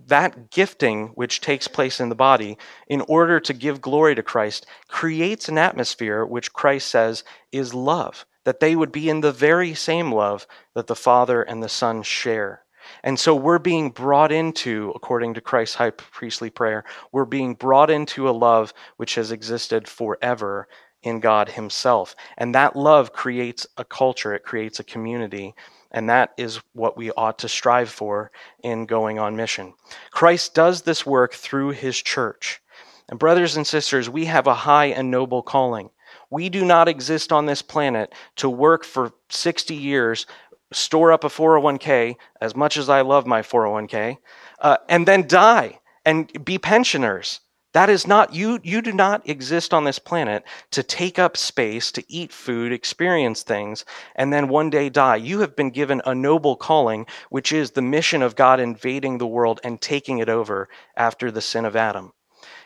that 0.06 0.50
gifting 0.50 1.08
which 1.08 1.40
takes 1.40 1.68
place 1.68 2.00
in 2.00 2.08
the 2.08 2.14
body 2.14 2.56
in 2.88 3.02
order 3.02 3.38
to 3.40 3.52
give 3.52 3.80
glory 3.80 4.14
to 4.14 4.22
Christ 4.22 4.66
creates 4.88 5.48
an 5.48 5.58
atmosphere 5.58 6.24
which 6.24 6.52
Christ 6.52 6.88
says 6.88 7.24
is 7.50 7.74
love, 7.74 8.24
that 8.44 8.60
they 8.60 8.74
would 8.74 8.92
be 8.92 9.08
in 9.08 9.20
the 9.20 9.32
very 9.32 9.74
same 9.74 10.12
love 10.12 10.46
that 10.74 10.86
the 10.86 10.96
Father 10.96 11.42
and 11.42 11.62
the 11.62 11.68
Son 11.68 12.02
share. 12.02 12.64
And 13.04 13.18
so 13.18 13.34
we're 13.34 13.58
being 13.58 13.90
brought 13.90 14.32
into, 14.32 14.92
according 14.96 15.34
to 15.34 15.40
Christ's 15.40 15.76
high 15.76 15.90
priestly 15.90 16.50
prayer, 16.50 16.84
we're 17.12 17.24
being 17.24 17.54
brought 17.54 17.90
into 17.90 18.28
a 18.28 18.32
love 18.32 18.72
which 18.96 19.14
has 19.14 19.30
existed 19.30 19.86
forever 19.86 20.68
in 21.02 21.20
God 21.20 21.50
Himself. 21.50 22.14
And 22.38 22.54
that 22.54 22.76
love 22.76 23.12
creates 23.12 23.66
a 23.76 23.84
culture, 23.84 24.34
it 24.34 24.44
creates 24.44 24.80
a 24.80 24.84
community 24.84 25.54
and 25.92 26.08
that 26.08 26.32
is 26.36 26.60
what 26.72 26.96
we 26.96 27.12
ought 27.12 27.38
to 27.40 27.48
strive 27.48 27.90
for 27.90 28.30
in 28.62 28.86
going 28.86 29.18
on 29.18 29.36
mission. 29.36 29.74
Christ 30.10 30.54
does 30.54 30.82
this 30.82 31.06
work 31.06 31.34
through 31.34 31.70
his 31.70 31.96
church. 31.96 32.60
And, 33.08 33.18
brothers 33.18 33.56
and 33.56 33.66
sisters, 33.66 34.08
we 34.08 34.24
have 34.24 34.46
a 34.46 34.54
high 34.54 34.86
and 34.86 35.10
noble 35.10 35.42
calling. 35.42 35.90
We 36.30 36.48
do 36.48 36.64
not 36.64 36.88
exist 36.88 37.30
on 37.30 37.46
this 37.46 37.60
planet 37.60 38.14
to 38.36 38.48
work 38.48 38.84
for 38.84 39.12
60 39.28 39.74
years, 39.74 40.26
store 40.72 41.12
up 41.12 41.24
a 41.24 41.28
401k, 41.28 42.16
as 42.40 42.56
much 42.56 42.78
as 42.78 42.88
I 42.88 43.02
love 43.02 43.26
my 43.26 43.42
401k, 43.42 44.16
uh, 44.60 44.78
and 44.88 45.06
then 45.06 45.26
die 45.26 45.80
and 46.06 46.44
be 46.44 46.58
pensioners. 46.58 47.40
That 47.72 47.88
is 47.88 48.06
not, 48.06 48.34
you, 48.34 48.60
you 48.62 48.82
do 48.82 48.92
not 48.92 49.26
exist 49.26 49.72
on 49.72 49.84
this 49.84 49.98
planet 49.98 50.44
to 50.72 50.82
take 50.82 51.18
up 51.18 51.38
space, 51.38 51.90
to 51.92 52.04
eat 52.06 52.30
food, 52.30 52.70
experience 52.70 53.42
things, 53.42 53.86
and 54.14 54.30
then 54.30 54.48
one 54.48 54.68
day 54.68 54.90
die. 54.90 55.16
You 55.16 55.40
have 55.40 55.56
been 55.56 55.70
given 55.70 56.02
a 56.04 56.14
noble 56.14 56.54
calling, 56.54 57.06
which 57.30 57.50
is 57.50 57.70
the 57.70 57.80
mission 57.80 58.20
of 58.20 58.36
God 58.36 58.60
invading 58.60 59.16
the 59.16 59.26
world 59.26 59.58
and 59.64 59.80
taking 59.80 60.18
it 60.18 60.28
over 60.28 60.68
after 60.96 61.30
the 61.30 61.40
sin 61.40 61.64
of 61.64 61.74
Adam. 61.74 62.12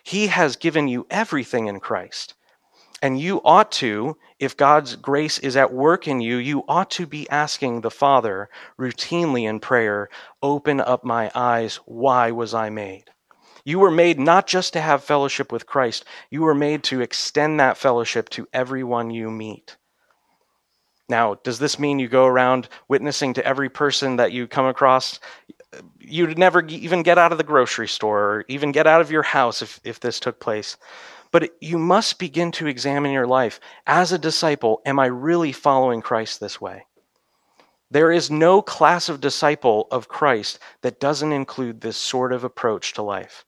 He 0.03 0.27
has 0.27 0.57
given 0.57 0.89
you 0.89 1.07
everything 1.09 1.69
in 1.69 1.79
Christ. 1.79 2.35
And 3.01 3.21
you 3.21 3.41
ought 3.45 3.71
to, 3.73 4.17
if 4.41 4.57
God's 4.57 4.97
grace 4.97 5.39
is 5.39 5.57
at 5.57 5.73
work 5.73 6.09
in 6.09 6.21
you, 6.21 6.37
you 6.37 6.65
ought 6.67 6.91
to 6.93 7.07
be 7.07 7.29
asking 7.31 7.83
the 7.83 7.91
Father 7.91 8.49
routinely 8.79 9.49
in 9.49 9.61
prayer, 9.61 10.09
Open 10.43 10.81
up 10.81 11.05
my 11.05 11.31
eyes. 11.35 11.77
Why 11.85 12.31
was 12.33 12.55
I 12.55 12.71
made? 12.71 13.05
You 13.67 13.81
were 13.81 13.91
made 13.91 14.21
not 14.21 14.47
just 14.47 14.75
to 14.75 14.81
have 14.81 15.03
fellowship 15.03 15.51
with 15.51 15.67
Christ, 15.67 16.05
you 16.31 16.43
were 16.43 16.55
made 16.55 16.85
to 16.85 17.01
extend 17.01 17.59
that 17.59 17.77
fellowship 17.77 18.29
to 18.29 18.47
everyone 18.53 19.11
you 19.11 19.29
meet. 19.29 19.77
Now, 21.09 21.35
does 21.43 21.59
this 21.59 21.77
mean 21.77 21.99
you 21.99 22.07
go 22.07 22.27
around 22.27 22.69
witnessing 22.87 23.35
to 23.35 23.45
every 23.45 23.69
person 23.69 24.17
that 24.17 24.31
you 24.31 24.47
come 24.47 24.67
across? 24.67 25.19
You'd 25.99 26.39
never 26.39 26.65
even 26.67 27.03
get 27.03 27.19
out 27.19 27.33
of 27.33 27.39
the 27.39 27.45
grocery 27.45 27.89
store 27.89 28.21
or 28.21 28.45
even 28.47 28.71
get 28.71 28.87
out 28.87 29.01
of 29.01 29.11
your 29.11 29.25
house 29.25 29.63
if, 29.63 29.81
if 29.83 29.99
this 29.99 30.21
took 30.21 30.39
place. 30.39 30.77
But 31.33 31.51
you 31.61 31.77
must 31.77 32.21
begin 32.21 32.53
to 32.53 32.69
examine 32.69 33.11
your 33.11 33.27
life. 33.27 33.59
As 33.85 34.13
a 34.13 34.19
disciple, 34.19 34.81
am 34.87 35.01
I 35.01 35.07
really 35.07 35.51
following 35.51 36.03
Christ 36.03 36.39
this 36.39 36.61
way? 36.61 36.87
There 37.91 38.13
is 38.13 38.31
no 38.31 38.63
class 38.63 39.09
of 39.09 39.21
disciple 39.21 39.89
of 39.91 40.07
Christ 40.07 40.61
that 40.83 41.01
doesn't 41.01 41.33
include 41.33 41.81
this 41.81 41.97
sort 41.97 42.33
of 42.33 42.45
approach 42.45 42.93
to 42.93 43.03
life. 43.03 43.45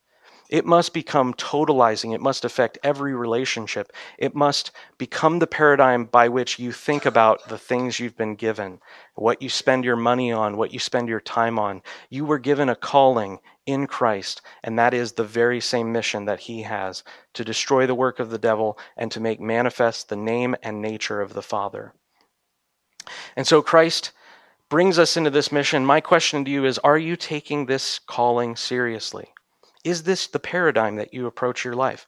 It 0.48 0.64
must 0.64 0.94
become 0.94 1.34
totalizing. 1.34 2.14
It 2.14 2.22
must 2.22 2.44
affect 2.44 2.78
every 2.82 3.14
relationship. 3.14 3.92
It 4.16 4.34
must 4.34 4.70
become 4.96 5.38
the 5.38 5.46
paradigm 5.46 6.06
by 6.06 6.28
which 6.28 6.58
you 6.58 6.72
think 6.72 7.04
about 7.04 7.48
the 7.48 7.58
things 7.58 8.00
you've 8.00 8.16
been 8.16 8.34
given, 8.34 8.80
what 9.14 9.42
you 9.42 9.50
spend 9.50 9.84
your 9.84 9.96
money 9.96 10.32
on, 10.32 10.56
what 10.56 10.72
you 10.72 10.78
spend 10.78 11.08
your 11.08 11.20
time 11.20 11.58
on. 11.58 11.82
You 12.08 12.24
were 12.24 12.38
given 12.38 12.70
a 12.70 12.74
calling 12.74 13.40
in 13.66 13.86
Christ, 13.86 14.40
and 14.64 14.78
that 14.78 14.94
is 14.94 15.12
the 15.12 15.24
very 15.24 15.60
same 15.60 15.92
mission 15.92 16.24
that 16.24 16.40
He 16.40 16.62
has 16.62 17.04
to 17.34 17.44
destroy 17.44 17.86
the 17.86 17.94
work 17.94 18.18
of 18.18 18.30
the 18.30 18.38
devil 18.38 18.78
and 18.96 19.12
to 19.12 19.20
make 19.20 19.40
manifest 19.40 20.08
the 20.08 20.16
name 20.16 20.56
and 20.62 20.80
nature 20.80 21.20
of 21.20 21.34
the 21.34 21.42
Father. 21.42 21.92
And 23.36 23.46
so 23.46 23.60
Christ 23.60 24.12
brings 24.70 24.98
us 24.98 25.16
into 25.16 25.30
this 25.30 25.52
mission. 25.52 25.84
My 25.84 26.00
question 26.00 26.44
to 26.46 26.50
you 26.50 26.64
is 26.64 26.78
Are 26.78 26.98
you 26.98 27.16
taking 27.16 27.66
this 27.66 27.98
calling 27.98 28.56
seriously? 28.56 29.32
Is 29.88 30.02
this 30.02 30.26
the 30.26 30.38
paradigm 30.38 30.96
that 30.96 31.14
you 31.14 31.26
approach 31.26 31.64
your 31.64 31.74
life? 31.74 32.06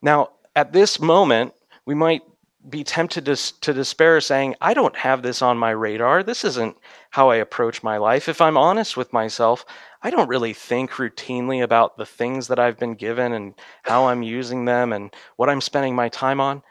Now, 0.00 0.30
at 0.56 0.72
this 0.72 0.98
moment, 0.98 1.52
we 1.84 1.94
might 1.94 2.22
be 2.70 2.82
tempted 2.82 3.26
to, 3.26 3.36
to 3.60 3.74
despair, 3.74 4.22
saying, 4.22 4.54
I 4.60 4.72
don't 4.72 4.96
have 4.96 5.20
this 5.20 5.42
on 5.42 5.58
my 5.58 5.70
radar. 5.70 6.22
This 6.22 6.44
isn't 6.44 6.78
how 7.10 7.28
I 7.28 7.36
approach 7.36 7.82
my 7.82 7.98
life. 7.98 8.26
If 8.26 8.40
I'm 8.40 8.56
honest 8.56 8.96
with 8.96 9.12
myself, 9.12 9.66
I 10.02 10.08
don't 10.08 10.28
really 10.28 10.54
think 10.54 10.92
routinely 10.92 11.62
about 11.62 11.98
the 11.98 12.06
things 12.06 12.48
that 12.48 12.58
I've 12.58 12.78
been 12.78 12.94
given 12.94 13.32
and 13.32 13.54
how 13.82 14.08
I'm 14.08 14.22
using 14.22 14.64
them 14.64 14.90
and 14.92 15.14
what 15.36 15.50
I'm 15.50 15.60
spending 15.60 15.94
my 15.94 16.08
time 16.08 16.40
on. 16.40 16.62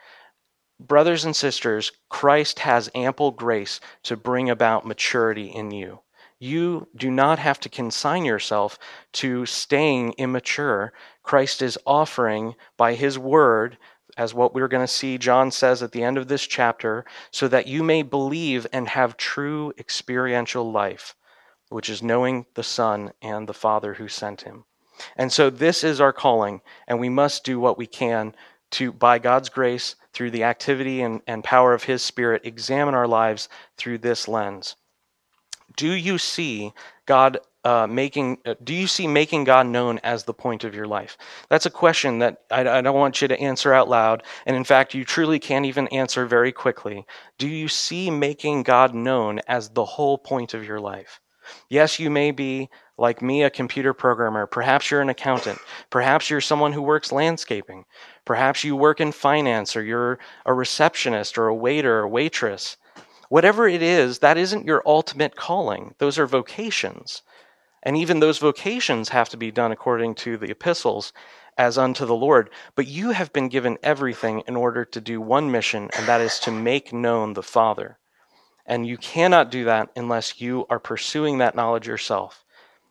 Brothers 0.80 1.24
and 1.24 1.36
sisters, 1.36 1.92
Christ 2.08 2.58
has 2.60 2.90
ample 2.94 3.30
grace 3.30 3.80
to 4.04 4.16
bring 4.16 4.50
about 4.50 4.84
maturity 4.84 5.46
in 5.46 5.70
you. 5.70 6.00
You 6.40 6.88
do 6.96 7.10
not 7.10 7.38
have 7.38 7.60
to 7.60 7.68
consign 7.68 8.24
yourself 8.24 8.78
to 9.12 9.44
staying 9.44 10.14
immature. 10.16 10.94
Christ 11.22 11.60
is 11.60 11.78
offering 11.86 12.54
by 12.78 12.94
his 12.94 13.18
word 13.18 13.76
as 14.16 14.32
what 14.32 14.54
we're 14.54 14.68
going 14.68 14.82
to 14.82 14.92
see 14.92 15.18
John 15.18 15.50
says 15.50 15.82
at 15.82 15.92
the 15.92 16.02
end 16.02 16.16
of 16.16 16.28
this 16.28 16.46
chapter, 16.46 17.04
so 17.30 17.46
that 17.48 17.66
you 17.66 17.82
may 17.82 18.02
believe 18.02 18.66
and 18.72 18.88
have 18.88 19.16
true 19.16 19.72
experiential 19.78 20.72
life, 20.72 21.14
which 21.68 21.88
is 21.88 22.02
knowing 22.02 22.46
the 22.54 22.62
Son 22.62 23.12
and 23.22 23.46
the 23.46 23.54
Father 23.54 23.94
who 23.94 24.08
sent 24.08 24.40
him. 24.40 24.64
And 25.16 25.30
so 25.30 25.50
this 25.50 25.84
is 25.84 26.00
our 26.00 26.12
calling, 26.12 26.62
and 26.88 26.98
we 26.98 27.08
must 27.08 27.44
do 27.44 27.60
what 27.60 27.78
we 27.78 27.86
can 27.86 28.34
to, 28.72 28.92
by 28.92 29.18
God's 29.18 29.48
grace, 29.48 29.94
through 30.12 30.30
the 30.30 30.44
activity 30.44 31.02
and, 31.02 31.20
and 31.26 31.44
power 31.44 31.74
of 31.74 31.84
His 31.84 32.02
Spirit, 32.02 32.42
examine 32.44 32.94
our 32.94 33.08
lives 33.08 33.48
through 33.76 33.98
this 33.98 34.26
lens. 34.26 34.76
Do 35.80 35.92
you 35.92 36.18
see 36.18 36.74
God 37.06 37.38
uh, 37.64 37.86
making? 37.86 38.36
Uh, 38.44 38.54
do 38.62 38.74
you 38.74 38.86
see 38.86 39.06
making 39.06 39.44
God 39.44 39.66
known 39.66 39.98
as 40.00 40.24
the 40.24 40.34
point 40.34 40.62
of 40.62 40.74
your 40.74 40.84
life? 40.84 41.16
That's 41.48 41.64
a 41.64 41.70
question 41.70 42.18
that 42.18 42.42
I, 42.50 42.68
I 42.68 42.82
don't 42.82 42.94
want 42.94 43.22
you 43.22 43.28
to 43.28 43.40
answer 43.40 43.72
out 43.72 43.88
loud, 43.88 44.22
and 44.44 44.54
in 44.54 44.64
fact, 44.64 44.92
you 44.92 45.06
truly 45.06 45.38
can't 45.38 45.64
even 45.64 45.88
answer 45.88 46.26
very 46.26 46.52
quickly. 46.52 47.06
Do 47.38 47.48
you 47.48 47.66
see 47.66 48.10
making 48.10 48.64
God 48.64 48.94
known 48.94 49.40
as 49.48 49.70
the 49.70 49.86
whole 49.86 50.18
point 50.18 50.52
of 50.52 50.66
your 50.66 50.80
life? 50.80 51.18
Yes, 51.70 51.98
you 51.98 52.10
may 52.10 52.30
be 52.30 52.68
like 52.98 53.22
me, 53.22 53.42
a 53.42 53.48
computer 53.48 53.94
programmer. 53.94 54.46
Perhaps 54.46 54.90
you're 54.90 55.00
an 55.00 55.08
accountant. 55.08 55.60
Perhaps 55.88 56.28
you're 56.28 56.42
someone 56.42 56.74
who 56.74 56.82
works 56.82 57.10
landscaping. 57.10 57.86
Perhaps 58.26 58.64
you 58.64 58.76
work 58.76 59.00
in 59.00 59.12
finance 59.12 59.74
or 59.74 59.82
you're 59.82 60.18
a 60.44 60.52
receptionist 60.52 61.38
or 61.38 61.46
a 61.46 61.54
waiter 61.54 62.00
or 62.00 62.06
waitress. 62.06 62.76
Whatever 63.30 63.68
it 63.68 63.80
is, 63.80 64.18
that 64.18 64.36
isn't 64.36 64.66
your 64.66 64.82
ultimate 64.84 65.36
calling. 65.36 65.94
Those 65.98 66.18
are 66.18 66.26
vocations. 66.26 67.22
And 67.80 67.96
even 67.96 68.18
those 68.18 68.38
vocations 68.38 69.10
have 69.10 69.28
to 69.28 69.36
be 69.36 69.52
done 69.52 69.70
according 69.70 70.16
to 70.16 70.36
the 70.36 70.50
epistles 70.50 71.12
as 71.56 71.78
unto 71.78 72.04
the 72.04 72.14
Lord. 72.14 72.50
But 72.74 72.88
you 72.88 73.10
have 73.10 73.32
been 73.32 73.48
given 73.48 73.78
everything 73.84 74.42
in 74.48 74.56
order 74.56 74.84
to 74.84 75.00
do 75.00 75.20
one 75.20 75.48
mission, 75.48 75.90
and 75.96 76.08
that 76.08 76.20
is 76.20 76.40
to 76.40 76.50
make 76.50 76.92
known 76.92 77.34
the 77.34 77.42
Father. 77.44 77.98
And 78.66 78.84
you 78.84 78.98
cannot 78.98 79.52
do 79.52 79.62
that 79.62 79.90
unless 79.94 80.40
you 80.40 80.66
are 80.68 80.80
pursuing 80.80 81.38
that 81.38 81.54
knowledge 81.54 81.86
yourself. 81.86 82.44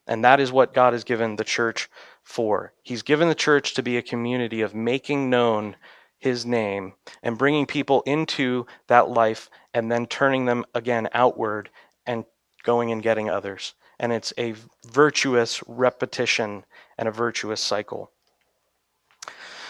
And 0.07 0.23
that 0.23 0.39
is 0.39 0.53
what 0.53 0.73
God 0.73 0.93
has 0.93 1.03
given 1.03 1.35
the 1.35 1.43
church 1.43 1.89
for. 2.23 2.71
He's 2.81 3.01
given 3.01 3.27
the 3.27 3.35
church 3.35 3.73
to 3.73 3.83
be 3.83 3.97
a 3.97 4.01
community 4.01 4.61
of 4.61 4.73
making 4.73 5.29
known 5.29 5.75
his 6.17 6.45
name 6.45 6.93
and 7.23 7.37
bringing 7.37 7.65
people 7.65 8.03
into 8.05 8.65
that 8.87 9.09
life 9.09 9.49
and 9.73 9.91
then 9.91 10.05
turning 10.05 10.45
them 10.45 10.65
again 10.73 11.07
outward 11.13 11.69
and 12.05 12.25
going 12.63 12.91
and 12.91 13.03
getting 13.03 13.29
others. 13.29 13.73
And 13.99 14.11
it's 14.11 14.33
a 14.37 14.55
virtuous 14.87 15.61
repetition 15.67 16.65
and 16.97 17.07
a 17.07 17.11
virtuous 17.11 17.61
cycle. 17.61 18.11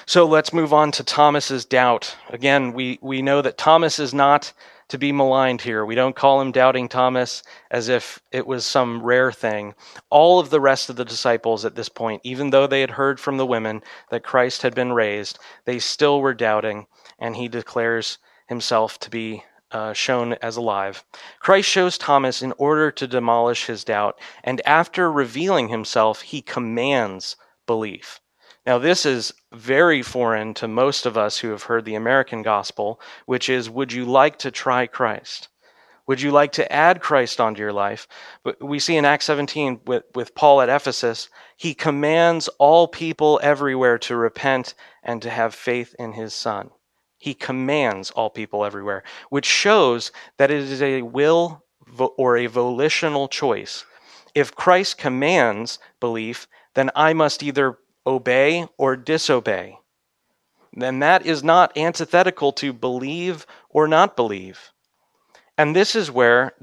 So 0.06 0.26
let's 0.26 0.54
move 0.54 0.74
on 0.74 0.92
to 0.94 1.04
Thomas's 1.04 1.66
doubt. 1.66 2.16
Again, 2.30 2.74
we, 2.74 2.98
we 3.02 3.22
know 3.22 3.42
that 3.42 3.58
Thomas 3.58 4.00
is 4.00 4.14
not 4.14 4.54
to 4.88 4.98
be 4.98 5.12
maligned 5.12 5.62
here. 5.62 5.86
We 5.86 5.94
don't 5.94 6.16
call 6.16 6.42
him 6.42 6.52
Doubting 6.52 6.90
Thomas 6.90 7.44
as 7.70 7.90
if 7.90 8.20
it 8.32 8.48
was 8.48 8.66
some 8.66 9.04
rare 9.04 9.32
thing. 9.32 9.76
All 10.10 10.40
of 10.40 10.50
the 10.50 10.60
rest 10.60 10.90
of 10.90 10.96
the 10.96 11.06
disciples 11.06 11.64
at 11.64 11.76
this 11.76 11.90
point, 11.90 12.22
even 12.24 12.50
though 12.50 12.66
they 12.66 12.82
had 12.82 12.90
heard 12.90 13.20
from 13.20 13.38
the 13.38 13.46
women 13.46 13.84
that 14.10 14.24
Christ 14.24 14.64
had 14.64 14.74
been 14.74 14.94
raised, 14.94 15.38
they 15.66 15.78
still 15.78 16.22
were 16.22 16.34
doubting, 16.34 16.88
and 17.20 17.36
he 17.36 17.48
declares 17.48 18.18
himself 18.48 19.00
to 19.02 19.12
be 19.12 19.44
uh, 19.72 19.94
shown 19.94 20.34
as 20.34 20.58
alive. 20.58 21.04
Christ 21.40 21.70
shows 21.70 21.98
Thomas 21.98 22.42
in 22.42 22.54
order 22.58 22.92
to 22.92 23.08
demolish 23.08 23.66
his 23.66 23.84
doubt, 23.84 24.20
and 24.44 24.62
after 24.66 25.12
revealing 25.12 25.70
himself, 25.70 26.22
he 26.22 26.42
commands 26.42 27.36
belief. 27.68 28.20
Now, 28.66 28.78
this 28.78 29.06
is 29.06 29.34
very 29.52 30.02
foreign 30.02 30.54
to 30.56 30.68
most 30.68 31.06
of 31.06 31.18
us 31.18 31.40
who 31.40 31.50
have 31.50 31.64
heard 31.64 31.86
the 31.86 31.96
American 31.96 32.42
gospel, 32.42 33.00
which 33.26 33.50
is 33.50 33.70
Would 33.70 33.94
you 33.94 34.06
like 34.06 34.38
to 34.40 34.52
try 34.52 34.86
Christ? 34.86 35.48
Would 36.10 36.22
you 36.22 36.32
like 36.32 36.54
to 36.54 36.72
add 36.72 37.02
Christ 37.02 37.40
onto 37.40 37.62
your 37.62 37.72
life? 37.72 38.08
But 38.44 38.64
we 38.64 38.80
see 38.80 38.98
in 38.98 39.06
Acts 39.06 39.26
17 39.26 39.82
with, 39.86 40.04
with 40.16 40.34
Paul 40.34 40.62
at 40.62 40.70
Ephesus, 40.70 41.30
he 41.56 41.76
commands 41.76 42.48
all 42.58 42.88
people 42.88 43.40
everywhere 43.44 44.00
to 44.00 44.16
repent 44.16 44.74
and 45.04 45.22
to 45.22 45.30
have 45.30 45.54
faith 45.54 45.96
in 46.00 46.14
his 46.14 46.34
Son. 46.34 46.72
He 47.20 47.34
commands 47.34 48.12
all 48.12 48.30
people 48.30 48.66
everywhere, 48.66 49.04
which 49.30 49.46
shows 49.46 50.12
that 50.38 50.50
it 50.50 50.58
is 50.58 50.82
a 50.82 51.02
will 51.02 51.64
or 52.18 52.38
a 52.38 52.48
volitional 52.48 53.28
choice. 53.28 53.86
If 54.34 54.56
Christ 54.56 54.98
commands 54.98 55.80
belief, 56.00 56.48
then 56.76 56.90
I 56.96 57.14
must 57.14 57.44
either 57.44 57.78
obey 58.08 58.68
or 58.78 58.96
disobey. 58.96 59.78
Then 60.72 61.00
that 61.00 61.26
is 61.26 61.44
not 61.44 61.78
antithetical 61.78 62.54
to 62.54 62.72
believe 62.72 63.46
or 63.70 63.88
not 63.88 64.16
believe. 64.16 64.72
And 65.58 65.76
this 65.76 65.96
is 65.96 66.10
where 66.10 66.54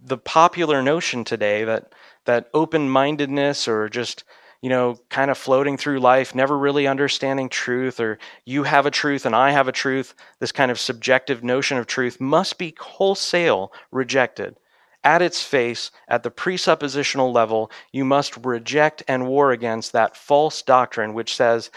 the 0.00 0.18
popular 0.18 0.80
notion 0.80 1.24
today 1.24 1.64
that, 1.64 1.92
that 2.26 2.50
open 2.54 2.88
mindedness 2.88 3.66
or 3.66 3.88
just, 3.88 4.22
you 4.64 4.70
know, 4.70 4.96
kind 5.10 5.30
of 5.30 5.36
floating 5.36 5.76
through 5.76 6.00
life, 6.00 6.34
never 6.34 6.56
really 6.56 6.86
understanding 6.86 7.50
truth, 7.50 8.00
or 8.00 8.18
you 8.46 8.62
have 8.62 8.86
a 8.86 8.90
truth 8.90 9.26
and 9.26 9.36
I 9.36 9.50
have 9.50 9.68
a 9.68 9.72
truth, 9.72 10.14
this 10.38 10.52
kind 10.52 10.70
of 10.70 10.80
subjective 10.80 11.44
notion 11.44 11.76
of 11.76 11.86
truth 11.86 12.18
must 12.18 12.56
be 12.56 12.74
wholesale 12.80 13.74
rejected 13.90 14.56
at 15.04 15.20
its 15.20 15.42
face, 15.42 15.90
at 16.08 16.22
the 16.22 16.30
presuppositional 16.30 17.32
level, 17.32 17.70
you 17.92 18.06
must 18.06 18.38
reject 18.38 19.02
and 19.06 19.28
war 19.28 19.52
against 19.52 19.92
that 19.92 20.16
false 20.16 20.62
doctrine 20.62 21.12
which 21.12 21.36
says 21.36 21.70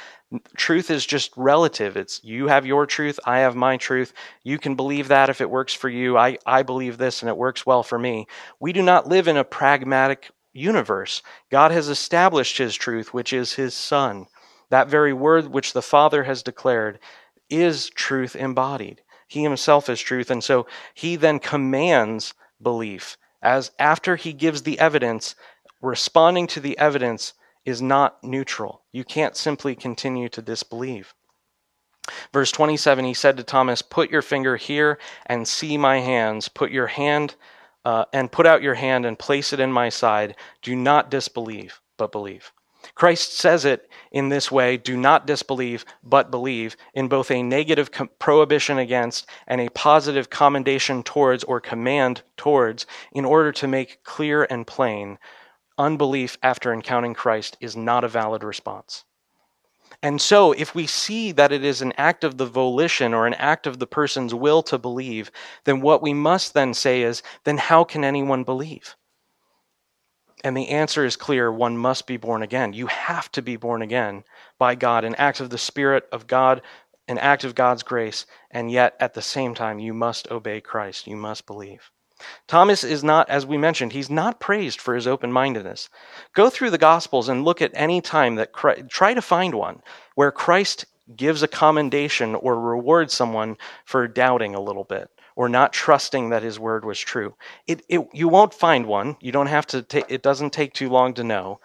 truth 0.56 0.90
is 0.90 1.06
just 1.06 1.32
relative. 1.36 1.98
It's 1.98 2.24
you 2.24 2.48
have 2.48 2.66
your 2.66 2.86
truth, 2.86 3.20
I 3.26 3.40
have 3.40 3.56
my 3.56 3.76
truth. 3.76 4.14
You 4.44 4.58
can 4.58 4.76
believe 4.76 5.10
that 5.10 5.30
if 5.30 5.42
it 5.42 5.50
works 5.50 5.74
for 5.74 5.90
you. 5.90 6.18
I, 6.18 6.38
I 6.46 6.64
believe 6.64 6.98
this 6.98 7.22
and 7.22 7.30
it 7.30 7.38
works 7.38 7.66
well 7.66 7.84
for 7.84 8.00
me. 8.00 8.28
We 8.62 8.72
do 8.72 8.82
not 8.82 9.08
live 9.08 9.28
in 9.28 9.38
a 9.38 9.44
pragmatic 9.44 10.32
universe. 10.58 11.22
God 11.50 11.72
has 11.72 11.88
established 11.88 12.58
his 12.58 12.76
truth, 12.76 13.14
which 13.14 13.32
is 13.32 13.54
his 13.54 13.74
Son. 13.74 14.28
That 14.70 14.90
very 14.90 15.14
word 15.14 15.48
which 15.48 15.74
the 15.74 15.82
Father 15.82 16.24
has 16.24 16.44
declared 16.44 17.00
is 17.50 17.90
truth 17.92 18.36
embodied. 18.36 19.02
He 19.28 19.44
himself 19.44 19.90
is 19.90 20.02
truth. 20.02 20.32
And 20.32 20.44
so 20.44 20.68
he 20.94 21.16
then 21.16 21.40
commands 21.40 22.34
belief. 22.62 23.18
As 23.42 23.72
after 23.78 24.16
he 24.16 24.34
gives 24.34 24.64
the 24.64 24.80
evidence, 24.80 25.36
responding 25.82 26.48
to 26.48 26.60
the 26.60 26.78
evidence 26.78 27.34
is 27.66 27.82
not 27.82 28.24
neutral. 28.24 28.82
You 28.92 29.04
can't 29.04 29.36
simply 29.36 29.76
continue 29.76 30.30
to 30.30 30.42
disbelieve. 30.42 31.14
Verse 32.32 32.52
27, 32.52 33.04
he 33.04 33.14
said 33.14 33.36
to 33.38 33.44
Thomas, 33.44 33.82
Put 33.82 34.10
your 34.10 34.22
finger 34.22 34.56
here 34.56 34.98
and 35.26 35.48
see 35.48 35.78
my 35.78 36.00
hands. 36.00 36.48
Put 36.48 36.72
your 36.72 36.88
hand 36.88 37.36
uh, 37.88 38.04
and 38.12 38.34
put 38.34 38.46
out 38.46 38.62
your 38.62 38.74
hand 38.74 39.06
and 39.06 39.18
place 39.18 39.54
it 39.54 39.62
in 39.62 39.72
my 39.72 39.88
side. 39.88 40.36
Do 40.62 40.76
not 40.76 41.10
disbelieve, 41.10 41.80
but 41.96 42.12
believe. 42.12 42.52
Christ 42.96 43.38
says 43.38 43.64
it 43.64 43.90
in 44.12 44.28
this 44.28 44.52
way 44.52 44.76
do 44.76 44.98
not 44.98 45.26
disbelieve, 45.26 45.86
but 46.04 46.30
believe, 46.30 46.76
in 46.94 47.08
both 47.08 47.32
a 47.32 47.42
negative 47.42 47.90
com- 47.94 48.10
prohibition 48.20 48.78
against 48.78 49.26
and 49.48 49.62
a 49.62 49.70
positive 49.70 50.30
commendation 50.30 51.02
towards 51.02 51.46
or 51.46 51.62
command 51.62 52.24
towards, 52.36 52.86
in 53.14 53.24
order 53.24 53.54
to 53.54 53.70
make 53.70 54.04
clear 54.04 54.46
and 54.50 54.68
plain 54.68 55.18
unbelief 55.78 56.38
after 56.44 56.74
encountering 56.74 57.14
Christ 57.14 57.56
is 57.62 57.78
not 57.78 58.04
a 58.04 58.10
valid 58.10 58.44
response. 58.44 59.06
And 60.04 60.22
so, 60.22 60.52
if 60.52 60.76
we 60.76 60.86
see 60.86 61.32
that 61.32 61.52
it 61.52 61.64
is 61.64 61.82
an 61.82 61.94
act 61.98 62.24
of 62.24 62.38
the 62.38 62.46
volition 62.46 63.14
or 63.14 63.26
an 63.26 63.34
act 63.34 63.66
of 63.66 63.80
the 63.80 63.88
person's 63.88 64.34
will 64.34 64.62
to 64.64 64.78
believe, 64.78 65.32
then 65.64 65.82
what 65.82 66.04
we 66.04 66.14
must 66.14 66.54
then 66.54 66.74
say 66.74 67.02
is, 67.02 67.24
then 67.46 67.58
how 67.58 67.84
can 67.84 68.04
anyone 68.04 68.44
believe? 68.44 68.96
And 70.44 70.56
the 70.56 70.70
answer 70.70 71.04
is 71.04 71.16
clear 71.16 71.52
one 71.52 71.78
must 71.78 72.06
be 72.06 72.18
born 72.18 72.44
again. 72.44 72.74
You 72.74 72.88
have 72.88 73.32
to 73.32 73.42
be 73.42 73.56
born 73.56 73.82
again 73.82 74.24
by 74.60 74.76
God, 74.76 75.04
an 75.04 75.16
act 75.16 75.40
of 75.40 75.50
the 75.50 75.58
Spirit 75.58 76.08
of 76.12 76.28
God, 76.28 76.62
an 77.08 77.18
act 77.18 77.44
of 77.44 77.56
God's 77.56 77.82
grace, 77.82 78.28
and 78.52 78.70
yet 78.70 78.96
at 79.00 79.16
the 79.16 79.22
same 79.22 79.56
time, 79.56 79.80
you 79.80 79.94
must 79.96 80.30
obey 80.30 80.62
Christ. 80.62 81.08
You 81.08 81.16
must 81.16 81.48
believe. 81.48 81.90
Thomas 82.48 82.84
is 82.84 83.04
not, 83.04 83.30
as 83.30 83.46
we 83.46 83.58
mentioned, 83.58 83.94
he's 83.94 84.10
not 84.10 84.40
praised 84.40 84.82
for 84.82 84.96
his 84.96 85.08
open 85.08 85.32
mindedness. 85.32 85.90
Go 86.34 86.50
through 86.50 86.72
the 86.72 86.78
Gospels 86.78 87.30
and 87.30 87.44
look 87.44 87.62
at 87.62 87.72
any 87.74 88.02
time 88.02 88.36
that 88.36 88.52
Christ, 88.52 88.90
try 88.90 89.14
to 89.14 89.22
find 89.22 89.54
one 89.54 89.82
where 90.16 90.32
Christ 90.32 90.86
gives 91.16 91.44
a 91.44 91.48
commendation 91.48 92.36
or 92.36 92.60
rewards 92.60 93.14
someone 93.14 93.58
for 93.86 94.08
doubting 94.08 94.56
a 94.56 94.62
little 94.62 94.84
bit 94.84 95.10
or 95.36 95.48
not 95.48 95.72
trusting 95.72 96.30
that 96.30 96.44
his 96.44 96.60
word 96.60 96.84
was 96.84 97.00
true. 97.00 97.36
It, 97.68 97.84
it, 97.88 98.02
you 98.12 98.28
won't 98.28 98.54
find 98.54 98.88
one. 98.88 99.18
You 99.22 99.32
don't 99.32 99.48
have 99.48 99.68
to. 99.68 99.84
Ta- 99.84 100.02
it 100.10 100.24
doesn't 100.24 100.52
take 100.52 100.74
too 100.74 100.90
long 100.90 101.14
to 101.14 101.24
know. 101.24 101.60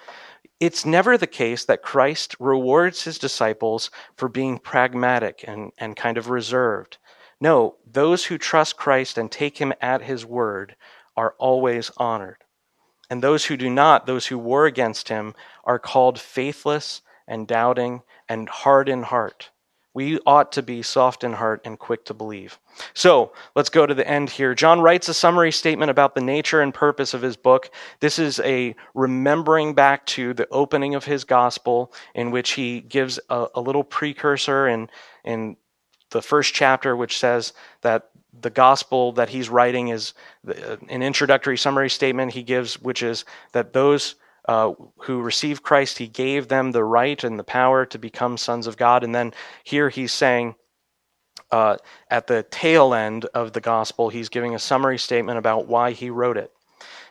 It's 0.61 0.85
never 0.85 1.19
the 1.19 1.27
case 1.27 1.65
that 1.65 1.83
Christ 1.83 2.37
rewards 2.39 3.03
his 3.03 3.19
disciples 3.19 3.91
for 4.17 4.29
being 4.29 4.59
pragmatic 4.59 5.45
and, 5.49 5.73
and 5.79 5.97
kind 5.97 6.19
of 6.19 6.29
reserved. 6.31 6.99
No, 7.43 7.75
those 7.85 8.27
who 8.27 8.39
trust 8.39 8.77
Christ 8.77 9.19
and 9.19 9.29
take 9.29 9.59
him 9.59 9.73
at 9.81 10.03
his 10.03 10.25
word 10.25 10.77
are 11.17 11.35
always 11.39 11.91
honored. 11.97 12.37
And 13.11 13.21
those 13.21 13.47
who 13.47 13.57
do 13.57 13.69
not, 13.69 14.07
those 14.07 14.29
who 14.29 14.39
war 14.39 14.65
against 14.65 15.09
him, 15.09 15.35
are 15.65 15.81
called 15.81 16.21
faithless 16.21 17.03
and 17.27 17.49
doubting 17.49 18.03
and 18.29 18.49
hard 18.49 18.89
in 18.89 19.03
heart. 19.03 19.51
We 19.93 20.21
ought 20.25 20.53
to 20.53 20.63
be 20.63 20.83
soft 20.83 21.25
in 21.25 21.33
heart 21.33 21.63
and 21.65 21.77
quick 21.77 22.05
to 22.05 22.15
believe. 22.15 22.61
So 22.95 23.33
let's 23.57 23.71
go 23.71 23.87
to 23.87 23.95
the 23.95 24.07
end 24.07 24.31
here. 24.31 24.55
John 24.55 24.81
writes 24.81 25.09
a 25.09 25.15
summary 25.15 25.51
statement 25.51 25.91
about 25.91 26.15
the 26.15 26.21
nature 26.21 26.61
and 26.61 26.73
purpose 26.73 27.13
of 27.13 27.23
his 27.23 27.37
book. 27.37 27.73
This 27.99 28.21
is 28.21 28.39
a 28.45 28.77
remembering 28.95 29.75
back 29.75 30.07
to 30.07 30.33
the 30.33 30.49
opening 30.53 30.95
of 30.95 31.05
his 31.05 31.25
gospel, 31.25 31.93
in 32.15 32.31
which 32.31 32.53
he 32.53 32.83
gives 32.83 33.19
a, 33.29 33.49
a 33.57 33.61
little 33.61 33.83
precursor 33.83 34.69
and, 34.69 34.89
in 35.25 35.57
the 36.13 36.23
first 36.23 36.55
chapter, 36.55 36.97
which 36.97 37.19
says 37.19 37.53
that 37.83 38.11
the 38.41 38.51
gospel 38.51 39.13
that 39.13 39.29
he's 39.29 39.49
writing 39.49 39.89
is 39.89 40.15
an 40.89 41.03
introductory 41.03 41.59
summary 41.59 41.91
statement 41.91 42.33
he 42.33 42.43
gives, 42.43 42.81
which 42.81 43.03
is 43.03 43.25
that 43.53 43.73
those 43.73 44.15
uh, 44.49 44.73
who 44.99 45.21
received 45.21 45.63
Christ, 45.63 45.99
he 45.99 46.09
gave 46.09 46.49
them 46.49 46.73
the 46.73 46.85
right 46.85 47.23
and 47.23 47.39
the 47.39 47.45
power 47.45 47.87
to 47.87 47.99
become 47.99 48.37
sons 48.37 48.67
of 48.67 48.77
God. 48.77 49.05
And 49.05 49.15
then 49.15 49.33
here 49.65 49.89
he's 49.89 50.13
saying, 50.13 50.55
uh, 51.51 51.77
at 52.11 52.27
the 52.27 52.43
tail 52.51 52.95
end 52.95 53.27
of 53.27 53.53
the 53.53 53.61
gospel, 53.61 54.09
he's 54.09 54.29
giving 54.29 54.55
a 54.55 54.59
summary 54.59 54.99
statement 54.99 55.39
about 55.39 55.69
why 55.69 55.93
he 55.93 56.11
wrote 56.11 56.39
it. 56.39 56.51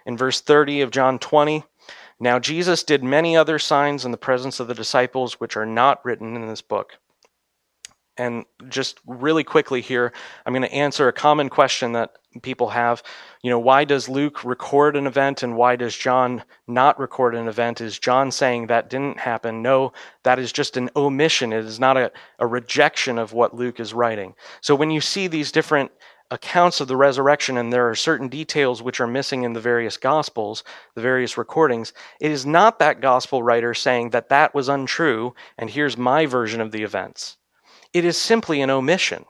In 0.06 0.18
verse 0.18 0.42
30 0.42 0.82
of 0.82 0.92
John 0.92 1.20
20, 1.20 1.64
now 2.20 2.40
Jesus 2.40 2.84
did 2.84 3.04
many 3.04 3.38
other 3.38 3.60
signs 3.60 4.04
in 4.04 4.12
the 4.12 4.18
presence 4.18 4.60
of 4.60 4.68
the 4.68 4.74
disciples, 4.74 5.40
which 5.40 5.56
are 5.56 5.66
not 5.66 6.04
written 6.04 6.36
in 6.36 6.48
this 6.48 6.62
book. 6.62 6.98
And 8.18 8.46
just 8.68 9.00
really 9.06 9.44
quickly 9.44 9.82
here, 9.82 10.12
I'm 10.46 10.54
going 10.54 10.64
to 10.64 10.74
answer 10.74 11.08
a 11.08 11.14
common 11.14 11.50
question 11.50 11.94
that 11.94 12.12
people 12.42 12.70
have. 12.70 13.04
You 13.42 13.50
know, 13.50 13.60
why 13.60 13.84
does 13.86 14.10
Luke 14.10 14.44
record 14.44 14.96
an 14.96 15.08
event 15.08 15.44
and 15.44 15.56
why 15.56 15.76
does 15.76 15.96
John 15.96 16.44
not 16.68 17.00
record 17.00 17.36
an 17.36 17.48
event? 17.48 17.82
Is 17.82 18.00
John 18.00 18.32
saying 18.32 18.68
that 18.68 18.90
didn't 18.90 19.20
happen? 19.20 19.62
No, 19.62 19.94
that 20.24 20.40
is 20.40 20.52
just 20.52 20.78
an 20.78 20.90
omission. 20.96 21.54
It 21.54 21.66
is 21.66 21.80
not 21.80 21.98
a, 21.98 22.12
a 22.40 22.48
rejection 22.48 23.18
of 23.18 23.34
what 23.34 23.56
Luke 23.56 23.80
is 23.80 23.94
writing. 23.94 24.36
So 24.62 24.76
when 24.76 24.92
you 24.92 25.02
see 25.02 25.28
these 25.28 25.52
different 25.52 25.92
accounts 26.32 26.80
of 26.80 26.88
the 26.88 26.96
resurrection 26.96 27.58
and 27.58 27.72
there 27.72 27.90
are 27.90 27.96
certain 27.96 28.30
details 28.30 28.82
which 28.82 29.02
are 29.02 29.08
missing 29.08 29.44
in 29.44 29.52
the 29.52 29.60
various 29.60 29.98
gospels, 29.98 30.64
the 30.96 31.02
various 31.02 31.38
recordings, 31.38 31.92
it 32.22 32.32
is 32.32 32.46
not 32.46 32.80
that 32.80 33.02
gospel 33.02 33.44
writer 33.44 33.74
saying 33.74 34.12
that 34.12 34.30
that 34.30 34.56
was 34.56 34.70
untrue 34.70 35.36
and 35.58 35.70
here's 35.70 35.98
my 35.98 36.26
version 36.26 36.62
of 36.62 36.72
the 36.72 36.84
events. 36.84 37.38
It 37.94 38.06
is 38.06 38.18
simply 38.18 38.62
an 38.62 38.70
omission. 38.70 39.26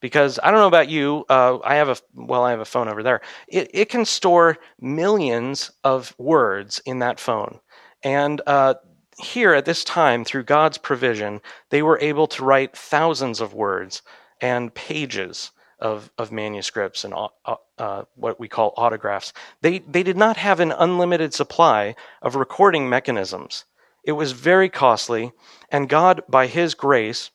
Because 0.00 0.38
I 0.40 0.52
don't 0.52 0.60
know 0.60 0.68
about 0.68 0.88
you, 0.88 1.24
uh, 1.28 1.58
I 1.64 1.74
have 1.74 1.88
a 1.88 1.96
well, 2.14 2.44
I 2.44 2.52
have 2.52 2.60
a 2.60 2.64
phone 2.64 2.88
over 2.88 3.02
there. 3.02 3.20
It, 3.48 3.68
it 3.74 3.88
can 3.88 4.04
store 4.04 4.58
millions 4.80 5.72
of 5.82 6.14
words 6.18 6.80
in 6.86 7.00
that 7.00 7.18
phone, 7.18 7.58
and 8.04 8.40
uh, 8.46 8.74
here 9.18 9.54
at 9.54 9.64
this 9.64 9.84
time, 9.84 10.24
through 10.24 10.44
God's 10.44 10.78
provision, 10.78 11.40
they 11.70 11.82
were 11.82 11.98
able 12.00 12.26
to 12.28 12.44
write 12.44 12.76
thousands 12.76 13.40
of 13.40 13.54
words 13.54 14.02
and 14.40 14.72
pages 14.74 15.50
of, 15.80 16.10
of 16.18 16.32
manuscripts 16.32 17.04
and 17.04 17.14
uh, 17.14 17.56
uh, 17.78 18.04
what 18.14 18.38
we 18.38 18.48
call 18.48 18.74
autographs. 18.76 19.32
They, 19.60 19.80
they 19.80 20.02
did 20.02 20.16
not 20.16 20.36
have 20.36 20.60
an 20.60 20.72
unlimited 20.72 21.34
supply 21.34 21.94
of 22.22 22.36
recording 22.36 22.88
mechanisms. 22.88 23.64
It 24.04 24.12
was 24.12 24.32
very 24.32 24.68
costly, 24.68 25.32
and 25.70 25.88
God, 25.88 26.22
by 26.28 26.46
His 26.46 26.74
grace, 26.74 27.30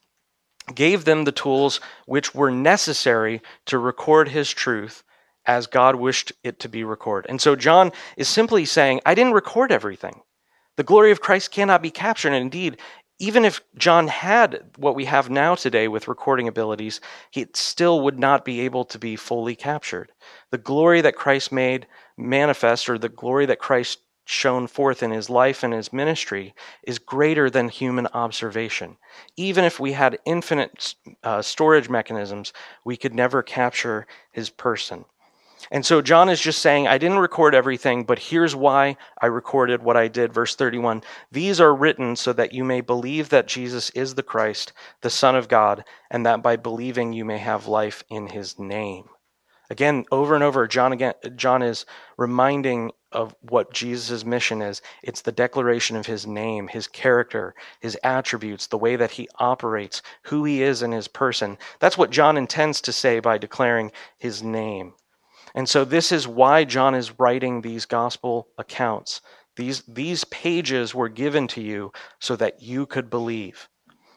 gave 0.73 1.05
them 1.05 1.23
the 1.23 1.31
tools 1.31 1.79
which 2.05 2.33
were 2.33 2.51
necessary 2.51 3.41
to 3.65 3.77
record 3.77 4.29
his 4.29 4.51
truth 4.51 5.03
as 5.45 5.67
God 5.67 5.95
wished 5.95 6.31
it 6.43 6.59
to 6.59 6.69
be 6.69 6.83
recorded. 6.83 7.29
And 7.29 7.41
so 7.41 7.55
John 7.55 7.91
is 8.15 8.29
simply 8.29 8.65
saying, 8.65 9.01
I 9.05 9.15
didn't 9.15 9.33
record 9.33 9.71
everything. 9.71 10.21
The 10.77 10.83
glory 10.83 11.11
of 11.11 11.21
Christ 11.21 11.51
cannot 11.51 11.81
be 11.81 11.91
captured. 11.91 12.29
And 12.29 12.37
indeed, 12.37 12.77
even 13.19 13.45
if 13.45 13.61
John 13.77 14.07
had 14.07 14.63
what 14.77 14.95
we 14.95 15.05
have 15.05 15.29
now 15.29 15.55
today 15.55 15.87
with 15.87 16.07
recording 16.07 16.47
abilities, 16.47 16.99
he 17.31 17.45
still 17.53 18.01
would 18.01 18.19
not 18.19 18.43
be 18.43 18.61
able 18.61 18.85
to 18.85 18.97
be 18.97 19.15
fully 19.15 19.55
captured. 19.55 20.11
The 20.51 20.57
glory 20.57 21.01
that 21.01 21.15
Christ 21.15 21.51
made 21.51 21.87
manifest, 22.17 22.89
or 22.89 22.97
the 22.97 23.09
glory 23.09 23.45
that 23.45 23.59
Christ 23.59 23.99
shown 24.25 24.67
forth 24.67 25.03
in 25.03 25.11
his 25.11 25.29
life 25.29 25.63
and 25.63 25.73
his 25.73 25.91
ministry 25.91 26.53
is 26.83 26.99
greater 26.99 27.49
than 27.49 27.69
human 27.69 28.07
observation. 28.07 28.97
Even 29.35 29.63
if 29.65 29.79
we 29.79 29.93
had 29.93 30.19
infinite 30.25 30.95
uh, 31.23 31.41
storage 31.41 31.89
mechanisms, 31.89 32.53
we 32.85 32.95
could 32.95 33.13
never 33.13 33.43
capture 33.43 34.07
his 34.31 34.49
person. 34.49 35.05
And 35.71 35.85
so 35.85 36.01
John 36.01 36.29
is 36.29 36.41
just 36.41 36.59
saying, 36.59 36.87
I 36.87 36.97
didn't 36.97 37.19
record 37.19 37.55
everything, 37.55 38.03
but 38.03 38.19
here's 38.19 38.55
why 38.55 38.97
I 39.21 39.27
recorded 39.27 39.81
what 39.81 39.97
I 39.97 40.07
did. 40.07 40.33
Verse 40.33 40.55
31 40.55 41.03
These 41.31 41.61
are 41.61 41.73
written 41.73 42.15
so 42.15 42.33
that 42.33 42.53
you 42.53 42.63
may 42.63 42.81
believe 42.81 43.29
that 43.29 43.47
Jesus 43.47 43.89
is 43.91 44.15
the 44.15 44.23
Christ, 44.23 44.73
the 45.01 45.09
Son 45.09 45.35
of 45.35 45.47
God, 45.47 45.85
and 46.11 46.25
that 46.25 46.43
by 46.43 46.57
believing 46.57 47.13
you 47.13 47.25
may 47.25 47.37
have 47.37 47.67
life 47.67 48.03
in 48.09 48.27
his 48.27 48.59
name. 48.59 49.09
Again, 49.69 50.05
over 50.11 50.35
and 50.35 50.43
over, 50.43 50.67
John 50.67 50.91
again 50.93 51.13
John 51.35 51.61
is 51.61 51.85
reminding 52.17 52.91
of 53.11 53.35
what 53.41 53.73
Jesus' 53.73 54.25
mission 54.25 54.61
is. 54.61 54.81
It's 55.03 55.21
the 55.21 55.31
declaration 55.31 55.95
of 55.95 56.05
his 56.05 56.27
name, 56.27 56.67
his 56.67 56.87
character, 56.87 57.55
his 57.79 57.97
attributes, 58.03 58.67
the 58.67 58.77
way 58.77 58.95
that 58.95 59.11
he 59.11 59.29
operates, 59.39 60.01
who 60.23 60.43
he 60.43 60.61
is 60.61 60.81
in 60.81 60.91
his 60.91 61.07
person. 61.07 61.57
That's 61.79 61.97
what 61.97 62.09
John 62.09 62.37
intends 62.37 62.81
to 62.81 62.91
say 62.91 63.19
by 63.19 63.37
declaring 63.37 63.91
his 64.17 64.43
name. 64.43 64.93
And 65.55 65.69
so 65.69 65.85
this 65.85 66.11
is 66.11 66.27
why 66.27 66.63
John 66.63 66.95
is 66.95 67.19
writing 67.19 67.61
these 67.61 67.85
gospel 67.85 68.47
accounts. 68.57 69.21
These, 69.55 69.83
these 69.87 70.23
pages 70.25 70.95
were 70.95 71.09
given 71.09 71.47
to 71.49 71.61
you 71.61 71.91
so 72.19 72.35
that 72.37 72.61
you 72.61 72.87
could 72.87 73.09
believe. 73.09 73.69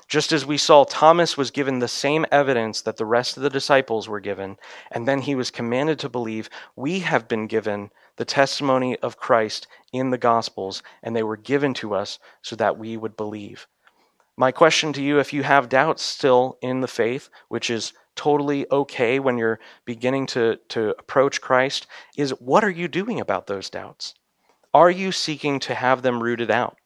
Just 0.08 0.30
as 0.30 0.46
we 0.46 0.56
saw, 0.56 0.84
Thomas 0.84 1.36
was 1.36 1.50
given 1.50 1.80
the 1.80 1.88
same 1.88 2.26
evidence 2.30 2.80
that 2.82 2.96
the 2.96 3.04
rest 3.04 3.36
of 3.36 3.42
the 3.42 3.50
disciples 3.50 4.08
were 4.08 4.20
given, 4.20 4.56
and 4.90 5.06
then 5.06 5.22
he 5.22 5.34
was 5.34 5.50
commanded 5.50 5.98
to 5.98 6.08
believe. 6.08 6.48
We 6.76 7.00
have 7.00 7.26
been 7.26 7.48
given 7.48 7.90
the 8.14 8.24
testimony 8.24 8.96
of 8.98 9.16
Christ 9.16 9.66
in 9.92 10.10
the 10.10 10.18
Gospels, 10.18 10.82
and 11.02 11.16
they 11.16 11.24
were 11.24 11.36
given 11.36 11.74
to 11.74 11.94
us 11.94 12.20
so 12.40 12.54
that 12.54 12.78
we 12.78 12.96
would 12.96 13.16
believe. 13.16 13.66
My 14.36 14.52
question 14.52 14.92
to 14.92 15.02
you, 15.02 15.18
if 15.18 15.32
you 15.32 15.42
have 15.42 15.68
doubts 15.68 16.02
still 16.02 16.58
in 16.62 16.82
the 16.82 16.88
faith, 16.88 17.28
which 17.48 17.68
is 17.68 17.92
totally 18.14 18.66
okay 18.70 19.18
when 19.18 19.38
you're 19.38 19.58
beginning 19.84 20.26
to, 20.26 20.58
to 20.68 20.94
approach 20.98 21.40
Christ, 21.40 21.86
is 22.16 22.30
what 22.30 22.62
are 22.62 22.70
you 22.70 22.86
doing 22.86 23.18
about 23.18 23.48
those 23.48 23.70
doubts? 23.70 24.14
Are 24.72 24.90
you 24.90 25.10
seeking 25.10 25.58
to 25.60 25.74
have 25.74 26.02
them 26.02 26.22
rooted 26.22 26.50
out? 26.50 26.76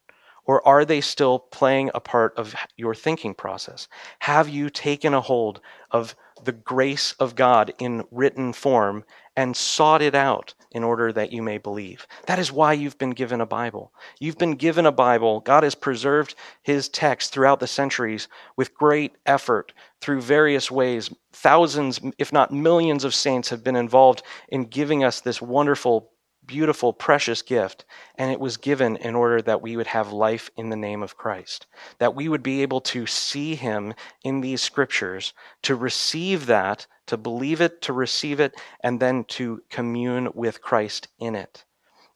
Or 0.50 0.66
are 0.66 0.84
they 0.84 1.00
still 1.00 1.38
playing 1.38 1.92
a 1.94 2.00
part 2.00 2.36
of 2.36 2.56
your 2.76 2.92
thinking 2.92 3.34
process? 3.34 3.86
Have 4.18 4.48
you 4.48 4.68
taken 4.68 5.14
a 5.14 5.20
hold 5.20 5.60
of 5.92 6.16
the 6.42 6.50
grace 6.50 7.12
of 7.20 7.36
God 7.36 7.72
in 7.78 8.02
written 8.10 8.52
form 8.52 9.04
and 9.36 9.56
sought 9.56 10.02
it 10.02 10.16
out 10.16 10.54
in 10.72 10.82
order 10.82 11.12
that 11.12 11.30
you 11.30 11.40
may 11.40 11.58
believe? 11.58 12.04
That 12.26 12.40
is 12.40 12.50
why 12.50 12.72
you've 12.72 12.98
been 12.98 13.10
given 13.10 13.40
a 13.40 13.46
Bible. 13.46 13.92
You've 14.18 14.38
been 14.38 14.56
given 14.56 14.86
a 14.86 14.90
Bible. 14.90 15.38
God 15.38 15.62
has 15.62 15.76
preserved 15.76 16.34
his 16.62 16.88
text 16.88 17.32
throughout 17.32 17.60
the 17.60 17.68
centuries 17.68 18.26
with 18.56 18.74
great 18.74 19.12
effort 19.26 19.72
through 20.00 20.22
various 20.22 20.68
ways. 20.68 21.14
Thousands, 21.32 22.00
if 22.18 22.32
not 22.32 22.52
millions, 22.52 23.04
of 23.04 23.14
saints 23.14 23.50
have 23.50 23.62
been 23.62 23.76
involved 23.76 24.24
in 24.48 24.64
giving 24.64 25.04
us 25.04 25.20
this 25.20 25.40
wonderful 25.40 26.09
beautiful, 26.50 26.92
precious 26.92 27.42
gift, 27.42 27.84
and 28.16 28.32
it 28.32 28.40
was 28.40 28.56
given 28.56 28.96
in 28.96 29.14
order 29.14 29.40
that 29.40 29.62
we 29.62 29.76
would 29.76 29.86
have 29.86 30.12
life 30.12 30.50
in 30.56 30.68
the 30.68 30.76
name 30.76 31.00
of 31.00 31.16
Christ, 31.16 31.68
that 31.98 32.16
we 32.16 32.28
would 32.28 32.42
be 32.42 32.62
able 32.62 32.80
to 32.80 33.06
see 33.06 33.54
Him 33.54 33.94
in 34.24 34.40
these 34.40 34.60
scriptures, 34.60 35.32
to 35.62 35.76
receive 35.76 36.46
that, 36.46 36.88
to 37.06 37.16
believe 37.16 37.60
it, 37.60 37.80
to 37.82 37.92
receive 37.92 38.40
it, 38.40 38.60
and 38.80 38.98
then 38.98 39.22
to 39.28 39.62
commune 39.70 40.28
with 40.34 40.60
Christ 40.60 41.06
in 41.20 41.36
it. 41.36 41.64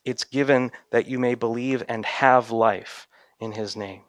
It's 0.05 0.25
given 0.25 0.73
that 0.91 1.07
you 1.07 1.21
may 1.21 1.37
believe 1.37 1.85
and 1.89 2.05
have 2.05 2.51
life 2.51 3.07
in 3.39 3.53
His 3.53 3.77
name. 3.77 4.03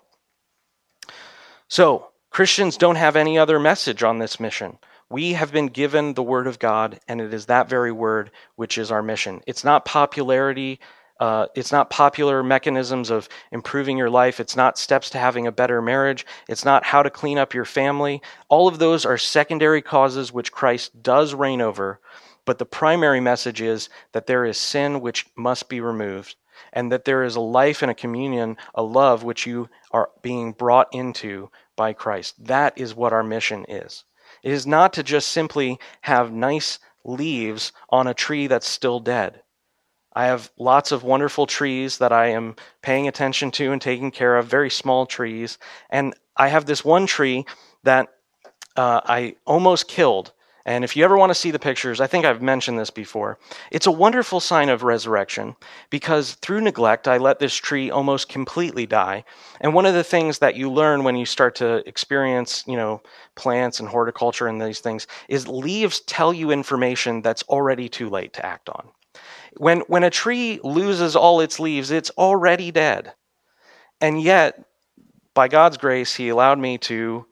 So, 1.67 2.07
Christians 2.31 2.77
don't 2.77 2.95
have 2.95 3.15
any 3.15 3.37
other 3.37 3.59
message 3.59 4.01
on 4.01 4.17
this 4.17 4.39
mission. 4.39 4.79
We 5.09 5.33
have 5.33 5.51
been 5.51 5.67
given 5.67 6.13
the 6.15 6.23
Word 6.23 6.47
of 6.47 6.57
God, 6.57 6.99
and 7.07 7.21
it 7.21 7.33
is 7.33 7.45
that 7.45 7.69
very 7.69 7.91
Word 7.91 8.31
which 8.55 8.77
is 8.77 8.91
our 8.91 9.03
mission. 9.03 9.41
It's 9.45 9.63
not 9.63 9.85
popularity. 9.85 10.79
Uh, 11.19 11.45
it's 11.55 11.71
not 11.71 11.91
popular 11.91 12.41
mechanisms 12.41 13.11
of 13.11 13.29
improving 13.51 13.97
your 13.97 14.09
life. 14.09 14.39
It's 14.39 14.55
not 14.55 14.79
steps 14.79 15.11
to 15.11 15.19
having 15.19 15.45
a 15.45 15.51
better 15.51 15.81
marriage. 15.81 16.25
It's 16.49 16.65
not 16.65 16.83
how 16.83 17.03
to 17.03 17.11
clean 17.11 17.37
up 17.37 17.53
your 17.53 17.65
family. 17.65 18.21
All 18.49 18.67
of 18.67 18.79
those 18.79 19.05
are 19.05 19.17
secondary 19.17 19.81
causes 19.81 20.33
which 20.33 20.51
Christ 20.51 21.03
does 21.03 21.35
reign 21.35 21.61
over. 21.61 21.99
But 22.43 22.57
the 22.57 22.65
primary 22.65 23.19
message 23.19 23.61
is 23.61 23.89
that 24.11 24.25
there 24.25 24.43
is 24.43 24.57
sin 24.57 25.01
which 25.01 25.27
must 25.35 25.69
be 25.69 25.81
removed, 25.81 26.35
and 26.73 26.91
that 26.91 27.05
there 27.05 27.23
is 27.23 27.35
a 27.35 27.41
life 27.41 27.81
and 27.81 27.91
a 27.91 27.95
communion, 27.95 28.57
a 28.73 28.81
love 28.83 29.23
which 29.23 29.45
you 29.45 29.69
are 29.91 30.09
being 30.23 30.51
brought 30.51 30.87
into 30.91 31.51
by 31.75 31.93
Christ. 31.93 32.43
That 32.43 32.77
is 32.77 32.95
what 32.95 33.13
our 33.13 33.23
mission 33.23 33.65
is. 33.69 34.03
It 34.43 34.51
is 34.51 34.67
not 34.67 34.93
to 34.93 35.03
just 35.03 35.29
simply 35.29 35.79
have 36.01 36.31
nice 36.31 36.79
leaves 37.03 37.71
on 37.89 38.07
a 38.07 38.13
tree 38.13 38.47
that's 38.47 38.67
still 38.67 38.99
dead. 38.99 39.41
I 40.15 40.25
have 40.25 40.49
lots 40.57 40.91
of 40.91 41.03
wonderful 41.03 41.45
trees 41.45 41.97
that 41.97 42.13
I 42.13 42.27
am 42.27 42.55
paying 42.81 43.07
attention 43.07 43.51
to 43.51 43.73
and 43.73 43.81
taking 43.81 44.11
care 44.11 44.37
of, 44.37 44.47
very 44.47 44.69
small 44.69 45.05
trees. 45.05 45.57
And 45.89 46.13
I 46.37 46.47
have 46.47 46.65
this 46.65 46.85
one 46.85 47.05
tree 47.05 47.45
that 47.83 48.07
uh, 48.77 49.01
I 49.03 49.35
almost 49.45 49.87
killed. 49.87 50.31
And 50.67 50.83
if 50.83 50.95
you 50.95 51.03
ever 51.03 51.15
want 51.15 51.29
to 51.29 51.35
see 51.35 51.51
the 51.51 51.59
pictures, 51.59 52.01
I 52.01 52.07
think 52.07 52.25
I've 52.25 52.41
mentioned 52.41 52.79
this 52.79 52.89
before. 52.89 53.37
It's 53.69 53.85
a 53.85 53.91
wonderful 53.91 54.39
sign 54.39 54.69
of 54.69 54.81
resurrection 54.81 55.55
because 55.91 56.33
through 56.35 56.61
neglect, 56.61 57.07
I 57.07 57.17
let 57.17 57.37
this 57.37 57.55
tree 57.55 57.91
almost 57.91 58.29
completely 58.29 58.87
die. 58.87 59.25
And 59.61 59.75
one 59.75 59.85
of 59.85 59.93
the 59.93 60.03
things 60.03 60.39
that 60.39 60.55
you 60.55 60.71
learn 60.71 61.03
when 61.03 61.15
you 61.15 61.25
start 61.27 61.53
to 61.55 61.87
experience, 61.87 62.63
you 62.65 62.75
know, 62.75 63.03
plants 63.35 63.79
and 63.79 63.87
horticulture 63.87 64.47
and 64.47 64.59
these 64.59 64.79
things 64.79 65.05
is 65.29 65.47
leaves 65.47 65.99
tell 66.01 66.33
you 66.33 66.49
information 66.49 67.21
that's 67.21 67.43
already 67.43 67.87
too 67.87 68.09
late 68.09 68.33
to 68.33 68.45
act 68.45 68.67
on. 68.69 68.87
When, 69.57 69.81
when 69.81 70.03
a 70.03 70.09
tree 70.09 70.59
loses 70.63 71.15
all 71.15 71.41
its 71.41 71.59
leaves, 71.59 71.91
it's 71.91 72.09
already 72.17 72.71
dead. 72.71 73.13
And 74.01 74.19
yet, 74.19 74.65
by 75.35 75.47
God's 75.47 75.77
grace, 75.77 76.15
He 76.15 76.29
allowed 76.29 76.57
me 76.57 76.79
to 76.79 77.27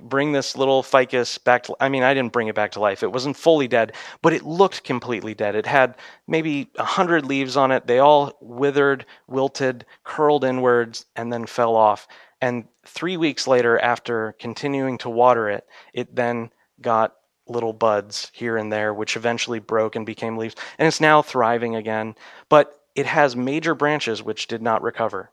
bring 0.00 0.32
this 0.32 0.56
little 0.56 0.82
ficus 0.82 1.38
back 1.38 1.64
to 1.64 1.76
I 1.80 1.88
mean 1.88 2.02
I 2.02 2.14
didn't 2.14 2.32
bring 2.32 2.48
it 2.48 2.54
back 2.54 2.72
to 2.72 2.80
life. 2.80 3.02
It 3.02 3.12
wasn't 3.12 3.36
fully 3.36 3.68
dead, 3.68 3.94
but 4.22 4.32
it 4.32 4.44
looked 4.44 4.84
completely 4.84 5.34
dead. 5.34 5.54
It 5.54 5.66
had 5.66 5.96
maybe 6.26 6.70
a 6.78 6.84
hundred 6.84 7.26
leaves 7.26 7.56
on 7.56 7.70
it. 7.70 7.86
They 7.86 7.98
all 7.98 8.36
withered, 8.40 9.06
wilted, 9.26 9.86
curled 10.02 10.44
inwards, 10.44 11.06
and 11.16 11.32
then 11.32 11.46
fell 11.46 11.76
off. 11.76 12.08
And 12.40 12.66
three 12.84 13.16
weeks 13.16 13.46
later, 13.46 13.78
after 13.78 14.34
continuing 14.38 14.98
to 14.98 15.10
water 15.10 15.48
it, 15.48 15.66
it 15.92 16.14
then 16.14 16.50
got 16.80 17.14
little 17.46 17.72
buds 17.72 18.30
here 18.34 18.56
and 18.56 18.72
there, 18.72 18.92
which 18.92 19.16
eventually 19.16 19.58
broke 19.58 19.96
and 19.96 20.06
became 20.06 20.36
leaves. 20.36 20.54
And 20.78 20.86
it's 20.86 21.00
now 21.00 21.22
thriving 21.22 21.76
again. 21.76 22.14
But 22.48 22.80
it 22.94 23.06
has 23.06 23.36
major 23.36 23.74
branches 23.74 24.22
which 24.22 24.46
did 24.46 24.62
not 24.62 24.82
recover. 24.82 25.30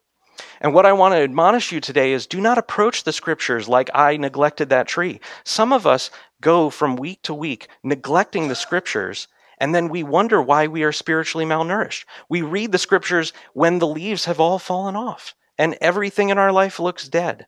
And 0.59 0.73
what 0.73 0.85
I 0.85 0.93
want 0.93 1.13
to 1.13 1.21
admonish 1.21 1.71
you 1.71 1.79
today 1.79 2.13
is 2.13 2.27
do 2.27 2.41
not 2.41 2.57
approach 2.57 3.03
the 3.03 3.13
scriptures 3.13 3.67
like 3.67 3.89
I 3.93 4.17
neglected 4.17 4.69
that 4.69 4.87
tree. 4.87 5.19
Some 5.43 5.73
of 5.73 5.87
us 5.87 6.11
go 6.41 6.69
from 6.69 6.95
week 6.95 7.21
to 7.23 7.33
week 7.33 7.67
neglecting 7.83 8.47
the 8.47 8.55
scriptures, 8.55 9.27
and 9.59 9.75
then 9.75 9.89
we 9.89 10.03
wonder 10.03 10.41
why 10.41 10.67
we 10.67 10.83
are 10.83 10.91
spiritually 10.91 11.45
malnourished. 11.45 12.05
We 12.29 12.41
read 12.41 12.71
the 12.71 12.77
scriptures 12.77 13.33
when 13.53 13.79
the 13.79 13.87
leaves 13.87 14.25
have 14.25 14.39
all 14.39 14.59
fallen 14.59 14.95
off 14.95 15.35
and 15.57 15.77
everything 15.79 16.29
in 16.29 16.39
our 16.39 16.51
life 16.51 16.79
looks 16.79 17.07
dead. 17.07 17.45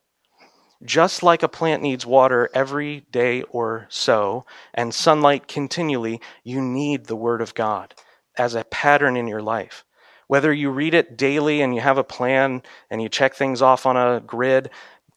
Just 0.84 1.22
like 1.22 1.42
a 1.42 1.48
plant 1.48 1.82
needs 1.82 2.06
water 2.06 2.50
every 2.54 3.00
day 3.10 3.42
or 3.42 3.86
so 3.88 4.44
and 4.72 4.94
sunlight 4.94 5.48
continually, 5.48 6.20
you 6.42 6.60
need 6.60 7.06
the 7.06 7.16
Word 7.16 7.40
of 7.40 7.54
God 7.54 7.94
as 8.36 8.54
a 8.54 8.64
pattern 8.64 9.16
in 9.16 9.26
your 9.26 9.42
life. 9.42 9.84
Whether 10.28 10.52
you 10.52 10.70
read 10.70 10.94
it 10.94 11.16
daily 11.16 11.60
and 11.60 11.74
you 11.74 11.80
have 11.80 11.98
a 11.98 12.04
plan 12.04 12.62
and 12.90 13.02
you 13.02 13.08
check 13.08 13.34
things 13.34 13.62
off 13.62 13.86
on 13.86 13.96
a 13.96 14.20
grid, 14.20 14.70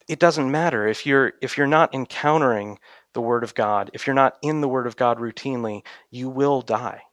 it 0.08 0.20
doesn't 0.20 0.52
matter. 0.52 0.88
If 0.88 1.06
you're 1.06 1.34
if 1.42 1.58
you're 1.58 1.68
not 1.68 1.94
encountering 1.94 2.80
the 3.14 3.22
word 3.22 3.44
of 3.44 3.56
God, 3.56 3.90
if 3.94 4.08
you're 4.08 4.14
not 4.14 4.38
in 4.42 4.62
the 4.62 4.68
word 4.68 4.88
of 4.88 4.96
God 4.96 5.20
routinely, 5.20 5.84
you 6.12 6.30
will 6.30 6.62
die 6.62 7.04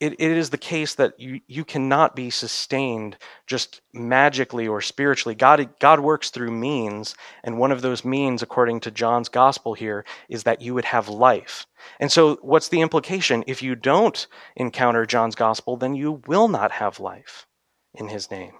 it, 0.00 0.14
it 0.18 0.20
is 0.20 0.50
the 0.50 0.58
case 0.58 0.94
that 0.96 1.18
you, 1.18 1.40
you 1.46 1.64
cannot 1.64 2.14
be 2.16 2.30
sustained 2.30 3.16
just 3.46 3.80
magically 3.92 4.66
or 4.68 4.80
spiritually. 4.80 5.34
God, 5.34 5.78
God 5.78 6.00
works 6.00 6.30
through 6.30 6.50
means, 6.50 7.14
and 7.44 7.58
one 7.58 7.72
of 7.72 7.82
those 7.82 8.04
means, 8.04 8.42
according 8.42 8.80
to 8.80 8.90
John's 8.90 9.28
gospel 9.28 9.74
here, 9.74 10.04
is 10.28 10.44
that 10.44 10.62
you 10.62 10.74
would 10.74 10.84
have 10.84 11.08
life. 11.08 11.66
And 12.00 12.10
so, 12.10 12.36
what's 12.42 12.68
the 12.68 12.80
implication? 12.80 13.44
If 13.46 13.62
you 13.62 13.74
don't 13.74 14.26
encounter 14.56 15.06
John's 15.06 15.34
gospel, 15.34 15.76
then 15.76 15.94
you 15.94 16.22
will 16.26 16.48
not 16.48 16.72
have 16.72 17.00
life 17.00 17.46
in 17.94 18.08
his 18.08 18.30
name. 18.30 18.52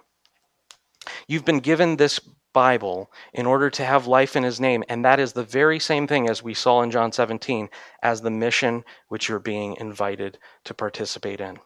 You've 1.27 1.45
been 1.45 1.59
given 1.59 1.97
this 1.97 2.19
Bible 2.53 3.11
in 3.33 3.45
order 3.45 3.69
to 3.71 3.83
have 3.83 4.07
life 4.07 4.35
in 4.35 4.43
his 4.43 4.59
name. 4.59 4.83
And 4.87 5.03
that 5.03 5.19
is 5.19 5.33
the 5.33 5.43
very 5.43 5.79
same 5.79 6.07
thing 6.07 6.29
as 6.29 6.43
we 6.43 6.53
saw 6.53 6.81
in 6.81 6.91
John 6.91 7.11
17 7.11 7.69
as 8.01 8.21
the 8.21 8.31
mission 8.31 8.83
which 9.09 9.27
you're 9.27 9.39
being 9.39 9.75
invited 9.79 10.37
to 10.65 10.73
participate 10.73 11.41
in. 11.41 11.59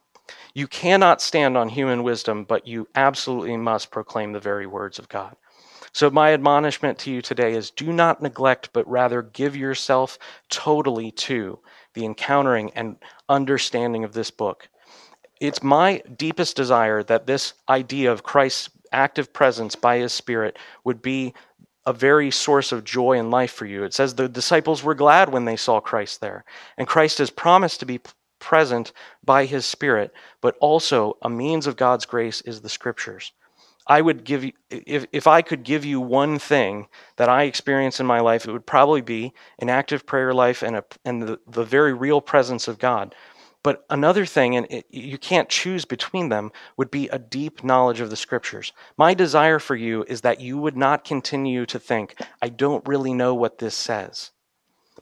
You 0.54 0.68
cannot 0.68 1.22
stand 1.22 1.58
on 1.58 1.70
human 1.70 2.04
wisdom, 2.04 2.44
but 2.44 2.68
you 2.68 2.88
absolutely 2.96 3.58
must 3.58 3.92
proclaim 3.92 4.34
the 4.34 4.40
very 4.40 4.68
words 4.68 5.00
of 5.00 5.10
God. 5.10 5.36
So, 5.94 6.10
my 6.10 6.34
admonishment 6.34 7.00
to 7.00 7.12
you 7.12 7.22
today 7.22 7.54
is 7.54 7.72
do 7.72 7.94
not 7.94 8.22
neglect, 8.22 8.70
but 8.74 8.88
rather 8.88 9.22
give 9.22 9.56
yourself 9.56 10.20
totally 10.50 11.12
to 11.12 11.60
the 11.94 12.06
encountering 12.06 12.72
and 12.76 12.98
understanding 13.30 14.04
of 14.04 14.14
this 14.14 14.30
book. 14.30 14.68
It's 15.40 15.64
my 15.64 16.02
deepest 16.16 16.56
desire 16.56 17.04
that 17.04 17.26
this 17.26 17.54
idea 17.70 18.12
of 18.12 18.24
Christ's 18.24 18.70
active 18.92 19.34
presence 19.34 19.76
by 19.76 19.98
his 19.98 20.14
Spirit 20.14 20.58
would 20.84 21.02
be 21.02 21.34
a 21.86 21.94
very 21.94 22.30
source 22.30 22.72
of 22.72 22.84
joy 22.84 23.18
and 23.18 23.32
life 23.32 23.52
for 23.52 23.66
you. 23.66 23.84
It 23.84 23.94
says 23.94 24.16
the 24.16 24.28
disciples 24.28 24.84
were 24.84 24.94
glad 24.96 25.32
when 25.32 25.46
they 25.46 25.56
saw 25.56 25.80
Christ 25.80 26.20
there. 26.20 26.44
And 26.78 26.88
Christ 26.88 27.20
has 27.20 27.30
promised 27.30 27.80
to 27.80 27.86
be 27.86 28.02
present 28.40 28.92
by 29.24 29.46
his 29.46 29.66
Spirit, 29.66 30.14
but 30.42 30.58
also 30.60 31.18
a 31.22 31.30
means 31.30 31.66
of 31.66 31.78
God's 31.78 32.06
grace 32.06 32.42
is 32.42 32.62
the 32.62 32.70
Scriptures. 32.70 33.32
I 33.88 34.02
would 34.02 34.26
give 34.26 34.44
you, 34.44 34.52
if, 34.70 35.06
if 35.14 35.28
I 35.28 35.42
could 35.42 35.64
give 35.64 35.86
you 35.86 36.02
one 36.02 36.40
thing 36.40 36.88
that 37.16 37.30
I 37.30 37.44
experience 37.44 38.02
in 38.02 38.06
my 38.06 38.20
life, 38.20 38.46
it 38.46 38.52
would 38.52 38.66
probably 38.66 39.02
be 39.02 39.34
an 39.60 39.70
active 39.70 40.06
prayer 40.06 40.34
life 40.34 40.62
and, 40.62 40.76
a, 40.76 40.84
and 41.06 41.24
the, 41.24 41.40
the 41.48 41.64
very 41.64 41.94
real 41.94 42.20
presence 42.20 42.68
of 42.68 42.80
God. 42.80 43.16
But 43.64 43.86
another 43.90 44.26
thing, 44.26 44.56
and 44.56 44.68
it, 44.70 44.86
you 44.90 45.18
can't 45.18 45.50
choose 45.50 45.84
between 45.84 46.30
them, 46.30 46.52
would 46.78 46.92
be 46.92 47.10
a 47.10 47.20
deep 47.20 47.64
knowledge 47.64 48.00
of 48.00 48.10
the 48.10 48.16
scriptures. 48.16 48.72
My 48.98 49.14
desire 49.14 49.60
for 49.60 49.76
you 49.76 50.06
is 50.08 50.22
that 50.22 50.40
you 50.40 50.58
would 50.58 50.78
not 50.78 51.04
continue 51.04 51.66
to 51.66 51.80
think, 51.80 52.16
I 52.42 52.50
don't 52.50 52.88
really 52.88 53.14
know 53.14 53.34
what 53.36 53.58
this 53.58 53.76
says. 53.76 54.32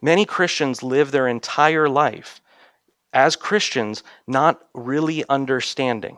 Many 0.01 0.25
Christians 0.25 0.83
live 0.83 1.11
their 1.11 1.27
entire 1.27 1.87
life 1.87 2.41
as 3.13 3.35
Christians 3.35 4.03
not 4.27 4.61
really 4.73 5.23
understanding. 5.29 6.17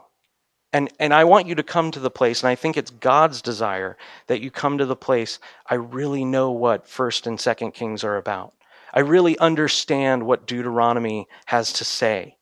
And, 0.73 0.91
and 0.99 1.13
I 1.13 1.23
want 1.23 1.47
you 1.47 1.55
to 1.55 1.63
come 1.63 1.91
to 1.91 1.99
the 1.99 2.09
place, 2.09 2.41
and 2.41 2.49
I 2.49 2.55
think 2.55 2.75
it's 2.75 2.91
God's 2.91 3.41
desire 3.41 3.97
that 4.27 4.41
you 4.41 4.51
come 4.51 4.77
to 4.79 4.85
the 4.85 4.95
place, 4.95 5.39
I 5.65 5.75
really 5.75 6.25
know 6.25 6.51
what 6.51 6.85
1st 6.85 7.27
and 7.27 7.38
2nd 7.38 7.73
Kings 7.73 8.03
are 8.03 8.17
about. 8.17 8.53
I 8.93 8.99
really 9.01 9.38
understand 9.39 10.25
what 10.25 10.47
Deuteronomy 10.47 11.27
has 11.47 11.73
to 11.73 11.83
say. 11.83 12.38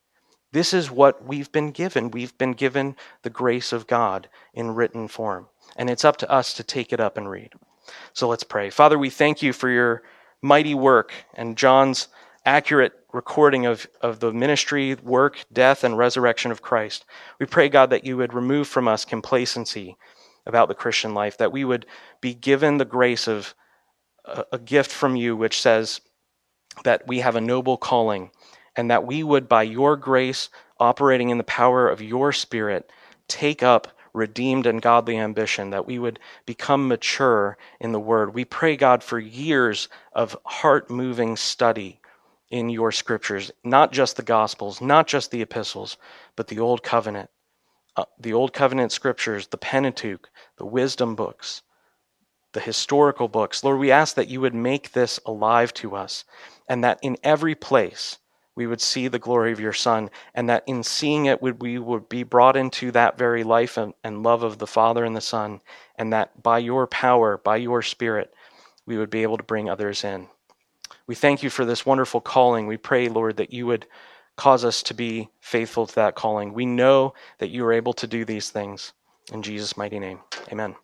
This 0.52 0.72
is 0.72 0.90
what 0.90 1.24
we've 1.24 1.50
been 1.52 1.70
given. 1.70 2.10
We've 2.10 2.36
been 2.38 2.52
given 2.52 2.96
the 3.22 3.30
grace 3.30 3.72
of 3.72 3.86
God 3.86 4.28
in 4.54 4.74
written 4.74 5.08
form. 5.08 5.48
And 5.76 5.90
it's 5.90 6.04
up 6.04 6.16
to 6.18 6.30
us 6.30 6.54
to 6.54 6.62
take 6.62 6.92
it 6.92 7.00
up 7.00 7.16
and 7.16 7.28
read. 7.28 7.52
So 8.12 8.28
let's 8.28 8.44
pray. 8.44 8.70
Father, 8.70 8.98
we 8.98 9.10
thank 9.10 9.42
you 9.42 9.52
for 9.52 9.68
your 9.68 10.02
mighty 10.42 10.74
work 10.74 11.12
and 11.34 11.56
John's 11.56 12.08
accurate 12.44 12.92
recording 13.12 13.66
of, 13.66 13.86
of 14.00 14.20
the 14.20 14.32
ministry, 14.32 14.94
work, 14.94 15.44
death, 15.52 15.84
and 15.84 15.98
resurrection 15.98 16.50
of 16.50 16.62
Christ. 16.62 17.04
We 17.40 17.46
pray, 17.46 17.68
God, 17.68 17.90
that 17.90 18.04
you 18.04 18.16
would 18.16 18.34
remove 18.34 18.68
from 18.68 18.86
us 18.86 19.04
complacency 19.04 19.96
about 20.46 20.68
the 20.68 20.74
Christian 20.74 21.12
life, 21.12 21.38
that 21.38 21.52
we 21.52 21.64
would 21.64 21.86
be 22.20 22.34
given 22.34 22.78
the 22.78 22.84
grace 22.84 23.26
of 23.26 23.54
a, 24.24 24.44
a 24.52 24.58
gift 24.58 24.92
from 24.92 25.16
you 25.16 25.36
which 25.36 25.60
says 25.60 26.00
that 26.84 27.06
we 27.06 27.20
have 27.20 27.36
a 27.36 27.40
noble 27.40 27.76
calling 27.76 28.30
and 28.76 28.90
that 28.90 29.06
we 29.06 29.22
would, 29.22 29.48
by 29.48 29.62
your 29.62 29.96
grace, 29.96 30.48
operating 30.78 31.30
in 31.30 31.38
the 31.38 31.44
power 31.44 31.88
of 31.88 32.02
your 32.02 32.32
Spirit, 32.32 32.90
take 33.28 33.62
up 33.62 33.88
redeemed 34.12 34.66
and 34.66 34.80
godly 34.80 35.18
ambition, 35.18 35.70
that 35.70 35.86
we 35.86 35.98
would 35.98 36.18
become 36.46 36.88
mature 36.88 37.56
in 37.80 37.92
the 37.92 38.00
Word. 38.00 38.34
We 38.34 38.44
pray, 38.44 38.76
God, 38.76 39.02
for 39.02 39.18
years 39.18 39.88
of 40.12 40.36
heart 40.44 40.90
moving 40.90 41.36
study 41.36 42.00
in 42.50 42.70
your 42.70 42.92
scriptures, 42.92 43.50
not 43.62 43.92
just 43.92 44.16
the 44.16 44.22
Gospels, 44.22 44.80
not 44.80 45.06
just 45.06 45.30
the 45.30 45.42
epistles, 45.42 45.96
but 46.34 46.48
the 46.48 46.58
Old 46.58 46.82
Covenant. 46.82 47.30
Uh, 47.96 48.04
the 48.18 48.32
Old 48.32 48.52
Covenant 48.52 48.92
scriptures, 48.92 49.48
the 49.48 49.56
Pentateuch, 49.56 50.28
the 50.58 50.66
wisdom 50.66 51.14
books, 51.14 51.62
the 52.56 52.60
historical 52.62 53.28
books. 53.28 53.62
Lord, 53.62 53.78
we 53.78 53.90
ask 53.90 54.14
that 54.16 54.28
you 54.28 54.40
would 54.40 54.54
make 54.54 54.92
this 54.92 55.20
alive 55.26 55.74
to 55.74 55.94
us 55.94 56.24
and 56.66 56.82
that 56.82 56.98
in 57.02 57.18
every 57.22 57.54
place 57.54 58.16
we 58.54 58.66
would 58.66 58.80
see 58.80 59.08
the 59.08 59.18
glory 59.18 59.52
of 59.52 59.60
your 59.60 59.74
Son, 59.74 60.08
and 60.34 60.48
that 60.48 60.64
in 60.66 60.82
seeing 60.82 61.26
it, 61.26 61.42
we 61.42 61.78
would 61.78 62.08
be 62.08 62.22
brought 62.22 62.56
into 62.56 62.90
that 62.92 63.18
very 63.18 63.44
life 63.44 63.76
and, 63.76 63.92
and 64.02 64.22
love 64.22 64.42
of 64.42 64.56
the 64.56 64.66
Father 64.66 65.04
and 65.04 65.14
the 65.14 65.20
Son, 65.20 65.60
and 65.96 66.14
that 66.14 66.42
by 66.42 66.56
your 66.58 66.86
power, 66.86 67.36
by 67.36 67.56
your 67.56 67.82
Spirit, 67.82 68.32
we 68.86 68.96
would 68.96 69.10
be 69.10 69.22
able 69.22 69.36
to 69.36 69.42
bring 69.42 69.68
others 69.68 70.02
in. 70.02 70.28
We 71.06 71.14
thank 71.14 71.42
you 71.42 71.50
for 71.50 71.66
this 71.66 71.84
wonderful 71.84 72.22
calling. 72.22 72.66
We 72.66 72.78
pray, 72.78 73.10
Lord, 73.10 73.36
that 73.36 73.52
you 73.52 73.66
would 73.66 73.86
cause 74.36 74.64
us 74.64 74.82
to 74.84 74.94
be 74.94 75.28
faithful 75.40 75.86
to 75.86 75.94
that 75.96 76.14
calling. 76.14 76.54
We 76.54 76.64
know 76.64 77.12
that 77.36 77.50
you 77.50 77.66
are 77.66 77.74
able 77.74 77.92
to 77.92 78.06
do 78.06 78.24
these 78.24 78.48
things. 78.48 78.94
In 79.30 79.42
Jesus' 79.42 79.76
mighty 79.76 79.98
name, 79.98 80.20
amen. 80.50 80.76